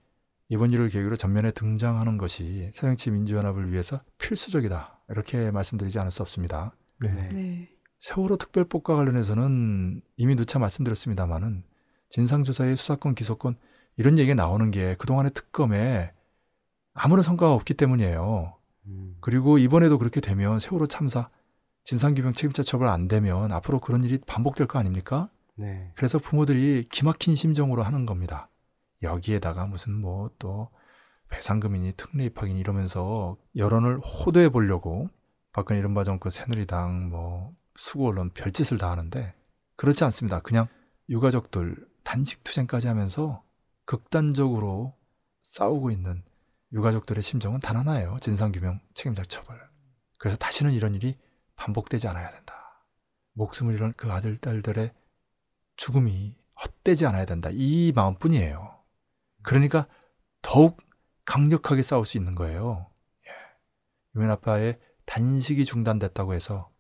이번 0.51 0.73
일을 0.73 0.89
계기로 0.89 1.17
전면에 1.17 1.51
등장하는 1.51 2.19
것이 2.19 2.71
새정치 2.73 3.11
민주연합을 3.11 3.73
위해서 3.73 4.01
필수적이다 4.19 4.98
이렇게 5.09 5.51
말씀드리지 5.51 5.99
않을 5.99 6.11
수 6.11 6.23
없습니다. 6.23 6.73
네. 7.01 7.13
네. 7.13 7.29
네. 7.29 7.69
세월호 8.01 8.37
특별법과 8.37 8.95
관련해서는 8.95 10.03
이미 10.17 10.37
누차 10.37 10.59
말씀드렸습니다마는 10.59 11.65
진상조사의 12.11 12.77
수사권, 12.77 13.15
기소권 13.15 13.57
이런 13.97 14.19
얘기가 14.19 14.35
나오는 14.35 14.71
게 14.71 14.95
그동안의 14.97 15.33
특검에 15.33 16.13
아무런 16.95 17.23
성과가 17.23 17.53
없기 17.55 17.75
때문이에요. 17.75 18.55
음. 18.87 19.17
그리고 19.21 19.59
이번에도 19.59 19.99
그렇게 19.99 20.21
되면 20.21 20.61
세월호 20.61 20.87
참사 20.87 21.29
진상규명 21.85 22.35
책임자 22.35 22.63
처벌 22.63 22.89
안 22.89 23.09
되면 23.09 23.51
앞으로 23.53 23.81
그런 23.81 24.05
일이 24.05 24.19
반복될 24.27 24.67
거 24.67 24.79
아닙니까? 24.79 25.31
네. 25.57 25.91
그래서 25.97 26.19
부모들이 26.19 26.87
기막힌 26.91 27.35
심정으로 27.35 27.83
하는 27.83 28.07
겁니다. 28.07 28.49
여기에다가 29.03 29.67
무슨 29.67 29.95
뭐 29.95 30.31
또 30.39 30.69
배상금이니 31.29 31.93
특례 31.97 32.25
입학이니 32.27 32.59
이러면서 32.59 33.37
여론을 33.57 33.99
호도해 34.01 34.49
보려고 34.49 35.09
박근혜 35.53 35.79
이른바 35.79 36.05
정권 36.05 36.31
새누리당 36.31 37.11
뭐 37.11 37.55
수구 37.77 38.09
언론 38.09 38.31
별짓을 38.31 38.79
다 38.79 38.91
하는데 38.91 39.35
그렇지 39.77 40.05
않습니다. 40.05 40.41
그냥 40.41 40.69
유가족들 41.09 41.77
단식 42.05 42.45
투쟁까지 42.45 42.87
하면서 42.89 43.43
극단적으로 43.85 44.95
싸우고 45.43 45.91
있는 45.91 46.23
유가족들의 46.73 47.23
심정은 47.23 47.61
단 47.61 47.77
하나예요. 47.77 48.19
진상규명 48.21 48.81
책임자 48.95 49.23
처벌. 49.23 49.59
그래서 50.19 50.37
다시는 50.37 50.73
이런 50.73 50.95
일이 50.95 51.17
반복되지 51.57 52.09
않아야 52.09 52.31
된다. 52.31 52.85
목숨을 53.35 53.75
잃은 53.75 53.93
그 53.97 54.13
아들, 54.13 54.37
딸들의 54.39 54.93
죽음이 55.77 56.37
헛되지 56.61 57.07
않아야 57.07 57.25
된다. 57.25 57.49
이 57.53 57.93
마음뿐이에요. 57.95 58.79
그러니까 59.43 59.87
더욱 60.43 60.79
강력하게 61.29 61.83
싸울 61.83 62.07
수 62.07 62.17
있는 62.17 62.35
거예요. 62.35 62.87
예. 63.27 63.31
유엔 64.17 64.31
아빠의 64.31 64.79
단식이 65.05 65.67
중단됐다고 65.67 66.33
해서 66.33 66.71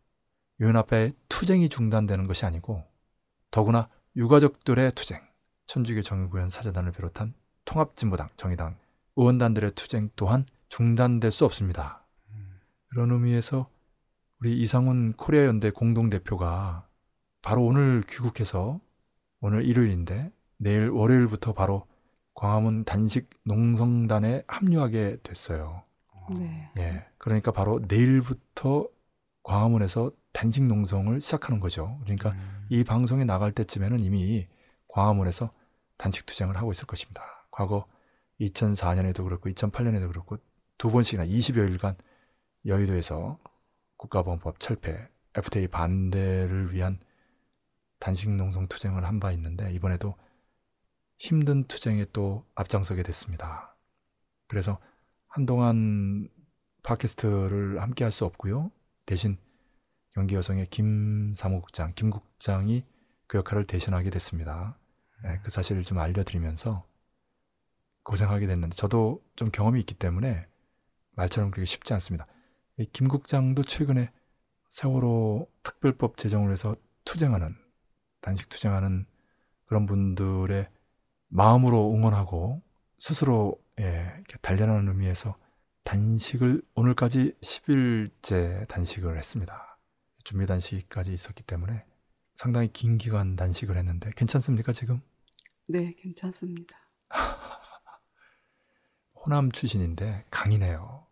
유엔 0.60 0.74
아빠의 0.74 1.12
투쟁이 1.28 1.68
중단되는 1.68 2.26
것이 2.26 2.46
아니고 2.46 2.82
더구나 3.50 3.90
유가족들의 4.16 4.92
투쟁, 4.92 5.20
천주교 5.66 6.00
정의구현 6.00 6.48
사재단을 6.48 6.92
비롯한 6.92 7.34
통합진보당, 7.66 8.30
정의당 8.36 8.78
의원단들의 9.16 9.72
투쟁 9.72 10.08
또한 10.16 10.46
중단될 10.70 11.30
수 11.30 11.44
없습니다. 11.44 12.06
그런 12.88 13.10
의미에서 13.10 13.68
우리 14.40 14.58
이상훈 14.62 15.12
코리아 15.12 15.44
연대 15.44 15.70
공동 15.70 16.08
대표가 16.08 16.88
바로 17.42 17.66
오늘 17.66 18.02
귀국해서 18.08 18.80
오늘 19.40 19.64
일요일인데 19.66 20.32
내일 20.56 20.88
월요일부터 20.88 21.52
바로 21.52 21.87
광화문 22.38 22.84
단식 22.84 23.28
농성단에 23.42 24.44
합류하게 24.46 25.18
됐어요. 25.24 25.82
네. 26.38 26.70
예. 26.78 27.04
그러니까 27.18 27.50
바로 27.50 27.80
내일부터 27.88 28.86
광화문에서 29.42 30.12
단식 30.32 30.62
농성을 30.62 31.20
시작하는 31.20 31.58
거죠. 31.58 31.98
그러니까 32.04 32.30
음. 32.30 32.66
이 32.68 32.84
방송이 32.84 33.24
나갈 33.24 33.50
때쯤에는 33.50 33.98
이미 33.98 34.46
광화문에서 34.86 35.50
단식 35.96 36.26
투쟁을 36.26 36.56
하고 36.56 36.70
있을 36.70 36.86
것입니다. 36.86 37.22
과거 37.50 37.86
2004년에도 38.40 39.24
그렇고 39.24 39.50
2008년에도 39.50 40.06
그렇고 40.06 40.38
두 40.76 40.92
번씩이나 40.92 41.26
20여일간 41.26 41.96
여의도에서 42.66 43.36
국가보안법 43.96 44.60
철폐, 44.60 45.08
FTA 45.34 45.66
반대를 45.66 46.72
위한 46.72 47.00
단식 47.98 48.30
농성 48.30 48.68
투쟁을 48.68 49.04
한 49.04 49.18
바 49.18 49.32
있는데 49.32 49.72
이번에도 49.72 50.14
힘든 51.18 51.64
투쟁에 51.64 52.06
또 52.12 52.46
앞장서게 52.54 53.02
됐습니다. 53.02 53.76
그래서 54.46 54.78
한동안 55.26 56.28
팟캐스트를 56.82 57.82
함께 57.82 58.04
할 58.04 58.12
수 58.12 58.24
없고요. 58.24 58.70
대신 59.04 59.36
경기 60.10 60.34
여성의 60.34 60.66
김 60.70 61.32
사무국장, 61.34 61.92
김 61.94 62.10
국장이 62.10 62.84
그 63.26 63.38
역할을 63.38 63.66
대신하게 63.66 64.10
됐습니다. 64.10 64.78
네, 65.22 65.40
그 65.42 65.50
사실을 65.50 65.82
좀 65.82 65.98
알려드리면서 65.98 66.86
고생하게 68.04 68.46
됐는데 68.46 68.74
저도 68.74 69.22
좀 69.36 69.50
경험이 69.50 69.80
있기 69.80 69.94
때문에 69.94 70.46
말처럼 71.12 71.50
그렇게 71.50 71.66
쉽지 71.66 71.92
않습니다. 71.94 72.26
이김 72.78 73.08
국장도 73.08 73.64
최근에 73.64 74.10
세월호 74.70 75.50
특별법 75.62 76.16
제정을 76.16 76.52
해서 76.52 76.76
투쟁하는 77.04 77.56
단식 78.20 78.48
투쟁하는 78.48 79.06
그런 79.66 79.84
분들의 79.86 80.68
마음으로 81.28 81.92
응원하고 81.94 82.62
스스로 82.98 83.60
예, 83.80 84.12
단련하는 84.42 84.88
의미에서 84.88 85.36
단식을 85.84 86.62
오늘까지 86.74 87.34
10일째 87.40 88.66
단식을 88.68 89.16
했습니다. 89.16 89.78
준비 90.24 90.46
단식까지 90.46 91.12
있었기 91.12 91.44
때문에 91.44 91.84
상당히 92.34 92.70
긴 92.72 92.98
기간 92.98 93.36
단식을 93.36 93.76
했는데 93.76 94.10
괜찮습니까 94.16 94.72
지금? 94.72 95.00
네, 95.66 95.94
괜찮습니다. 95.94 96.78
호남 99.14 99.50
출신인데 99.50 100.26
강이네요. 100.30 101.06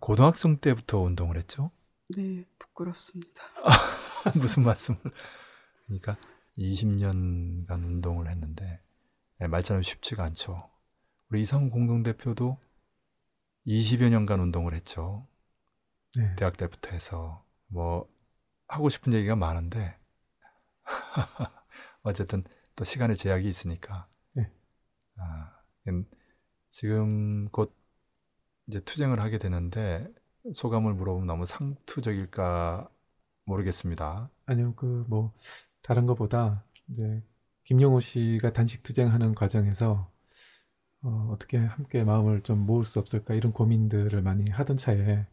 고등학생 0.00 0.58
때부터 0.58 1.00
운동을 1.00 1.36
했죠? 1.36 1.70
네, 2.16 2.44
부끄럽습니다. 2.58 3.44
무슨 4.36 4.64
말씀을? 4.64 5.00
그러니까 5.86 6.16
20년간 6.58 7.70
운동을 7.70 8.28
했는데 8.28 8.64
예, 8.64 8.80
말처럼 9.48 9.82
쉽지가 9.82 10.24
않죠. 10.24 10.70
우리 11.30 11.42
이상훈 11.42 11.70
공동대표도 11.70 12.58
20여 13.64 14.08
년간 14.08 14.40
운동을 14.40 14.74
했죠. 14.74 15.26
네. 16.16 16.34
대학 16.36 16.56
때부터 16.56 16.90
해서 16.90 17.44
뭐 17.68 18.08
하고 18.68 18.88
싶은 18.88 19.12
얘기가 19.14 19.36
많은데 19.36 19.96
어쨌든 22.02 22.44
또 22.76 22.84
시간의 22.84 23.16
제약이 23.16 23.48
있으니까 23.48 24.08
네. 24.32 24.50
아, 25.16 25.52
음, 25.88 26.04
지금 26.70 27.48
곧 27.50 27.74
이제 28.66 28.80
투쟁을 28.80 29.20
하게 29.20 29.38
되는데 29.38 30.08
소감을 30.54 30.94
물어보면 30.94 31.26
너무 31.26 31.46
상투적일까 31.46 32.88
모르겠습니다. 33.44 34.30
아니요, 34.46 34.74
그 34.74 35.04
뭐 35.08 35.34
다른 35.82 36.06
것보다 36.06 36.64
이제 36.88 37.22
김용호 37.64 38.00
씨가 38.00 38.52
단식 38.52 38.82
투쟁하는 38.82 39.34
과정에서 39.34 40.10
어, 41.02 41.28
어떻게 41.32 41.56
함께 41.58 42.04
마음을 42.04 42.42
좀 42.42 42.58
모을 42.58 42.84
수 42.84 42.98
없을까 42.98 43.34
이런 43.34 43.52
고민들을 43.52 44.20
많이 44.22 44.50
하던 44.50 44.76
차에 44.76 45.26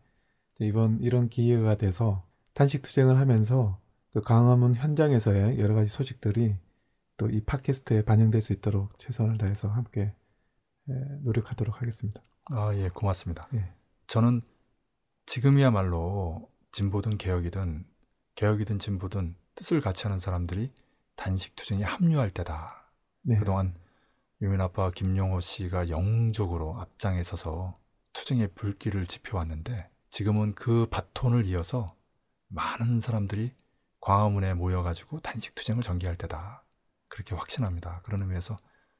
이번 0.59 0.99
이런 1.01 1.30
기회가 1.30 1.75
돼서 1.78 2.25
단식 2.53 2.82
투쟁을 2.82 3.17
하면서 3.17 3.80
그 4.11 4.21
광화문 4.21 4.75
현장에서의 4.75 5.59
여러 5.59 5.75
가지 5.75 5.89
소식들이 5.91 6.55
또 7.17 7.30
이 7.30 7.41
팟캐스트에 7.41 8.03
반영될 8.03 8.41
수 8.41 8.53
있도록 8.53 8.97
최선을 8.99 9.38
다해서 9.38 9.67
함께 9.67 10.13
에, 10.89 10.93
노력하도록 11.23 11.82
하겠습니다. 11.82 12.21
아, 12.45 12.73
예, 12.75 12.89
고맙습니다. 12.89 13.47
예. 13.55 13.73
저는 14.05 14.41
지금이야말로 15.25 16.49
진보든 16.71 17.17
개혁이든 17.17 17.86
개혁이든 18.36 18.80
진보든 18.80 19.36
뜻을 19.55 19.82
같이 19.82 20.03
하는 20.03 20.19
사람들이 20.19 20.71
단식 21.18 21.55
투쟁에 21.57 21.84
합류할 21.84 22.32
때다. 22.32 22.89
네. 23.24 23.38
그동안 23.38 23.76
유민 24.41 24.61
아빠 24.61 24.91
김용호 24.91 25.41
씨가 25.41 25.89
영웅적으로 25.89 26.80
앞장에 26.80 27.24
서서 27.24 27.74
투쟁의 28.13 28.49
불길을 28.55 29.07
지펴왔는데 29.07 29.89
지금은 30.09 30.55
그 30.55 30.88
바톤을 30.89 31.45
이어서 31.47 31.88
많은 32.47 33.01
사람들이 33.01 33.53
광화문에 33.99 34.53
모여가지고 34.53 35.20
단식 35.20 35.53
투쟁을 35.55 35.82
전개할 35.82 36.15
때다. 36.18 36.63
그렇게 37.09 37.36
확신합니다. 37.36 38.01
그런 38.03 38.22
의미에서 38.22 38.55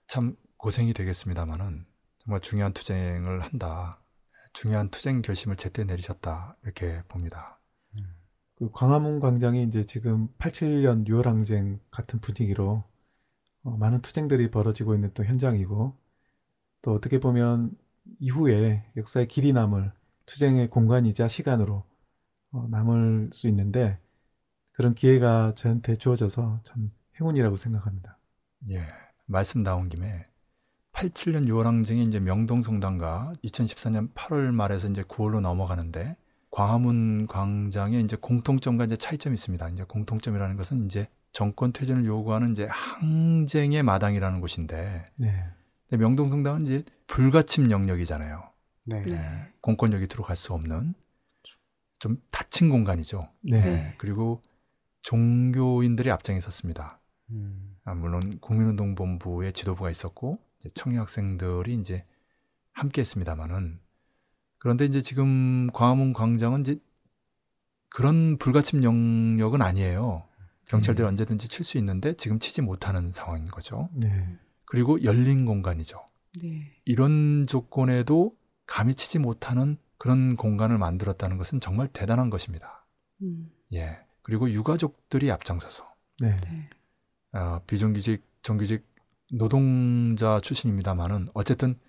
참 0.07 0.36
고생이 0.57 0.93
되겠습니다만은 0.93 1.86
정말 2.18 2.41
중요한 2.41 2.74
투쟁을 2.74 3.41
한다. 3.41 4.01
중요한 4.53 4.89
투쟁 4.89 5.22
결심을 5.22 5.55
제때 5.55 5.84
내리셨다. 5.84 6.57
이렇게 6.63 7.03
봅니다. 7.07 7.57
그 8.58 8.72
광화문 8.72 9.20
광장이 9.20 9.64
이제 9.64 9.84
지금 9.84 10.30
87년 10.39 11.08
6월 11.08 11.26
항쟁 11.26 11.80
같은 11.91 12.20
분위기로 12.20 12.84
어, 13.64 13.78
많은 13.78 14.01
투쟁들이 14.01 14.49
벌어지고 14.49 14.95
있는 14.95 15.12
또 15.14 15.24
현장이고 15.24 15.95
또 16.82 16.93
어떻게 16.93 17.20
보면 17.20 17.78
이후에 18.20 18.84
역사의 18.95 19.28
길이 19.28 19.53
남을 19.53 19.91
투쟁의 20.26 20.70
공간이자 20.70 21.28
시간으로 21.28 21.84
어, 22.51 22.68
남을 22.72 23.30
수 23.32 23.47
있는데 23.47 23.99
그런 24.72 24.95
기회가 24.95 25.53
저한테 25.55 25.95
주어져서 25.95 26.62
참 26.64 26.91
행운이라고 27.20 27.58
생각합니다. 27.58 28.18
예, 28.70 28.88
말씀 29.26 29.62
나온 29.62 29.88
김에 29.89 30.26
87년 30.93 31.45
6월 31.45 31.64
항쟁이 31.64 32.05
이제 32.05 32.20
명동 32.20 32.64
성당과 32.64 33.34
2014년 33.43 34.12
8월 34.16 34.51
말에서 34.51 34.88
이제 34.88 35.03
9월로 35.03 35.41
넘어가는데 35.41 36.16
광화문 36.58 37.28
광장에 37.28 37.99
이제 37.99 38.18
공통점과 38.20 38.86
이제 38.86 38.97
차이점이 38.97 39.36
있습니다. 39.36 39.70
이제 39.70 39.84
공통점이라는 39.84 40.55
것은 40.58 40.86
이제 40.86 41.08
정권 41.32 41.72
퇴진을 41.72 42.05
요구하는 42.05 42.49
이제 42.49 42.68
항쟁의 42.68 43.84
마당이라는 43.84 44.41
곳인데 44.41 45.05
네. 45.18 45.45
명동성당은 45.91 46.66
이제 46.66 46.84
불가침 47.05 47.70
영역이잖아요. 47.70 48.41
네. 48.86 49.03
네. 49.03 49.14
예, 49.14 49.53
공권력이 49.62 50.08
들어갈 50.08 50.36
수 50.36 50.51
없는 50.53 50.95
좀 51.99 52.18
닫힌 52.32 52.70
공간이죠. 52.70 53.22
네. 53.41 53.60
네. 53.60 53.95
그리고 53.99 54.41
종교인들이 55.03 56.10
앞장에 56.10 56.39
섰습니다. 56.39 56.99
음. 57.30 57.78
아, 57.84 57.93
물론 57.93 58.39
국민운동본부의 58.39 59.53
지도부가 59.53 59.91
있었고 59.91 60.39
이제 60.60 60.70
청년학생들이 60.74 61.76
이제 61.76 62.03
함께 62.72 63.01
했습니다마는 63.01 63.80
그런데 64.60 64.86
이제 64.86 65.01
지금 65.01 65.70
광화문 65.74 66.14
광장은 66.14 66.62
이제 66.62 66.80
그런 67.89 68.38
불가침 68.38 68.84
영역은 68.84 69.62
아니에요. 69.62 70.24
경찰들이 70.68 71.05
음. 71.05 71.10
언제든지 71.10 71.47
칠 71.47 71.64
수 71.64 71.78
있는데 71.78 72.14
지금 72.14 72.39
치지 72.39 72.62
못하는 72.62 73.12
상황인 73.12 73.45
거죠. 73.45 73.89
네. 73.93 74.38
그리고 74.66 75.01
열린 75.03 75.45
공간이죠. 75.45 76.05
네. 76.41 76.74
이런 76.86 77.47
조건에도 77.47 78.36
감히 78.66 78.93
치지 78.93 79.20
못하는 79.20 79.78
그런 79.97 80.36
공간을 80.36 80.78
만들었다는 80.78 81.38
것은 81.38 81.60
정말 81.62 81.88
대단한 81.88 82.30
것입니다. 82.30 82.86
음. 83.22 83.49
예. 83.74 83.99
그리고 84.22 84.49
유가족들이 84.51 85.32
앞장서서 85.32 85.88
네. 86.20 86.36
네. 86.36 86.70
어, 87.32 87.62
비정규직, 87.66 88.24
정규직 88.41 88.86
노동자 89.32 90.39
출신입니다만은 90.41 91.30
어쨌든 91.34 91.80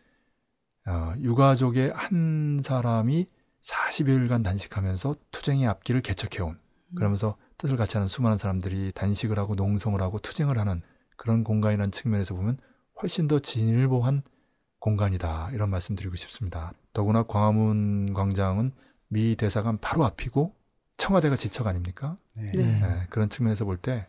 어, 0.89 1.13
유가족의 1.21 1.93
한 1.95 2.59
사람이 2.63 3.27
40여일간 3.61 4.43
단식하면서 4.43 5.17
투쟁의 5.31 5.67
앞길을 5.67 6.01
개척해온 6.01 6.59
그러면서 6.97 7.37
뜻을 7.59 7.77
같이 7.77 7.97
하는 7.97 8.07
수많은 8.07 8.39
사람들이 8.39 8.93
단식을 8.95 9.39
하고 9.39 9.55
농성을 9.55 10.01
하고 10.01 10.19
투쟁을 10.19 10.59
하는 10.59 10.81
그런 11.17 11.45
공간이라는 11.45 11.91
측면에서 11.91 12.35
보면 12.35 12.57
훨씬 13.03 13.29
더 13.29 13.39
진일보한 13.39 14.23
공간이다 14.79 15.51
이런 15.53 15.69
말씀드리고 15.71 16.17
싶습니다. 16.17 16.73
더구나 16.93 17.25
광화문 17.25 18.15
광장은 18.15 18.73
미 19.09 19.37
대사관 19.37 19.77
바로 19.79 20.05
앞이고 20.05 20.55
청와대가 20.97 21.37
지척 21.37 21.67
아닙니까? 21.67 22.17
네. 22.37 22.51
네. 22.53 22.81
예, 22.83 23.07
그런 23.11 23.29
측면에서 23.29 23.65
볼 23.65 23.77
때 23.79 24.07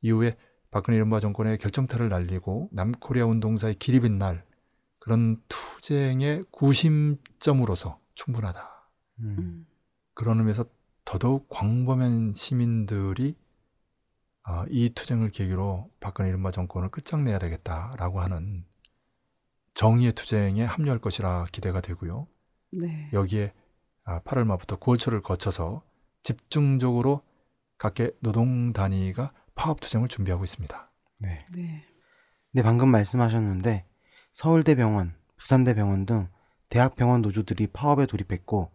이후에 0.00 0.36
박근혜 0.70 0.96
이른바 0.96 1.20
정권의 1.20 1.58
결정타를 1.58 2.08
날리고 2.08 2.70
남코리아 2.72 3.26
운동사의 3.26 3.74
기립인 3.76 4.18
날 4.18 4.44
그런 5.08 5.42
투쟁의 5.48 6.44
구심점으로서 6.50 7.98
충분하다. 8.14 8.90
음. 9.20 9.36
음. 9.38 9.66
그런 10.12 10.38
의미에서 10.38 10.66
더더욱 11.06 11.48
광범위한 11.48 12.34
시민들이 12.34 13.34
아, 14.42 14.66
이 14.68 14.90
투쟁을 14.90 15.30
계기로 15.30 15.90
박근혜 15.98 16.28
이른바 16.28 16.50
정권을 16.50 16.90
끝장내야 16.90 17.38
되겠다라고 17.38 18.20
하는 18.20 18.66
정의의 19.72 20.12
투쟁에 20.12 20.62
합류할 20.62 20.98
것이라 20.98 21.46
기대가 21.52 21.80
되고요. 21.80 22.26
네. 22.72 23.08
여기에 23.14 23.54
아, 24.04 24.20
8월 24.20 24.44
말부터 24.44 24.78
9월초를 24.78 25.22
거쳐서 25.22 25.82
집중적으로 26.22 27.22
각계 27.78 28.10
노동 28.20 28.74
단위가 28.74 29.32
파업 29.54 29.80
투쟁을 29.80 30.08
준비하고 30.08 30.44
있습니다. 30.44 30.90
네. 31.16 31.38
네. 31.56 31.86
네, 32.52 32.62
방금 32.62 32.90
말씀하셨는데 32.90 33.86
서울대병원, 34.32 35.14
부산대병원 35.36 36.06
등 36.06 36.28
대학병원 36.68 37.22
노조들이 37.22 37.68
파업에 37.68 38.06
돌입했고 38.06 38.70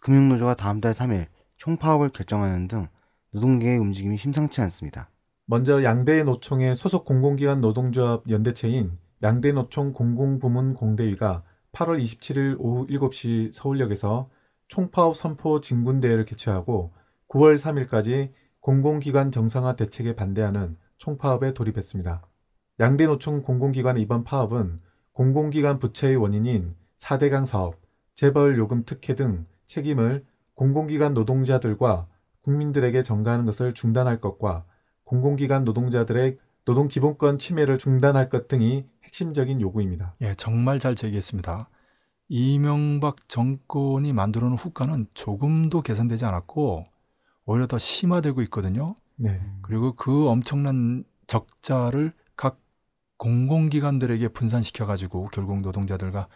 금융노조가 0.00 0.54
다음 0.54 0.80
달 0.80 0.92
3일 0.92 1.26
총파업을 1.56 2.10
결정하는 2.10 2.68
등 2.68 2.88
노동계의 3.32 3.78
움직임이 3.78 4.16
심상치 4.16 4.60
않습니다. 4.62 5.10
먼저 5.46 5.82
양대 5.82 6.22
노총의 6.22 6.76
소속 6.76 7.04
공공기관 7.04 7.60
노동조합 7.60 8.28
연대체인 8.28 8.98
양대 9.22 9.52
노총 9.52 9.92
공공부문 9.92 10.74
공대위가 10.74 11.42
8월 11.72 12.02
27일 12.02 12.56
오후 12.58 12.86
7시 12.86 13.52
서울역에서 13.52 14.30
총파업 14.68 15.16
선포 15.16 15.60
진군대회를 15.60 16.24
개최하고 16.26 16.92
9월 17.28 17.58
3일까지 17.58 18.32
공공기관 18.60 19.30
정상화 19.30 19.76
대책에 19.76 20.14
반대하는 20.14 20.76
총파업에 20.98 21.54
돌입했습니다. 21.54 22.22
양대 22.80 23.06
노총 23.06 23.42
공공기관의 23.42 24.02
이번 24.02 24.24
파업은 24.24 24.80
공공기관 25.18 25.80
부채의 25.80 26.14
원인인 26.14 26.76
4대강 26.98 27.44
사업, 27.44 27.74
재벌 28.14 28.56
요금 28.56 28.84
특혜 28.84 29.16
등 29.16 29.46
책임을 29.66 30.24
공공기관 30.54 31.12
노동자들과 31.12 32.06
국민들에게 32.42 33.02
전가하는 33.02 33.44
것을 33.44 33.74
중단할 33.74 34.20
것과 34.20 34.64
공공기관 35.02 35.64
노동자들의 35.64 36.38
노동 36.64 36.86
기본권 36.86 37.38
침해를 37.38 37.78
중단할 37.78 38.28
것 38.28 38.46
등이 38.46 38.86
핵심적인 39.02 39.60
요구입니다. 39.60 40.14
예, 40.20 40.36
정말 40.36 40.78
잘 40.78 40.94
제기했습니다. 40.94 41.68
이명박 42.28 43.28
정권이 43.28 44.12
만들어 44.12 44.46
놓은 44.46 44.56
후과는 44.56 45.08
조금도 45.14 45.82
개선되지 45.82 46.26
않았고 46.26 46.84
오히려 47.44 47.66
더 47.66 47.76
심화되고 47.76 48.40
있거든요. 48.42 48.94
네. 49.16 49.40
그리고 49.62 49.94
그 49.96 50.28
엄청난 50.28 51.02
적자를 51.26 52.12
각 52.12 52.27
공공기관들에게 53.18 54.28
분산시켜 54.28 54.86
가지고 54.86 55.28
결국 55.32 55.60
노동자들과 55.60 56.28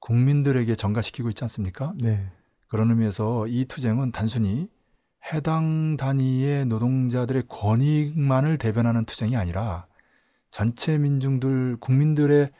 국민들에게 0.00 0.74
전가시키고 0.74 1.28
있지 1.28 1.44
않습니까? 1.44 1.94
네. 1.96 2.26
그런 2.68 2.90
의미에서 2.90 3.46
이 3.46 3.66
투쟁은 3.66 4.12
단순히 4.12 4.68
해당 5.32 5.96
단위의 5.96 6.66
노동자들의 6.66 7.44
권익만을 7.48 8.58
대변하는 8.58 9.04
투쟁이 9.04 9.36
아니라 9.36 9.86
전체 10.50 10.98
민중들 10.98 11.76
국민들의 11.78 12.50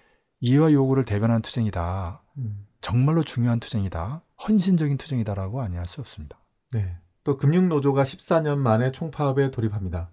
이해와 0.40 0.72
요구를 0.72 1.04
대변하는 1.04 1.42
투쟁이다. 1.42 2.22
음, 2.38 2.66
정말로 2.80 3.22
중요한 3.24 3.58
투쟁이다. 3.58 4.22
헌신적인 4.46 4.96
투쟁이다라고 4.96 5.60
아니할 5.60 5.86
수 5.86 6.00
없습니다. 6.00 6.38
네. 6.72 6.96
또 7.24 7.36
금융노조가 7.36 8.02
14년 8.02 8.58
만에 8.58 8.92
총파업에 8.92 9.50
돌입합니다. 9.50 10.10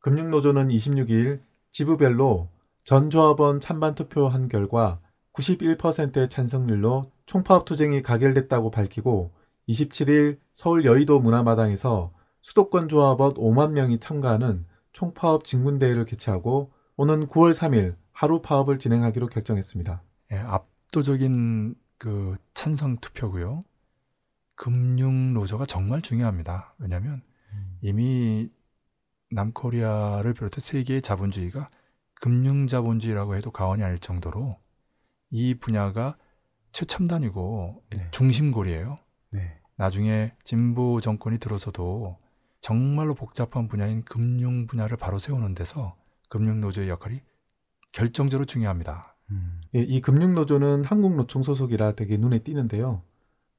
금융노조는 0.00 0.68
26일 0.68 1.40
지부별로 1.70 2.48
전 2.84 3.10
조합원 3.10 3.60
찬반 3.60 3.94
투표한 3.94 4.48
결과 4.48 5.00
91%의 5.34 6.28
찬성률로 6.28 7.10
총파업 7.26 7.64
투쟁이 7.64 8.02
가결됐다고 8.02 8.70
밝히고 8.70 9.32
27일 9.68 10.38
서울 10.52 10.84
여의도 10.84 11.20
문화마당에서 11.20 12.12
수도권 12.42 12.88
조합원 12.88 13.34
5만 13.34 13.72
명이 13.72 14.00
참가하는 14.00 14.66
총파업 14.92 15.44
진군대회를 15.44 16.04
개최하고 16.04 16.72
오는 16.96 17.26
9월 17.28 17.54
3일 17.54 17.94
하루 18.12 18.42
파업을 18.42 18.78
진행하기로 18.78 19.28
결정했습니다. 19.28 20.02
예, 20.32 20.36
압도적인 20.36 21.74
그 21.98 22.36
찬성 22.52 22.98
투표고요. 22.98 23.62
금융 24.54 25.32
노조가 25.32 25.66
정말 25.66 26.00
중요합니다. 26.00 26.74
왜냐하면 26.78 27.22
이미 27.80 28.50
남코리아를 29.30 30.34
비롯해 30.34 30.60
세계의 30.60 31.00
자본주의가 31.00 31.70
금융 32.22 32.68
자본주의라고 32.68 33.34
해도 33.34 33.50
과언이 33.50 33.82
아닐 33.82 33.98
정도로 33.98 34.52
이 35.30 35.54
분야가 35.54 36.16
최첨단이고 36.70 37.82
네. 37.90 38.08
중심골이에요. 38.12 38.94
네. 39.30 39.58
나중에 39.74 40.32
진보 40.44 41.00
정권이 41.00 41.38
들어서도 41.38 42.16
정말로 42.60 43.16
복잡한 43.16 43.66
분야인 43.66 44.04
금융 44.04 44.68
분야를 44.68 44.96
바로 44.98 45.18
세우는 45.18 45.54
데서 45.54 45.96
금융 46.28 46.60
노조의 46.60 46.90
역할이 46.90 47.20
결정적으로 47.92 48.46
중요합니다. 48.46 49.16
음. 49.32 49.60
예, 49.74 49.80
이 49.80 50.00
금융노조는 50.00 50.84
한국노총 50.84 51.42
소속이라 51.42 51.96
되게 51.96 52.18
눈에 52.18 52.44
띄는데요. 52.44 53.02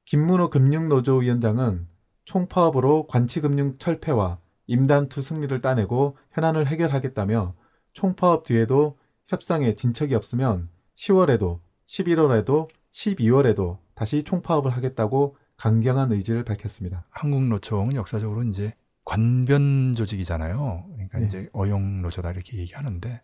김문호 0.06 0.48
금융노조 0.48 1.16
위원장은 1.16 1.86
총파업으로 2.24 3.08
관치금융 3.08 3.76
철폐와 3.76 4.38
임단투 4.68 5.20
승리를 5.20 5.60
따내고 5.60 6.16
현안을 6.32 6.66
해결하겠다며 6.66 7.54
총파업 7.94 8.44
뒤에도 8.44 8.98
협상에 9.26 9.74
진척이 9.74 10.14
없으면 10.14 10.68
10월에도 10.96 11.60
11월에도 11.86 12.68
12월에도 12.92 13.78
다시 13.94 14.22
총파업을 14.22 14.70
하겠다고 14.70 15.36
강경한 15.56 16.12
의지를 16.12 16.44
밝혔습니다. 16.44 17.04
한국노총은 17.10 17.94
역사적으로 17.94 18.42
이제 18.42 18.74
관변 19.04 19.94
조직이잖아요. 19.94 20.86
그러니까 20.92 21.18
네. 21.18 21.26
이제 21.26 21.48
어용 21.52 22.02
노조다 22.02 22.32
이렇게 22.32 22.58
얘기하는데 22.58 23.20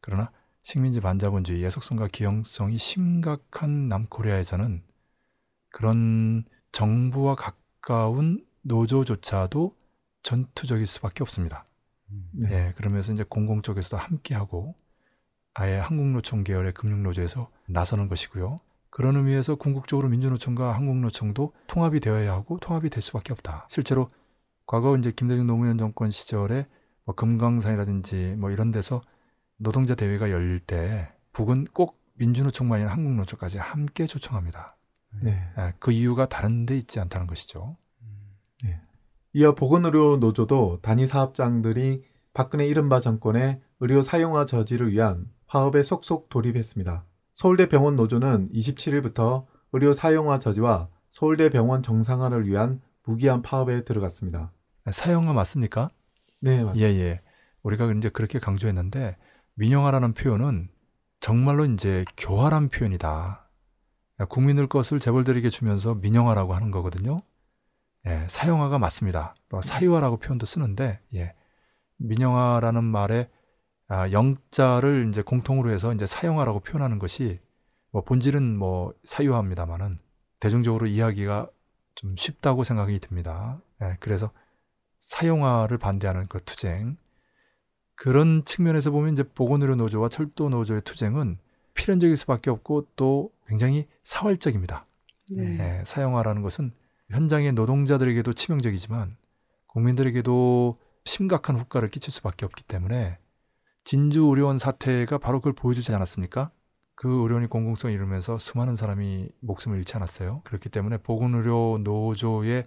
그러나 0.00 0.30
식민지 0.62 1.00
반자본주의 1.00 1.62
예속성과 1.62 2.08
기형성이 2.08 2.78
심각한 2.78 3.88
남코리아에서는 3.88 4.82
그런 5.70 6.44
정부와 6.72 7.34
가까운 7.34 8.44
노조조차도 8.62 9.76
전투적일 10.22 10.86
수밖에 10.86 11.22
없습니다. 11.22 11.64
음. 12.14 12.30
네. 12.32 12.68
예, 12.68 12.72
그러면서 12.76 13.12
이제 13.12 13.24
공공 13.28 13.62
쪽에서도 13.62 13.96
함께하고 13.96 14.74
아예 15.54 15.78
한국노총 15.78 16.44
계열의 16.44 16.72
금융노조에서 16.72 17.50
나서는 17.68 18.08
것이고요. 18.08 18.58
그런 18.90 19.16
의미에서 19.16 19.56
궁극적으로 19.56 20.08
민주노총과 20.08 20.74
한국노총도 20.74 21.52
통합이 21.66 22.00
되어야 22.00 22.32
하고 22.32 22.58
통합이 22.60 22.90
될 22.90 23.02
수밖에 23.02 23.32
없다. 23.32 23.66
실제로 23.68 24.10
과거 24.66 24.96
이제 24.96 25.10
김대중 25.10 25.46
노무현 25.46 25.78
정권 25.78 26.10
시절에 26.10 26.66
뭐 27.04 27.14
금강산이라든지 27.14 28.36
뭐 28.38 28.50
이런 28.50 28.70
데서 28.70 29.02
노동자 29.56 29.94
대회가 29.94 30.30
열릴 30.30 30.60
때 30.60 31.12
북은 31.32 31.66
꼭 31.72 32.00
민주노총만이 32.14 32.82
아니라 32.82 32.94
한국노총까지 32.94 33.58
함께 33.58 34.06
초청합니다. 34.06 34.76
네. 35.22 35.52
예, 35.58 35.72
그 35.78 35.90
이유가 35.90 36.28
다른 36.28 36.66
데 36.66 36.76
있지 36.76 37.00
않다는 37.00 37.26
것이죠. 37.26 37.76
이어 39.36 39.56
보건의료 39.56 40.18
노조도 40.18 40.78
단위 40.80 41.08
사업장들이 41.08 42.04
박근혜 42.32 42.68
이른바 42.68 43.00
정권의 43.00 43.60
의료 43.80 44.00
사용화 44.00 44.46
저지를 44.46 44.92
위한 44.92 45.28
파업에 45.48 45.82
속속 45.82 46.28
돌입했습니다. 46.28 47.04
서울대 47.32 47.68
병원 47.68 47.96
노조는 47.96 48.50
27일부터 48.52 49.44
의료 49.72 49.92
사용화 49.92 50.38
저지와 50.38 50.88
서울대 51.08 51.50
병원 51.50 51.82
정상화를 51.82 52.46
위한 52.46 52.80
무기한 53.02 53.42
파업에 53.42 53.82
들어갔습니다. 53.82 54.52
사용화 54.88 55.32
맞습니까? 55.32 55.90
네, 56.38 56.62
맞습니다. 56.62 56.88
예, 56.88 56.96
예. 57.00 57.20
우리가 57.64 57.90
이제 57.90 58.10
그렇게 58.10 58.38
강조했는데 58.38 59.16
민영화라는 59.54 60.14
표현은 60.14 60.68
정말로 61.18 61.64
이제 61.64 62.04
교활한 62.16 62.68
표현이다. 62.68 63.50
국민들 64.28 64.68
것을 64.68 65.00
재벌들에게 65.00 65.50
주면서 65.50 65.96
민영화라고 65.96 66.54
하는 66.54 66.70
거거든요. 66.70 67.18
예, 68.06 68.26
사용화가 68.28 68.78
맞습니다. 68.78 69.34
뭐 69.48 69.62
사유화라고 69.62 70.18
표현도 70.18 70.46
쓰는데 70.46 71.00
예, 71.14 71.34
민영화라는 71.96 72.84
말에 72.84 73.30
아, 73.88 74.10
영자를 74.10 75.08
이제 75.08 75.22
공통으로 75.22 75.70
해서 75.70 75.92
이제 75.92 76.06
사용하라고 76.06 76.60
표현하는 76.60 76.98
것이 76.98 77.40
뭐 77.90 78.02
본질은 78.02 78.56
뭐 78.56 78.94
사유합니다만은 79.04 79.98
대중적으로 80.40 80.86
이해하기가 80.86 81.48
좀 81.94 82.16
쉽다고 82.16 82.64
생각이 82.64 82.98
듭니다. 82.98 83.60
예, 83.82 83.96
그래서 84.00 84.30
사용화를 85.00 85.78
반대하는 85.78 86.26
그 86.28 86.42
투쟁 86.44 86.96
그런 87.94 88.44
측면에서 88.44 88.90
보면 88.90 89.12
이제 89.12 89.22
보건의료 89.22 89.76
노조와 89.76 90.08
철도 90.08 90.48
노조의 90.48 90.82
투쟁은 90.82 91.38
필연적일 91.74 92.16
수밖에 92.16 92.50
없고 92.50 92.88
또 92.96 93.30
굉장히 93.46 93.86
사활적입니다. 94.02 94.86
네. 95.36 95.58
예, 95.80 95.84
사용화라는 95.84 96.42
것은 96.42 96.72
현장의 97.14 97.52
노동자들에게도 97.52 98.32
치명적이지만 98.32 99.16
국민들에게도 99.68 100.80
심각한 101.04 101.56
후과를 101.56 101.88
끼칠 101.88 102.12
수밖에 102.12 102.44
없기 102.44 102.64
때문에 102.64 103.18
진주 103.84 104.24
의료원 104.24 104.58
사태가 104.58 105.18
바로 105.18 105.38
그걸 105.38 105.52
보여주지 105.52 105.92
않았습니까? 105.94 106.50
그 106.96 107.08
의료원이 107.22 107.48
공공성을 107.48 107.94
잃으면서 107.94 108.38
수많은 108.38 108.76
사람이 108.76 109.28
목숨을 109.40 109.78
잃지 109.78 109.96
않았어요. 109.96 110.42
그렇기 110.44 110.68
때문에 110.70 110.98
보건의료 110.98 111.78
노조의 111.82 112.64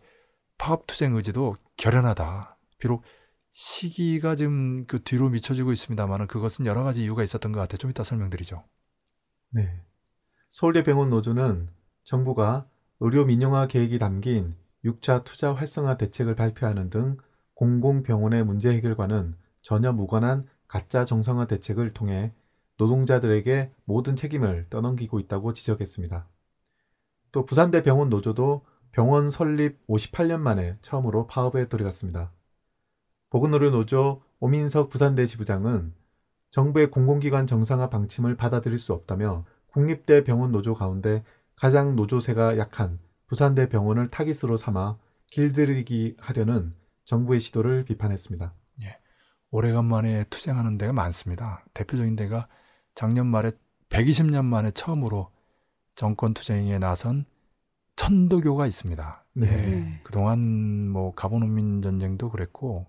파업투쟁 0.58 1.16
의지도 1.16 1.56
결연하다. 1.78 2.58
비록 2.78 3.04
시기가 3.52 4.36
지금 4.36 4.86
그 4.86 5.02
뒤로 5.04 5.30
미쳐지고 5.30 5.72
있습니다만 5.72 6.28
그것은 6.28 6.66
여러 6.66 6.84
가지 6.84 7.04
이유가 7.04 7.24
있었던 7.24 7.52
것 7.52 7.60
같아요. 7.60 7.78
좀 7.78 7.90
이따 7.90 8.04
설명드리죠. 8.04 8.64
네. 9.50 9.82
서울대병원 10.50 11.10
노조는 11.10 11.70
정부가 12.04 12.68
의료 13.00 13.26
민영화 13.26 13.68
계획이 13.68 14.00
담긴 14.00 14.56
6차 14.84 15.24
투자 15.24 15.54
활성화 15.54 15.98
대책을 15.98 16.36
발표하는 16.36 16.90
등 16.90 17.18
공공병원의 17.54 18.44
문제 18.44 18.72
해결과는 18.72 19.36
전혀 19.62 19.92
무관한 19.92 20.48
가짜 20.68 21.06
정상화 21.06 21.48
대책을 21.48 21.92
통해 21.92 22.34
노동자들에게 22.78 23.72
모든 23.86 24.16
책임을 24.16 24.68
떠넘기고 24.70 25.20
있다고 25.20 25.54
지적했습니다. 25.54 26.28
또 27.32 27.46
부산대 27.46 27.84
병원 27.84 28.10
노조도 28.10 28.66
병원 28.92 29.30
설립 29.30 29.86
58년 29.88 30.40
만에 30.40 30.78
처음으로 30.82 31.28
파업에 31.28 31.68
들어갔습니다. 31.68 32.32
보건의료 33.30 33.72
노조 33.72 34.22
오민석 34.40 34.90
부산대 34.90 35.26
지부장은 35.28 35.94
정부의 36.50 36.90
공공기관 36.90 37.46
정상화 37.46 37.90
방침을 37.90 38.38
받아들일 38.38 38.80
수 38.80 38.94
없다며 38.94 39.46
국립대 39.68 40.24
병원 40.24 40.52
노조 40.52 40.74
가운데 40.74 41.24
가장 41.58 41.96
노조세가 41.96 42.58
약한 42.58 43.00
부산대 43.28 43.68
병원을 43.68 44.10
타깃으로 44.10 44.56
삼아 44.56 44.98
길들이기 45.28 46.16
하려는 46.20 46.74
정부의 47.04 47.40
시도를 47.42 47.84
비판했습니다. 47.84 48.54
오래간만에 49.52 50.26
투쟁하는 50.30 50.78
데가 50.78 50.94
많습니다. 50.94 51.66
대표적인 51.74 52.16
데가 52.16 52.48
작년 52.96 53.28
말에 53.28 53.52
120년 53.90 54.46
만에 54.46 54.72
처음으로 54.72 55.32
정권 55.96 56.34
투쟁에 56.34 56.78
나선 56.80 57.26
천도교가 57.96 58.68
있습니다. 58.68 59.26
네. 59.34 59.48
예. 59.52 59.56
네. 59.58 60.02
그동안 60.04 60.90
뭐 60.90 61.14
가보농민 61.14 61.82
전쟁도 61.82 62.30
그랬고 62.30 62.86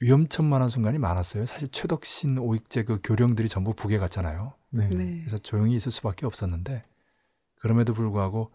위험천만한 0.00 0.68
순간이 0.68 0.98
많았어요. 0.98 1.46
사실 1.46 1.68
최덕신 1.68 2.38
오익재 2.38 2.84
그 2.84 3.00
교령들이 3.02 3.48
전부 3.48 3.72
북에 3.72 3.98
갔잖아요. 3.98 4.52
네. 4.70 4.88
네. 4.88 5.20
그래서 5.20 5.38
조용히 5.38 5.76
있을 5.76 5.92
수밖에 5.92 6.26
없었는데 6.26 6.84
그럼에도 7.62 7.94
불구하고 7.94 8.50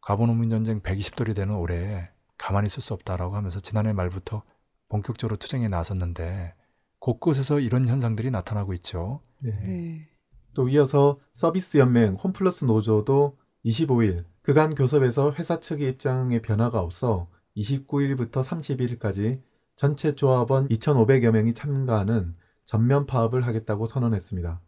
가보농민 0.00 0.48
전쟁 0.48 0.80
120돌이 0.80 1.34
되는 1.34 1.56
올해 1.56 2.04
가만히 2.38 2.68
있을 2.68 2.80
수 2.80 2.94
없다라고 2.94 3.34
하면서 3.34 3.58
지난해 3.58 3.92
말부터 3.92 4.44
본격적으로 4.88 5.36
투쟁에 5.36 5.66
나섰는데 5.66 6.54
곳곳에서 7.00 7.58
이런 7.58 7.88
현상들이 7.88 8.30
나타나고 8.30 8.72
있죠. 8.74 9.20
네. 9.40 9.50
네. 9.50 10.08
또 10.54 10.68
이어서 10.68 11.18
서비스 11.32 11.78
연맹 11.78 12.14
홈플러스 12.14 12.64
노조도 12.64 13.36
25일 13.64 14.24
그간 14.42 14.76
교섭에서 14.76 15.32
회사 15.32 15.58
측의 15.58 15.90
입장에 15.90 16.40
변화가 16.40 16.78
없어 16.78 17.28
29일부터 17.56 18.44
31일까지 18.44 19.42
전체 19.74 20.14
조합원 20.14 20.68
2,500여 20.68 21.32
명이 21.32 21.54
참가하는 21.54 22.36
전면 22.64 23.06
파업을 23.06 23.44
하겠다고 23.44 23.86
선언했습니다. 23.86 24.60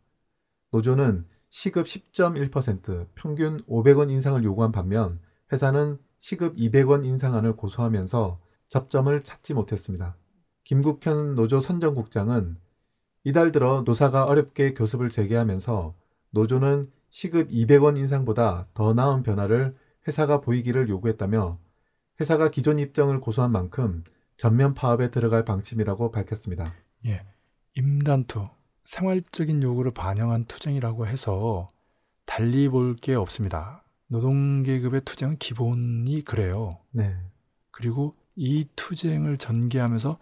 노조는 0.73 1.27
시급 1.55 1.87
10.1% 1.87 3.07
평균 3.15 3.63
500원 3.67 4.11
인상을 4.11 4.43
요구한 4.43 4.73
반면 4.73 5.21
회사는 5.53 5.99
시급 6.19 6.57
200원 6.57 7.05
인상안을 7.05 7.55
고수하면서 7.55 8.41
접점을 8.67 9.23
찾지 9.23 9.55
못했습니다. 9.55 10.17
김국현 10.65 11.37
노조 11.37 11.61
선정국장은 11.61 12.57
이달 13.23 13.53
들어 13.53 13.83
노사가 13.87 14.25
어렵게 14.25 14.75
교섭을 14.75 15.11
재개하면서 15.11 15.95
노조는 16.31 16.91
시급 17.09 17.49
200원 17.51 17.99
인상보다 17.99 18.67
더 18.75 18.93
나은 18.93 19.23
변화를 19.23 19.77
회사가 20.09 20.41
보이기를 20.41 20.89
요구했다며 20.89 21.61
회사가 22.19 22.51
기존 22.51 22.81
입장을 22.81 23.21
고수한 23.21 23.53
만큼 23.53 24.03
전면 24.37 24.75
파업에 24.75 25.13
들어갈 25.13 25.45
방침이라고 25.45 26.11
밝혔습니다. 26.11 26.75
예. 27.07 27.25
임단투, 27.77 28.49
생활적인 28.85 29.63
요구를 29.63 29.93
반영한 29.93 30.45
투쟁이라고 30.47 31.07
해서 31.07 31.71
달리 32.27 32.69
볼 32.69 32.97
게 32.97 33.15
없습니다. 33.15 33.85
노동계급의 34.09 35.03
투쟁은 35.05 35.39
기본이 35.39 36.23
그래요. 36.23 36.79
네. 36.91 37.17
그리고 37.71 38.15
이 38.37 38.67
투쟁을 38.77 39.39
전개하면서 39.39 40.19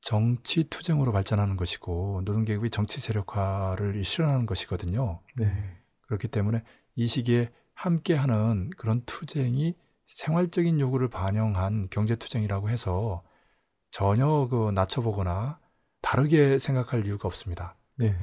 정치 0.00 0.64
투쟁으로 0.64 1.12
발전하는 1.12 1.56
것이고 1.56 2.22
노동계급이 2.24 2.70
정치 2.70 3.00
세력화를 3.00 4.04
실현하는 4.04 4.46
것이거든요. 4.46 5.20
네. 5.36 5.76
그렇기 6.02 6.28
때문에 6.28 6.62
이 6.94 7.06
시기에 7.06 7.50
함께하는 7.74 8.70
그런 8.76 9.02
투쟁이 9.06 9.74
생활적인 10.06 10.80
요구를 10.80 11.08
반영한 11.08 11.88
경제 11.90 12.16
투쟁이라고 12.16 12.70
해서 12.70 13.22
전혀 13.90 14.48
그 14.50 14.70
낮춰보거나 14.72 15.60
다르게 16.02 16.58
생각할 16.58 17.06
이유가 17.06 17.28
없습니다. 17.28 17.76
네. 17.98 18.16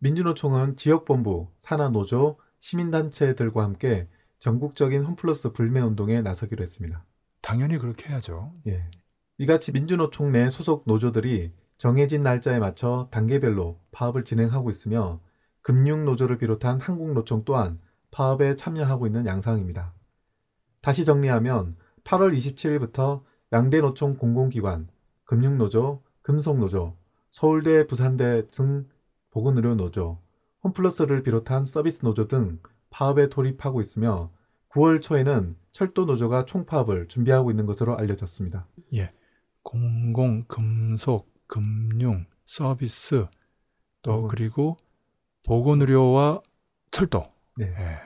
민주노총은 0.00 0.76
지역본부, 0.76 1.48
산하노조, 1.60 2.38
시민단체들과 2.58 3.62
함께 3.62 4.08
전국적인 4.38 5.04
홈플러스 5.04 5.52
불매운동에 5.52 6.20
나서기로 6.22 6.62
했습니다. 6.62 7.04
당연히 7.40 7.78
그렇게 7.78 8.08
해야죠. 8.08 8.52
예. 8.66 8.88
이같이 9.38 9.72
민주노총 9.72 10.32
내 10.32 10.50
소속 10.50 10.84
노조들이 10.86 11.52
정해진 11.76 12.22
날짜에 12.22 12.58
맞춰 12.58 13.08
단계별로 13.10 13.80
파업을 13.92 14.24
진행하고 14.24 14.70
있으며 14.70 15.20
금융노조를 15.62 16.38
비롯한 16.38 16.80
한국노총 16.80 17.44
또한 17.44 17.80
파업에 18.10 18.54
참여하고 18.56 19.06
있는 19.06 19.26
양상입니다. 19.26 19.94
다시 20.82 21.04
정리하면 21.04 21.76
8월 22.04 22.36
27일부터 22.36 23.22
양대 23.52 23.80
노총 23.80 24.16
공공기관, 24.16 24.88
금융노조, 25.24 26.02
금속노조, 26.22 26.96
서울대, 27.30 27.86
부산대 27.86 28.46
등 28.48 28.86
보건의료 29.34 29.74
노조, 29.74 30.20
홈플러스를 30.62 31.24
비롯한 31.24 31.66
서비스 31.66 32.02
노조 32.04 32.28
등 32.28 32.60
파업에 32.90 33.28
돌입하고 33.28 33.80
있으며 33.80 34.30
9월 34.70 35.02
초에는 35.02 35.56
철도 35.72 36.04
노조가 36.04 36.44
총파업을 36.44 37.08
준비하고 37.08 37.50
있는 37.50 37.66
것으로 37.66 37.98
알려졌습니다. 37.98 38.68
공공, 39.64 40.44
금속, 40.44 41.28
금융, 41.48 42.26
서비스 42.46 43.26
또 44.02 44.12
보건. 44.12 44.28
그리고 44.28 44.76
보건의료와 45.42 46.40
철도. 46.92 47.24
네. 47.56 47.66
예. 47.66 47.98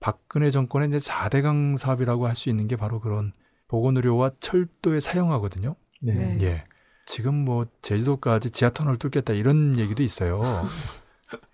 박근혜 0.00 0.50
정권의 0.50 0.88
이제 0.88 0.98
4대강 0.98 1.78
사업이라고 1.78 2.26
할 2.26 2.34
수 2.34 2.48
있는 2.48 2.66
게 2.66 2.74
바로 2.74 2.98
그런 2.98 3.32
보건의료와 3.68 4.32
철도에 4.40 4.98
사용하거든요. 4.98 5.76
네. 6.02 6.12
네. 6.12 6.38
예. 6.42 6.64
지금 7.06 7.34
뭐 7.34 7.66
제주도까지 7.82 8.50
지하터널을 8.50 8.98
뚫겠다 8.98 9.32
이런 9.32 9.78
얘기도 9.78 10.02
있어요. 10.02 10.42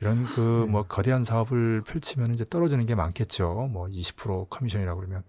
이런 0.01 0.25
그 0.25 0.67
뭐 0.71 0.85
거대한 0.85 1.25
사업을 1.25 1.83
펼치면 1.83 2.35
이제 2.35 2.45
떨어지는 2.49 2.87
게 2.87 2.95
많겠죠. 2.95 3.69
뭐 3.73 3.87
20% 3.87 4.49
커미션이라고 4.51 5.01
그러면 5.01 5.23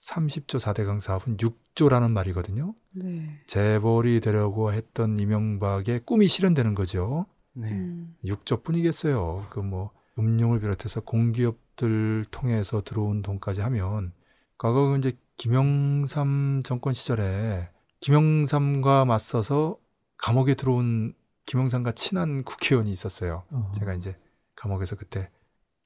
30조 0.00 0.58
4대강 0.58 1.00
사업은 1.00 1.38
6조라는 1.38 2.10
말이거든요. 2.10 2.74
네. 2.92 3.40
재벌이 3.46 4.20
되려고 4.20 4.72
했던 4.72 5.18
이명박의 5.18 6.00
꿈이 6.00 6.26
실현되는 6.26 6.74
거죠. 6.74 7.26
네. 7.54 7.70
음. 7.70 8.14
6조뿐이겠어요. 8.24 9.48
그뭐 9.50 9.92
금융을 10.14 10.60
비롯해서 10.60 11.00
공기업들 11.00 12.26
통해서 12.30 12.82
들어온 12.82 13.22
돈까지 13.22 13.60
하면 13.62 14.12
과거 14.58 14.96
이제 14.96 15.16
김영삼 15.36 16.62
정권 16.64 16.92
시절에 16.92 17.68
김영삼과 18.04 19.06
맞서서 19.06 19.78
감옥에 20.18 20.52
들어온 20.52 21.14
김영삼과 21.46 21.92
친한 21.92 22.44
국회의원이 22.44 22.90
있었어요. 22.90 23.44
어. 23.54 23.72
제가 23.78 23.94
이제 23.94 24.14
감옥에서 24.56 24.94
그때 24.94 25.30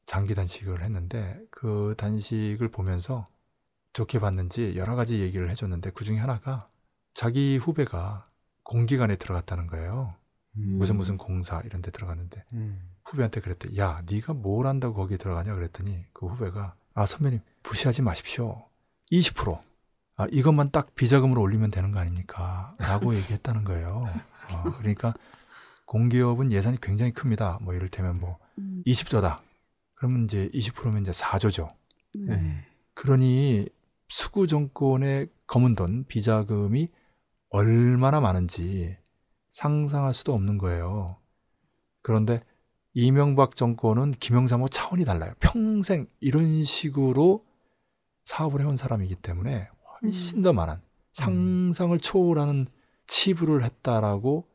장기 0.05 0.35
단식을 0.35 0.83
했는데 0.83 1.41
그 1.53 1.95
단식을 1.97 2.73
보면서 2.73 3.25
좋게 3.93 4.19
봤는지 4.19 4.75
여러 4.75 4.97
가지 4.97 5.21
얘기를 5.21 5.49
해줬는데 5.49 5.91
그 5.91 6.05
중에 6.05 6.16
하나가 6.16 6.69
자기 7.14 7.57
후배가 7.57 8.29
공기관에 8.64 9.14
들어갔다는 9.14 9.69
거예요. 9.69 10.11
무슨 10.55 10.97
무슨 10.97 11.19
공사 11.19 11.61
이런 11.61 11.83
데 11.83 11.93
들어갔는데 11.93 12.45
후배한테 13.05 13.41
그랬대. 13.41 13.77
야, 13.77 14.03
네가 14.11 14.33
뭘 14.33 14.66
한다고 14.66 14.95
거기에 14.95 15.19
들어가냐 15.19 15.55
그랬더니 15.55 16.05
그 16.12 16.27
후배가 16.27 16.75
아, 16.95 17.07
선배님 17.07 17.43
무시하지 17.62 18.03
마십시오. 18.03 18.64
20%. 19.12 19.68
아, 20.19 20.27
이것만 20.33 20.73
딱 20.73 20.97
비자금으로 20.97 21.41
올리면 21.41 21.71
되는 21.71 21.93
거 21.93 22.01
아닙니까? 22.01 22.75
라고 22.79 23.14
얘기했다는 23.14 23.62
거예요. 23.62 24.05
어, 24.53 24.62
그러니까 24.79 25.14
공기업은 25.87 26.51
예산이 26.51 26.81
굉장히 26.81 27.12
큽니다. 27.12 27.59
뭐 27.62 27.73
이를테면 27.73 28.19
뭐 28.19 28.37
음, 28.59 28.83
20조다. 28.85 29.39
그러면 29.95 30.25
이제 30.25 30.51
20%면 30.53 31.03
이제 31.03 31.12
4조죠. 31.12 31.69
네. 32.14 32.64
그러니 32.95 33.69
수구 34.09 34.49
정권의 34.49 35.29
검은 35.47 35.77
돈, 35.77 36.05
비자금이 36.09 36.89
얼마나 37.51 38.21
많은지 38.21 38.97
상상할 39.53 40.12
수도 40.14 40.35
없는 40.35 40.59
거예요. 40.59 41.16
그런데 42.03 42.43
이명박 42.93 43.55
정권은 43.55 44.12
김영삼하고 44.12 44.69
차원이 44.69 45.05
달라요. 45.05 45.33
평생 45.39 46.09
이런 46.19 46.64
식으로 46.64 47.47
사업을 48.25 48.61
해온 48.62 48.77
사람이기 48.77 49.14
때문에 49.16 49.69
훨씬 50.03 50.42
더 50.42 50.53
많은 50.53 50.76
상상을 51.12 51.99
초월하는 51.99 52.66
치부를 53.07 53.64
했다라고 53.64 54.46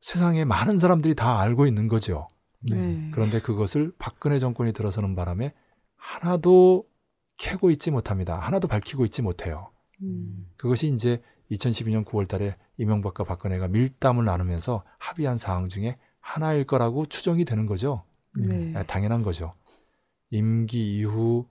세상에 0.00 0.44
많은 0.44 0.78
사람들이 0.78 1.14
다 1.14 1.40
알고 1.40 1.66
있는 1.66 1.88
거죠. 1.88 2.28
네. 2.60 3.10
그런데 3.12 3.40
그것을 3.40 3.92
박근혜 3.98 4.38
정권이 4.38 4.72
들어서는 4.72 5.14
바람에 5.14 5.52
하나도 5.96 6.88
캐고 7.36 7.70
있지 7.70 7.90
못합니다. 7.90 8.36
하나도 8.38 8.68
밝히고 8.68 9.04
있지 9.04 9.22
못해요. 9.22 9.70
음, 10.02 10.48
그것이 10.56 10.88
이제 10.88 11.22
2012년 11.50 12.04
9월 12.04 12.28
달에 12.28 12.56
이명박과 12.78 13.24
박근혜가 13.24 13.68
밀담을 13.68 14.24
나누면서 14.24 14.84
합의한 14.98 15.36
사항 15.36 15.68
중에 15.68 15.96
하나일 16.20 16.64
거라고 16.64 17.06
추정이 17.06 17.44
되는 17.44 17.66
거죠. 17.66 18.04
네. 18.36 18.72
아, 18.76 18.82
당연한 18.82 19.22
거죠. 19.22 19.54
임기 20.30 20.98
이후 20.98 21.46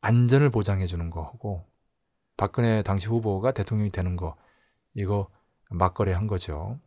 안전을 0.00 0.50
보장해 0.50 0.86
주는 0.86 1.10
거고 1.10 1.64
박근혜 2.40 2.82
당시 2.82 3.06
후보가 3.06 3.52
대통령이 3.52 3.90
되는 3.90 4.16
거 4.16 4.34
이거 4.94 5.28
막거래 5.68 6.14
한 6.14 6.26
거죠. 6.26 6.80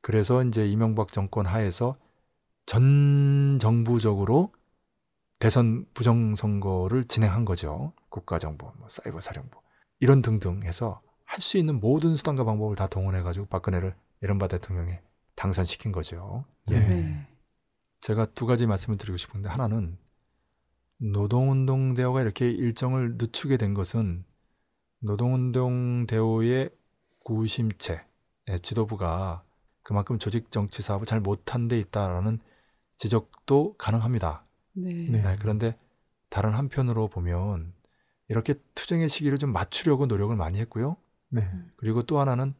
그래서 0.00 0.42
이제 0.42 0.66
이명박 0.66 1.12
정권 1.12 1.44
하에서 1.44 1.98
전 2.64 3.58
정부적으로 3.60 4.50
대선 5.38 5.84
부정선거를 5.92 7.04
진행한 7.04 7.44
거죠. 7.44 7.92
국가정보, 8.08 8.72
뭐 8.78 8.88
사이버 8.88 9.20
사령부 9.20 9.60
이런 10.00 10.22
등등 10.22 10.62
해서 10.62 11.02
할 11.26 11.40
수 11.40 11.58
있는 11.58 11.80
모든 11.80 12.16
수단과 12.16 12.44
방법을 12.44 12.74
다 12.74 12.86
동원해 12.86 13.20
가지고 13.20 13.44
박근혜를 13.46 13.94
이른바 14.22 14.48
대통령에 14.48 15.02
당선시킨 15.34 15.92
거죠. 15.92 16.46
예. 16.70 16.78
네. 16.78 17.28
제가 18.00 18.26
두 18.34 18.46
가지 18.46 18.66
말씀을 18.66 18.96
드리고 18.96 19.18
싶은데 19.18 19.50
하나는 19.50 19.98
노동운동 20.96 21.92
대오가 21.92 22.22
이렇게 22.22 22.50
일정을 22.50 23.16
늦추게 23.18 23.58
된 23.58 23.74
것은 23.74 24.24
노동운동 25.04 26.06
대오의 26.06 26.70
구심체 27.24 28.02
예, 28.48 28.58
지도부가 28.58 29.44
그만큼 29.82 30.18
조직 30.18 30.50
정치 30.50 30.80
사업을 30.80 31.06
잘 31.06 31.20
못한 31.20 31.68
데 31.68 31.78
있다라는 31.78 32.38
지적도 32.96 33.76
가능합니다. 33.76 34.46
네. 34.72 34.94
네. 34.94 35.22
네, 35.22 35.36
그런데 35.38 35.78
다른 36.30 36.54
한편으로 36.54 37.08
보면 37.08 37.74
이렇게 38.28 38.54
투쟁의 38.74 39.10
시기를 39.10 39.36
좀 39.36 39.52
맞추려고 39.52 40.06
노력을 40.06 40.34
많이 40.34 40.58
했고요. 40.58 40.96
네. 41.28 41.50
그리고 41.76 42.02
또 42.02 42.18
하나는 42.18 42.54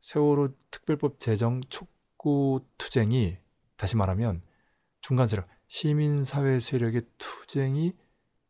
세월호 0.00 0.50
특별법 0.70 1.18
제정 1.18 1.60
촉구 1.68 2.64
투쟁이 2.78 3.38
다시 3.76 3.96
말하면 3.96 4.42
중간 5.00 5.26
세력 5.26 5.48
시민 5.66 6.22
사회 6.22 6.60
세력의 6.60 7.02
투쟁이 7.18 7.96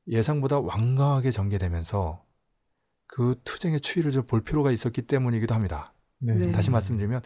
예상보다 0.07 0.61
완강하게 0.61 1.31
전개되면서 1.31 2.28
그 3.09 3.35
투쟁의 3.45 3.81
추이를 3.81 4.13
좀 4.13 4.25
볼 4.27 4.43
필요가 4.43 4.71
있었기 4.71 5.03
때문이기도 5.03 5.55
합니다. 5.55 5.93
네. 6.19 6.35
네. 6.35 6.53
다시 6.53 6.71
말씀드리면 6.71 7.23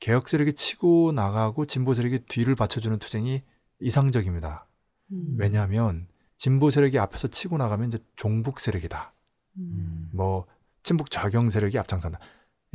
개혁 0.00 0.28
세력이 0.28 0.54
치고 0.54 1.12
나가고 1.12 1.66
진보 1.66 1.92
세력이 1.92 2.20
뒤를 2.28 2.54
받쳐주는 2.54 2.98
투쟁이 2.98 3.42
이상적입니다. 3.80 4.66
음, 5.12 5.36
왜냐하면 5.38 6.06
진보 6.36 6.70
세력이 6.70 6.98
앞에서 6.98 7.28
치고 7.28 7.58
나가면 7.58 7.88
이제 7.88 7.98
종북 8.16 8.60
세력이다. 8.60 9.12
음, 9.58 10.08
뭐 10.12 10.46
친북 10.84 11.10
좌경 11.10 11.50
세력이 11.50 11.78
앞장선다. 11.78 12.18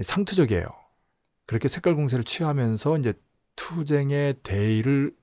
상투적이에요. 0.02 0.68
그렇게 1.46 1.68
색깔 1.68 1.96
공세를 1.96 2.24
취하면서 2.26 2.98
이제 2.98 3.14
투쟁의 3.56 4.36
대의를 4.44 5.16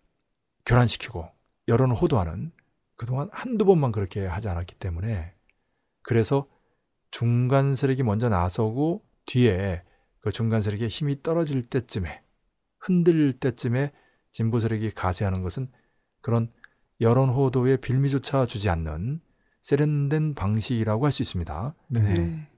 교란시키고 0.64 1.28
여론을 1.68 1.96
호도하는 1.96 2.52
그동안 2.96 3.28
한두 3.32 3.64
번만 3.64 3.92
그렇게 3.92 4.26
하지 4.26 4.48
않았기 4.48 4.76
때문에 4.76 5.34
그래서 6.02 6.46
중간 7.10 7.74
세력이 7.74 8.02
먼저 8.02 8.28
나서고 8.28 9.04
뒤에 9.26 9.82
그 10.20 10.32
중간 10.32 10.60
세력의 10.60 10.88
힘이 10.88 11.22
떨어질 11.22 11.62
때쯤에 11.62 12.22
흔들릴 12.78 13.34
때쯤에 13.34 13.92
진보 14.32 14.60
세력이 14.60 14.92
가세하는 14.92 15.42
것은 15.42 15.68
그런 16.20 16.52
여론 17.00 17.30
호도에 17.30 17.78
빌미조차 17.78 18.46
주지 18.46 18.68
않는 18.68 19.20
세련된 19.62 20.34
방식이라고 20.34 21.04
할 21.04 21.12
수 21.12 21.22
있습니다. 21.22 21.74
네. 21.88 22.00
네. 22.00 22.48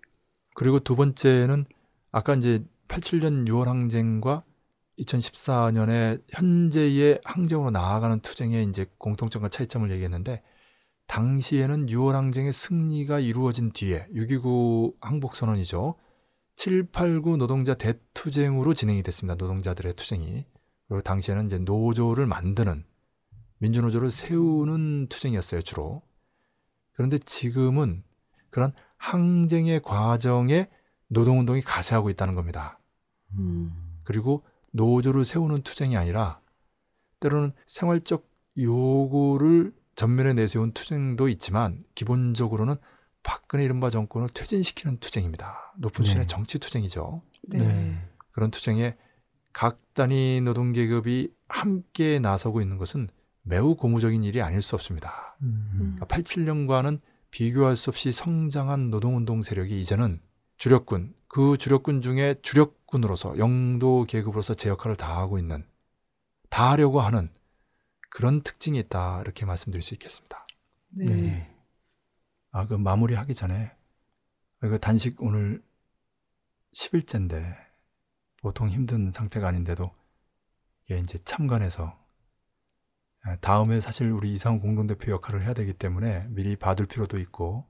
그리고 0.55 0.81
두 0.81 0.97
번째는 0.97 1.65
아까 2.11 2.35
이제 2.35 2.65
87년 2.89 3.49
6월 3.49 3.65
항쟁과 3.65 4.45
2014년에 4.99 6.23
현재의 6.29 7.21
항쟁으로 7.25 7.71
나아가는 7.71 8.21
투쟁의 8.21 8.67
이제 8.67 8.87
공통점과 8.99 9.49
차이점을 9.49 9.91
얘기했는데 9.91 10.43
당시에는 11.13 11.89
6월 11.89 12.13
항쟁의 12.13 12.55
승리가 12.55 13.21
이루어진 13.21 13.71
뒤에 13.71 14.07
6.29 14.15 14.95
항복 15.03 15.37
선언이죠. 15.37 15.97
789 16.57 17.37
노동자 17.37 17.75
대투쟁으로 17.75 18.73
진행이 18.73 19.03
됐습니다. 19.03 19.35
노동자들의 19.35 19.93
투쟁이. 19.93 20.47
그리고 20.89 21.03
당시에는 21.03 21.47
이제 21.47 21.59
노조를 21.59 22.25
만드는 22.25 22.87
민주노조를 23.59 24.11
세우는 24.11 25.09
투쟁이었어요, 25.09 25.61
주로. 25.61 26.01
그런데 26.93 27.19
지금은 27.19 28.05
그런 28.49 28.73
항쟁의 28.97 29.83
과정에 29.83 30.71
노동운동이 31.09 31.61
가세하고 31.61 32.09
있다는 32.09 32.35
겁니다. 32.35 32.79
음, 33.33 34.01
그리고 34.03 34.45
노조를 34.71 35.27
세우는 35.27 35.61
투쟁이 35.61 35.95
아니라 35.95 36.41
때로는 37.21 37.53
생활적 37.67 38.27
요구를 38.57 39.75
전면에 39.95 40.33
내세운 40.33 40.73
투쟁도 40.73 41.29
있지만 41.29 41.85
기본적으로는 41.95 42.77
박근혜 43.23 43.65
이른바 43.65 43.91
정권을 43.91 44.29
퇴진시키는 44.31 44.99
투쟁입니다. 44.99 45.75
높은 45.79 46.05
수준의 46.05 46.25
네. 46.25 46.27
정치 46.27 46.59
투쟁이죠. 46.59 47.23
네. 47.43 47.59
네. 47.59 48.09
그런 48.33 48.51
투쟁에 48.51 48.97
각 49.53 49.79
단위 49.95 50.41
노동 50.41 50.73
계급이 50.73 51.31
함께 51.49 52.19
나서고 52.19 52.61
있는 52.61 52.79
것은 52.79 53.09
매우 53.43 53.77
고무적인 53.77 54.25
일이 54.25 54.41
아닐 54.41 54.63
수 54.63 54.75
없습니다. 54.75 55.37
음. 55.43 55.99
87년과는 56.01 57.01
비교할 57.31 57.77
수 57.77 57.91
없이 57.91 58.13
성장한 58.13 58.91
노동운동 58.91 59.43
세력이 59.43 59.81
이제는 59.81 60.21
주력군, 60.57 61.15
그 61.29 61.57
주력군 61.59 62.03
중에 62.03 62.37
주력군으로서 62.43 63.39
영도 63.39 64.05
계급으로서 64.09 64.55
제 64.55 64.69
역할을 64.69 64.97
다하고 64.97 65.39
있는, 65.39 65.65
다하려고 66.51 67.01
하는 67.01 67.31
그런 68.13 68.43
특징이 68.43 68.79
있다. 68.79 69.23
이렇게 69.23 69.47
말씀드릴 69.47 69.83
수 69.83 69.95
있겠습니다. 69.95 70.47
네. 70.91 71.51
아, 72.51 72.67
그 72.67 72.75
마무리하기 72.75 73.35
전에 73.35 73.75
그 74.61 74.79
단식 74.79 75.23
오늘 75.23 75.65
10일째인데 76.75 77.57
보통 78.43 78.69
힘든 78.69 79.11
상태가 79.11 79.49
아닌데도 79.49 79.91
이게 80.85 80.99
이제 80.99 81.17
참관해서 81.25 81.99
아, 83.23 83.37
다음에 83.37 83.81
사실 83.81 84.11
우리 84.11 84.33
이상훈 84.33 84.61
공동대표 84.61 85.11
역할을 85.13 85.43
해야 85.43 85.55
되기 85.55 85.73
때문에 85.73 86.27
미리 86.29 86.57
봐둘 86.57 86.87
필요도 86.87 87.19
있고 87.19 87.67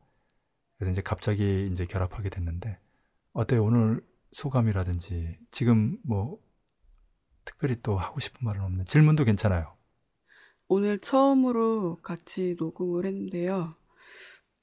그래서 0.77 0.91
이제 0.91 1.03
갑자기 1.03 1.69
이제 1.71 1.85
결합하게 1.85 2.31
됐는데 2.31 2.81
어때요 3.33 3.63
오늘 3.63 4.05
소감이라든지 4.33 5.39
지금 5.53 5.99
뭐 6.03 6.41
특별히 7.45 7.77
또 7.81 7.97
하고 7.97 8.19
싶은 8.19 8.45
말은 8.45 8.61
없는 8.63 8.87
질문도 8.87 9.25
괜찮아요. 9.25 9.77
오늘 10.75 10.99
처음으로 10.99 11.99
같이 12.01 12.57
녹음을 12.59 13.05
했는데요. 13.05 13.75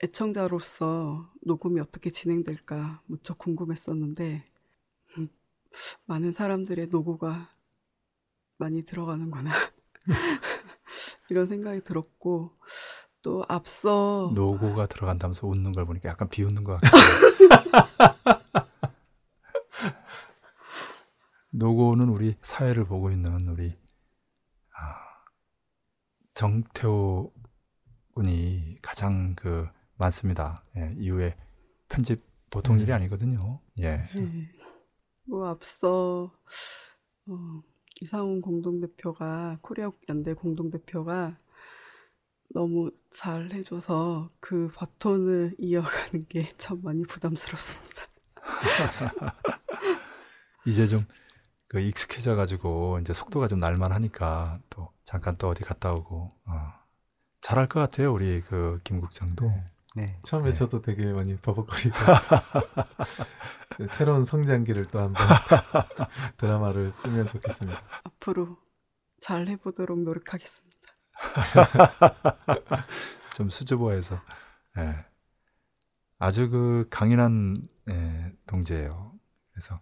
애청자로서 0.03 1.31
녹음이 1.45 1.79
어떻게 1.79 2.09
진행될까 2.09 3.03
무척 3.05 3.37
궁금했었는데, 3.37 4.43
음, 5.19 5.29
많은 6.07 6.33
사람들의 6.33 6.87
노고가 6.87 7.51
많이 8.57 8.81
들어가는구나. 8.81 9.51
이런 11.29 11.47
생각이 11.47 11.81
들었고, 11.81 12.57
또 13.21 13.45
앞서, 13.47 14.31
노고가 14.33 14.87
들어간다면서 14.87 15.45
웃는 15.45 15.73
걸 15.73 15.85
보니까 15.85 16.09
약간 16.09 16.27
비웃는 16.27 16.63
것 16.63 16.81
같아요. 16.81 16.91
노고는 21.51 22.09
우리 22.09 22.35
사회를 22.41 22.85
보고 22.85 23.11
있는 23.11 23.47
우리 23.47 23.69
아, 23.69 23.88
정태호 26.39 27.33
군이 28.15 28.77
가장 28.81 29.35
그 29.35 29.67
많습니다. 29.97 30.63
예, 30.77 30.95
이후에 30.97 31.35
편집 31.89 32.23
보통 32.49 32.77
음. 32.77 32.79
일이 32.79 32.93
아니거든요. 32.93 33.59
예. 33.79 33.97
네. 34.15 34.49
뭐 35.25 35.49
앞서 35.49 36.31
어, 37.27 37.61
이상훈 37.99 38.39
공동대표가 38.39 39.59
코리아 39.61 39.91
연대 40.07 40.33
공동대표가 40.33 41.37
너무 42.53 42.89
잘 43.09 43.51
해줘서 43.51 44.31
그 44.39 44.71
바톤을 44.73 45.55
이어가는 45.59 46.25
게 46.29 46.47
참 46.57 46.79
많이 46.81 47.03
부담스럽습니다. 47.03 48.03
이제 50.65 50.87
좀 50.87 51.05
그 51.69 51.79
익숙해져 51.79 52.35
가지고 52.35 52.99
이제 52.99 53.13
속도가 53.13 53.47
좀 53.47 53.59
날만 53.61 53.91
하니까 53.93 54.59
또 54.69 54.91
잠깐 55.05 55.37
또 55.37 55.47
어디 55.49 55.63
갔다 55.63 55.93
오고 55.93 56.27
어. 56.47 56.73
잘할 57.41 57.67
것 57.69 57.79
같아요. 57.79 58.11
우리 58.13 58.41
그 58.41 58.79
김 58.83 58.99
국장도. 59.01 59.45
네. 59.47 59.65
네. 59.95 60.19
처음에 60.23 60.49
네. 60.49 60.53
저도 60.53 60.81
되게 60.81 61.05
많이 61.13 61.35
버벅거리고 61.37 61.95
새로운 63.89 64.23
성장기를 64.25 64.85
또 64.85 64.99
한번 64.99 65.25
드라마를 66.37 66.91
쓰면 66.91 67.27
좋겠습니다. 67.27 67.81
앞으로 68.03 68.57
잘 69.21 69.47
해보도록 69.47 69.99
노력하겠습니다. 70.01 70.69
좀 73.35 73.49
수줍어해서 73.49 74.21
예. 74.77 75.05
아주 76.19 76.49
그 76.49 76.87
강인한 76.89 77.67
예, 77.89 78.31
동지예요. 78.47 79.13
그래서 79.51 79.79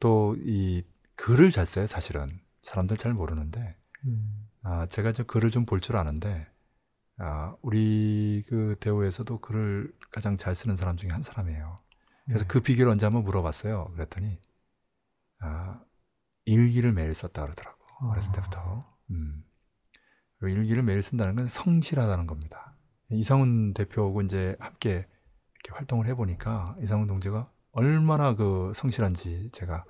또 0.00 0.36
이 0.44 0.82
글을 1.16 1.50
잘 1.50 1.66
써요. 1.66 1.86
사실은 1.86 2.40
사람들 2.62 2.96
잘 2.96 3.12
모르는데 3.14 3.76
음. 4.06 4.48
아, 4.62 4.86
제가 4.86 5.12
저 5.12 5.24
글을 5.24 5.50
좀 5.50 5.64
볼 5.66 5.80
줄 5.80 5.96
아는데 5.96 6.46
아, 7.18 7.54
우리 7.62 8.42
그 8.48 8.76
대우에서도 8.80 9.40
글을 9.40 9.92
가장 10.10 10.36
잘 10.38 10.54
쓰는 10.54 10.76
사람 10.76 10.96
중에 10.96 11.10
한 11.10 11.22
사람이에요. 11.22 11.78
그래서 12.26 12.44
네. 12.44 12.48
그 12.48 12.60
비결을 12.60 12.90
언제 12.92 13.06
한번 13.06 13.24
물어봤어요. 13.24 13.92
그랬더니 13.94 14.40
아, 15.40 15.80
일기를 16.46 16.92
매일 16.92 17.14
썼다 17.14 17.42
그러더라고. 17.42 17.78
어렸을 18.10 18.30
아. 18.30 18.34
때부터. 18.36 18.96
음. 19.10 19.44
그리고 20.38 20.56
일기를 20.58 20.82
매일 20.82 21.02
쓴다는 21.02 21.34
건 21.36 21.48
성실하다는 21.48 22.26
겁니다. 22.26 22.74
이상훈 23.10 23.74
대표하고 23.74 24.22
이제 24.22 24.56
함께 24.60 25.06
이렇게 25.54 25.72
활동을 25.76 26.06
해보니까 26.06 26.76
이상훈 26.82 27.06
동지가 27.06 27.50
얼마나 27.72 28.34
그 28.34 28.72
성실한지 28.74 29.50
제가. 29.52 29.84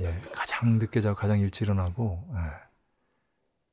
예, 0.00 0.18
가장 0.34 0.78
늦게 0.78 1.00
자고 1.00 1.16
가장 1.16 1.40
일찍 1.40 1.62
일어나고 1.62 2.28
예, 2.34 2.72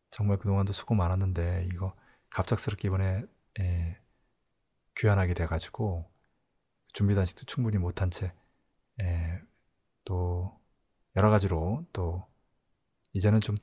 정말 0.10 0.38
그동안도 0.38 0.74
수고 0.74 0.96
많았는데 0.96 1.68
이거 1.72 1.94
갑작스럽게 2.32 2.88
이번에 2.88 3.24
예, 3.60 3.98
귀환하게 4.98 5.34
돼가지고 5.34 6.10
준비 6.94 7.16
단식도 7.16 7.46
충분히 7.46 7.78
못한 7.78 8.12
채 8.12 8.34
예, 9.02 9.40
또 10.06 10.60
여러 11.16 11.30
가지로 11.30 11.86
또 11.94 12.26
이제는 13.14 13.42
좀 13.42 13.58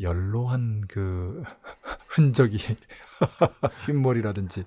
연로한 0.00 0.82
그 0.88 1.42
흔적이 2.08 2.58
흰머리라든지 3.86 4.64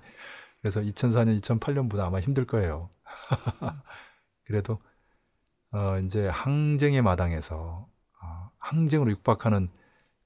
그래서 0.60 0.80
2004년, 0.80 1.38
2008년보다 1.40 2.00
아마 2.00 2.20
힘들 2.20 2.46
거예요. 2.46 2.90
그래도 4.46 4.78
어, 5.72 5.98
이제 5.98 6.28
항쟁의 6.28 7.02
마당에서 7.02 7.88
어, 8.22 8.50
항쟁으로 8.58 9.10
육박하는 9.10 9.68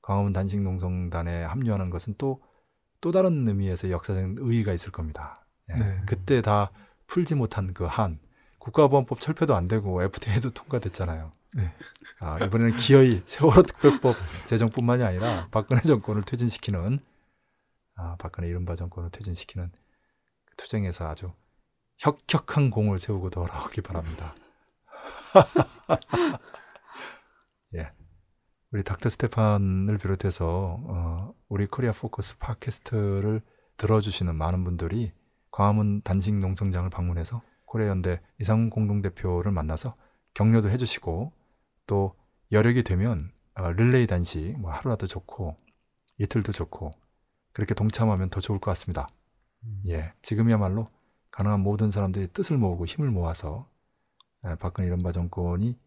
광화문 0.03 0.33
단식 0.33 0.61
농성단에 0.61 1.45
합류하는 1.45 1.91
것은 1.91 2.15
또 2.19 2.51
또 3.01 3.13
다른 3.13 3.49
의미에서 3.49 3.91
역사적인 3.91 4.37
의의가 4.41 4.73
있을 4.73 4.93
겁니다. 4.93 5.45
예, 5.71 5.75
네. 5.75 6.03
그때 6.07 6.43
다 6.43 6.71
풀지 7.07 7.35
못한 7.35 7.73
그 7.73 7.87
한 7.87 8.19
국가보안법 8.59 9.21
철폐도 9.21 9.55
안 9.55 9.69
되고 9.69 10.03
FTA도 10.03 10.51
통과됐잖아요. 10.55 11.33
네. 11.55 11.73
아, 12.19 12.39
이번에는 12.45 12.77
기어이 12.77 13.23
세월호 13.27 13.63
특별법 13.63 14.17
제정뿐만이 14.47 15.03
아니라 15.03 15.49
박근혜 15.51 15.81
정권을 15.81 16.23
퇴진시키는 16.23 17.01
아, 17.97 18.17
박근혜 18.19 18.49
이른바 18.49 18.75
정권을 18.77 19.11
퇴진시키는 19.11 19.73
그 20.45 20.57
투쟁에서 20.57 21.09
아주 21.09 21.33
혁혁한 22.01 22.71
공을 22.71 22.99
세우고 22.99 23.29
돌아오기 23.29 23.83
바랍니다. 23.83 24.35
예. 27.75 27.93
우리 28.73 28.83
닥터 28.83 29.11
스테판을 29.11 29.99
비롯해서 29.99 30.79
어, 30.83 31.35
우리 31.51 31.67
코리아 31.67 31.93
포커스 31.93 32.39
팟캐스트를 32.39 33.43
들어주시는 33.77 34.35
많은 34.35 34.65
분들이 34.65 35.13
광화문 35.51 36.01
단식 36.01 36.35
농성장을 36.39 36.89
방문해서 36.89 37.43
코리아 37.67 37.89
연대 37.89 38.23
이상훈 38.41 38.71
공동대표를 38.71 39.53
만나서 39.53 39.95
격려도 40.33 40.71
해주시고 40.71 41.33
또 41.87 42.15
여력이 42.51 42.83
되면 42.83 43.31
어, 43.55 43.73
릴레이 43.73 44.07
단식 44.07 44.59
뭐 44.59 44.73
하루라도 44.73 45.07
좋고 45.07 45.55
이틀도 46.17 46.53
좋고 46.53 46.93
그렇게 47.53 47.75
동참하면 47.75 48.31
더 48.31 48.41
좋을 48.41 48.59
것 48.59 48.71
같습니다. 48.71 49.07
예, 49.87 50.15
지금이야말로 50.23 50.89
가능한 51.31 51.61
모든 51.61 51.91
사람들이 51.91 52.29
뜻을 52.29 52.59
모으고 52.59 52.87
힘을 52.87 53.11
모아서 53.11 53.69
예, 54.47 54.55
박근혜 54.57 54.89
이른바 54.89 55.13
정권이 55.13 55.79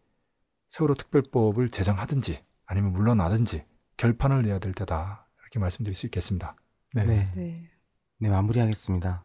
세월호 0.68 0.94
특별법을 0.94 1.68
제정하든지 1.68 2.42
아니면 2.66 2.92
물러나든지 2.92 3.64
결판을 3.96 4.42
내야 4.42 4.58
될 4.58 4.72
때다 4.72 5.26
이렇게 5.42 5.58
말씀드릴 5.58 5.94
수 5.94 6.06
있겠습니다. 6.06 6.56
네. 6.94 7.04
네. 7.04 7.32
네. 7.34 7.70
네, 8.18 8.28
마무리하겠습니다. 8.28 9.24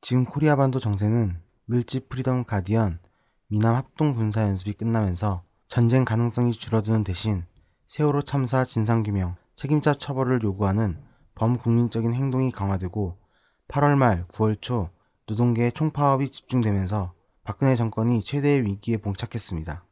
지금 0.00 0.24
코리아 0.24 0.56
반도 0.56 0.80
정세는 0.80 1.40
을지 1.66 2.08
프리덤 2.08 2.44
가디언 2.44 2.98
미남 3.48 3.74
합동 3.74 4.14
군사 4.14 4.42
연습이 4.42 4.72
끝나면서 4.72 5.44
전쟁 5.68 6.04
가능성이 6.04 6.52
줄어드는 6.52 7.04
대신 7.04 7.44
세월호 7.86 8.22
참사 8.22 8.64
진상 8.64 9.02
규명, 9.02 9.36
책임자 9.54 9.94
처벌을 9.94 10.42
요구하는 10.42 10.98
범국민적인 11.34 12.14
행동이 12.14 12.50
강화되고 12.50 13.18
8월 13.68 13.96
말 13.96 14.26
9월 14.28 14.60
초 14.60 14.90
노동계의 15.26 15.72
총파업이 15.72 16.30
집중되면서 16.30 17.14
박근혜 17.44 17.76
정권이 17.76 18.22
최대의 18.22 18.64
위기에 18.64 18.98
봉착했습니다. 18.98 19.84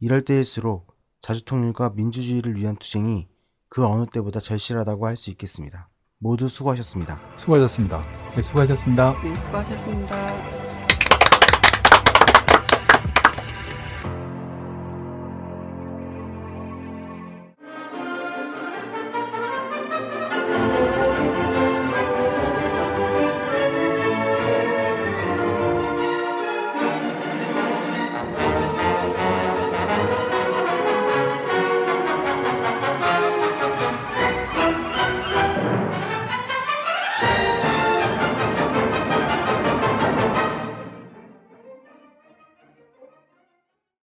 이럴 0.00 0.24
때일수록 0.24 0.94
자주통일과 1.20 1.90
민주주의를 1.90 2.56
위한 2.56 2.76
투쟁이 2.76 3.28
그 3.68 3.86
어느 3.86 4.06
때보다 4.06 4.40
절실하다고 4.40 5.06
할 5.06 5.16
수 5.16 5.30
있겠습니다. 5.30 5.88
모두 6.18 6.48
수고하셨습니다. 6.48 7.20
수고하셨습니다. 7.36 8.04
네, 8.34 8.42
수고하셨습니다. 8.42 9.22
네, 9.22 9.36
수고하셨습니다. 9.36 10.53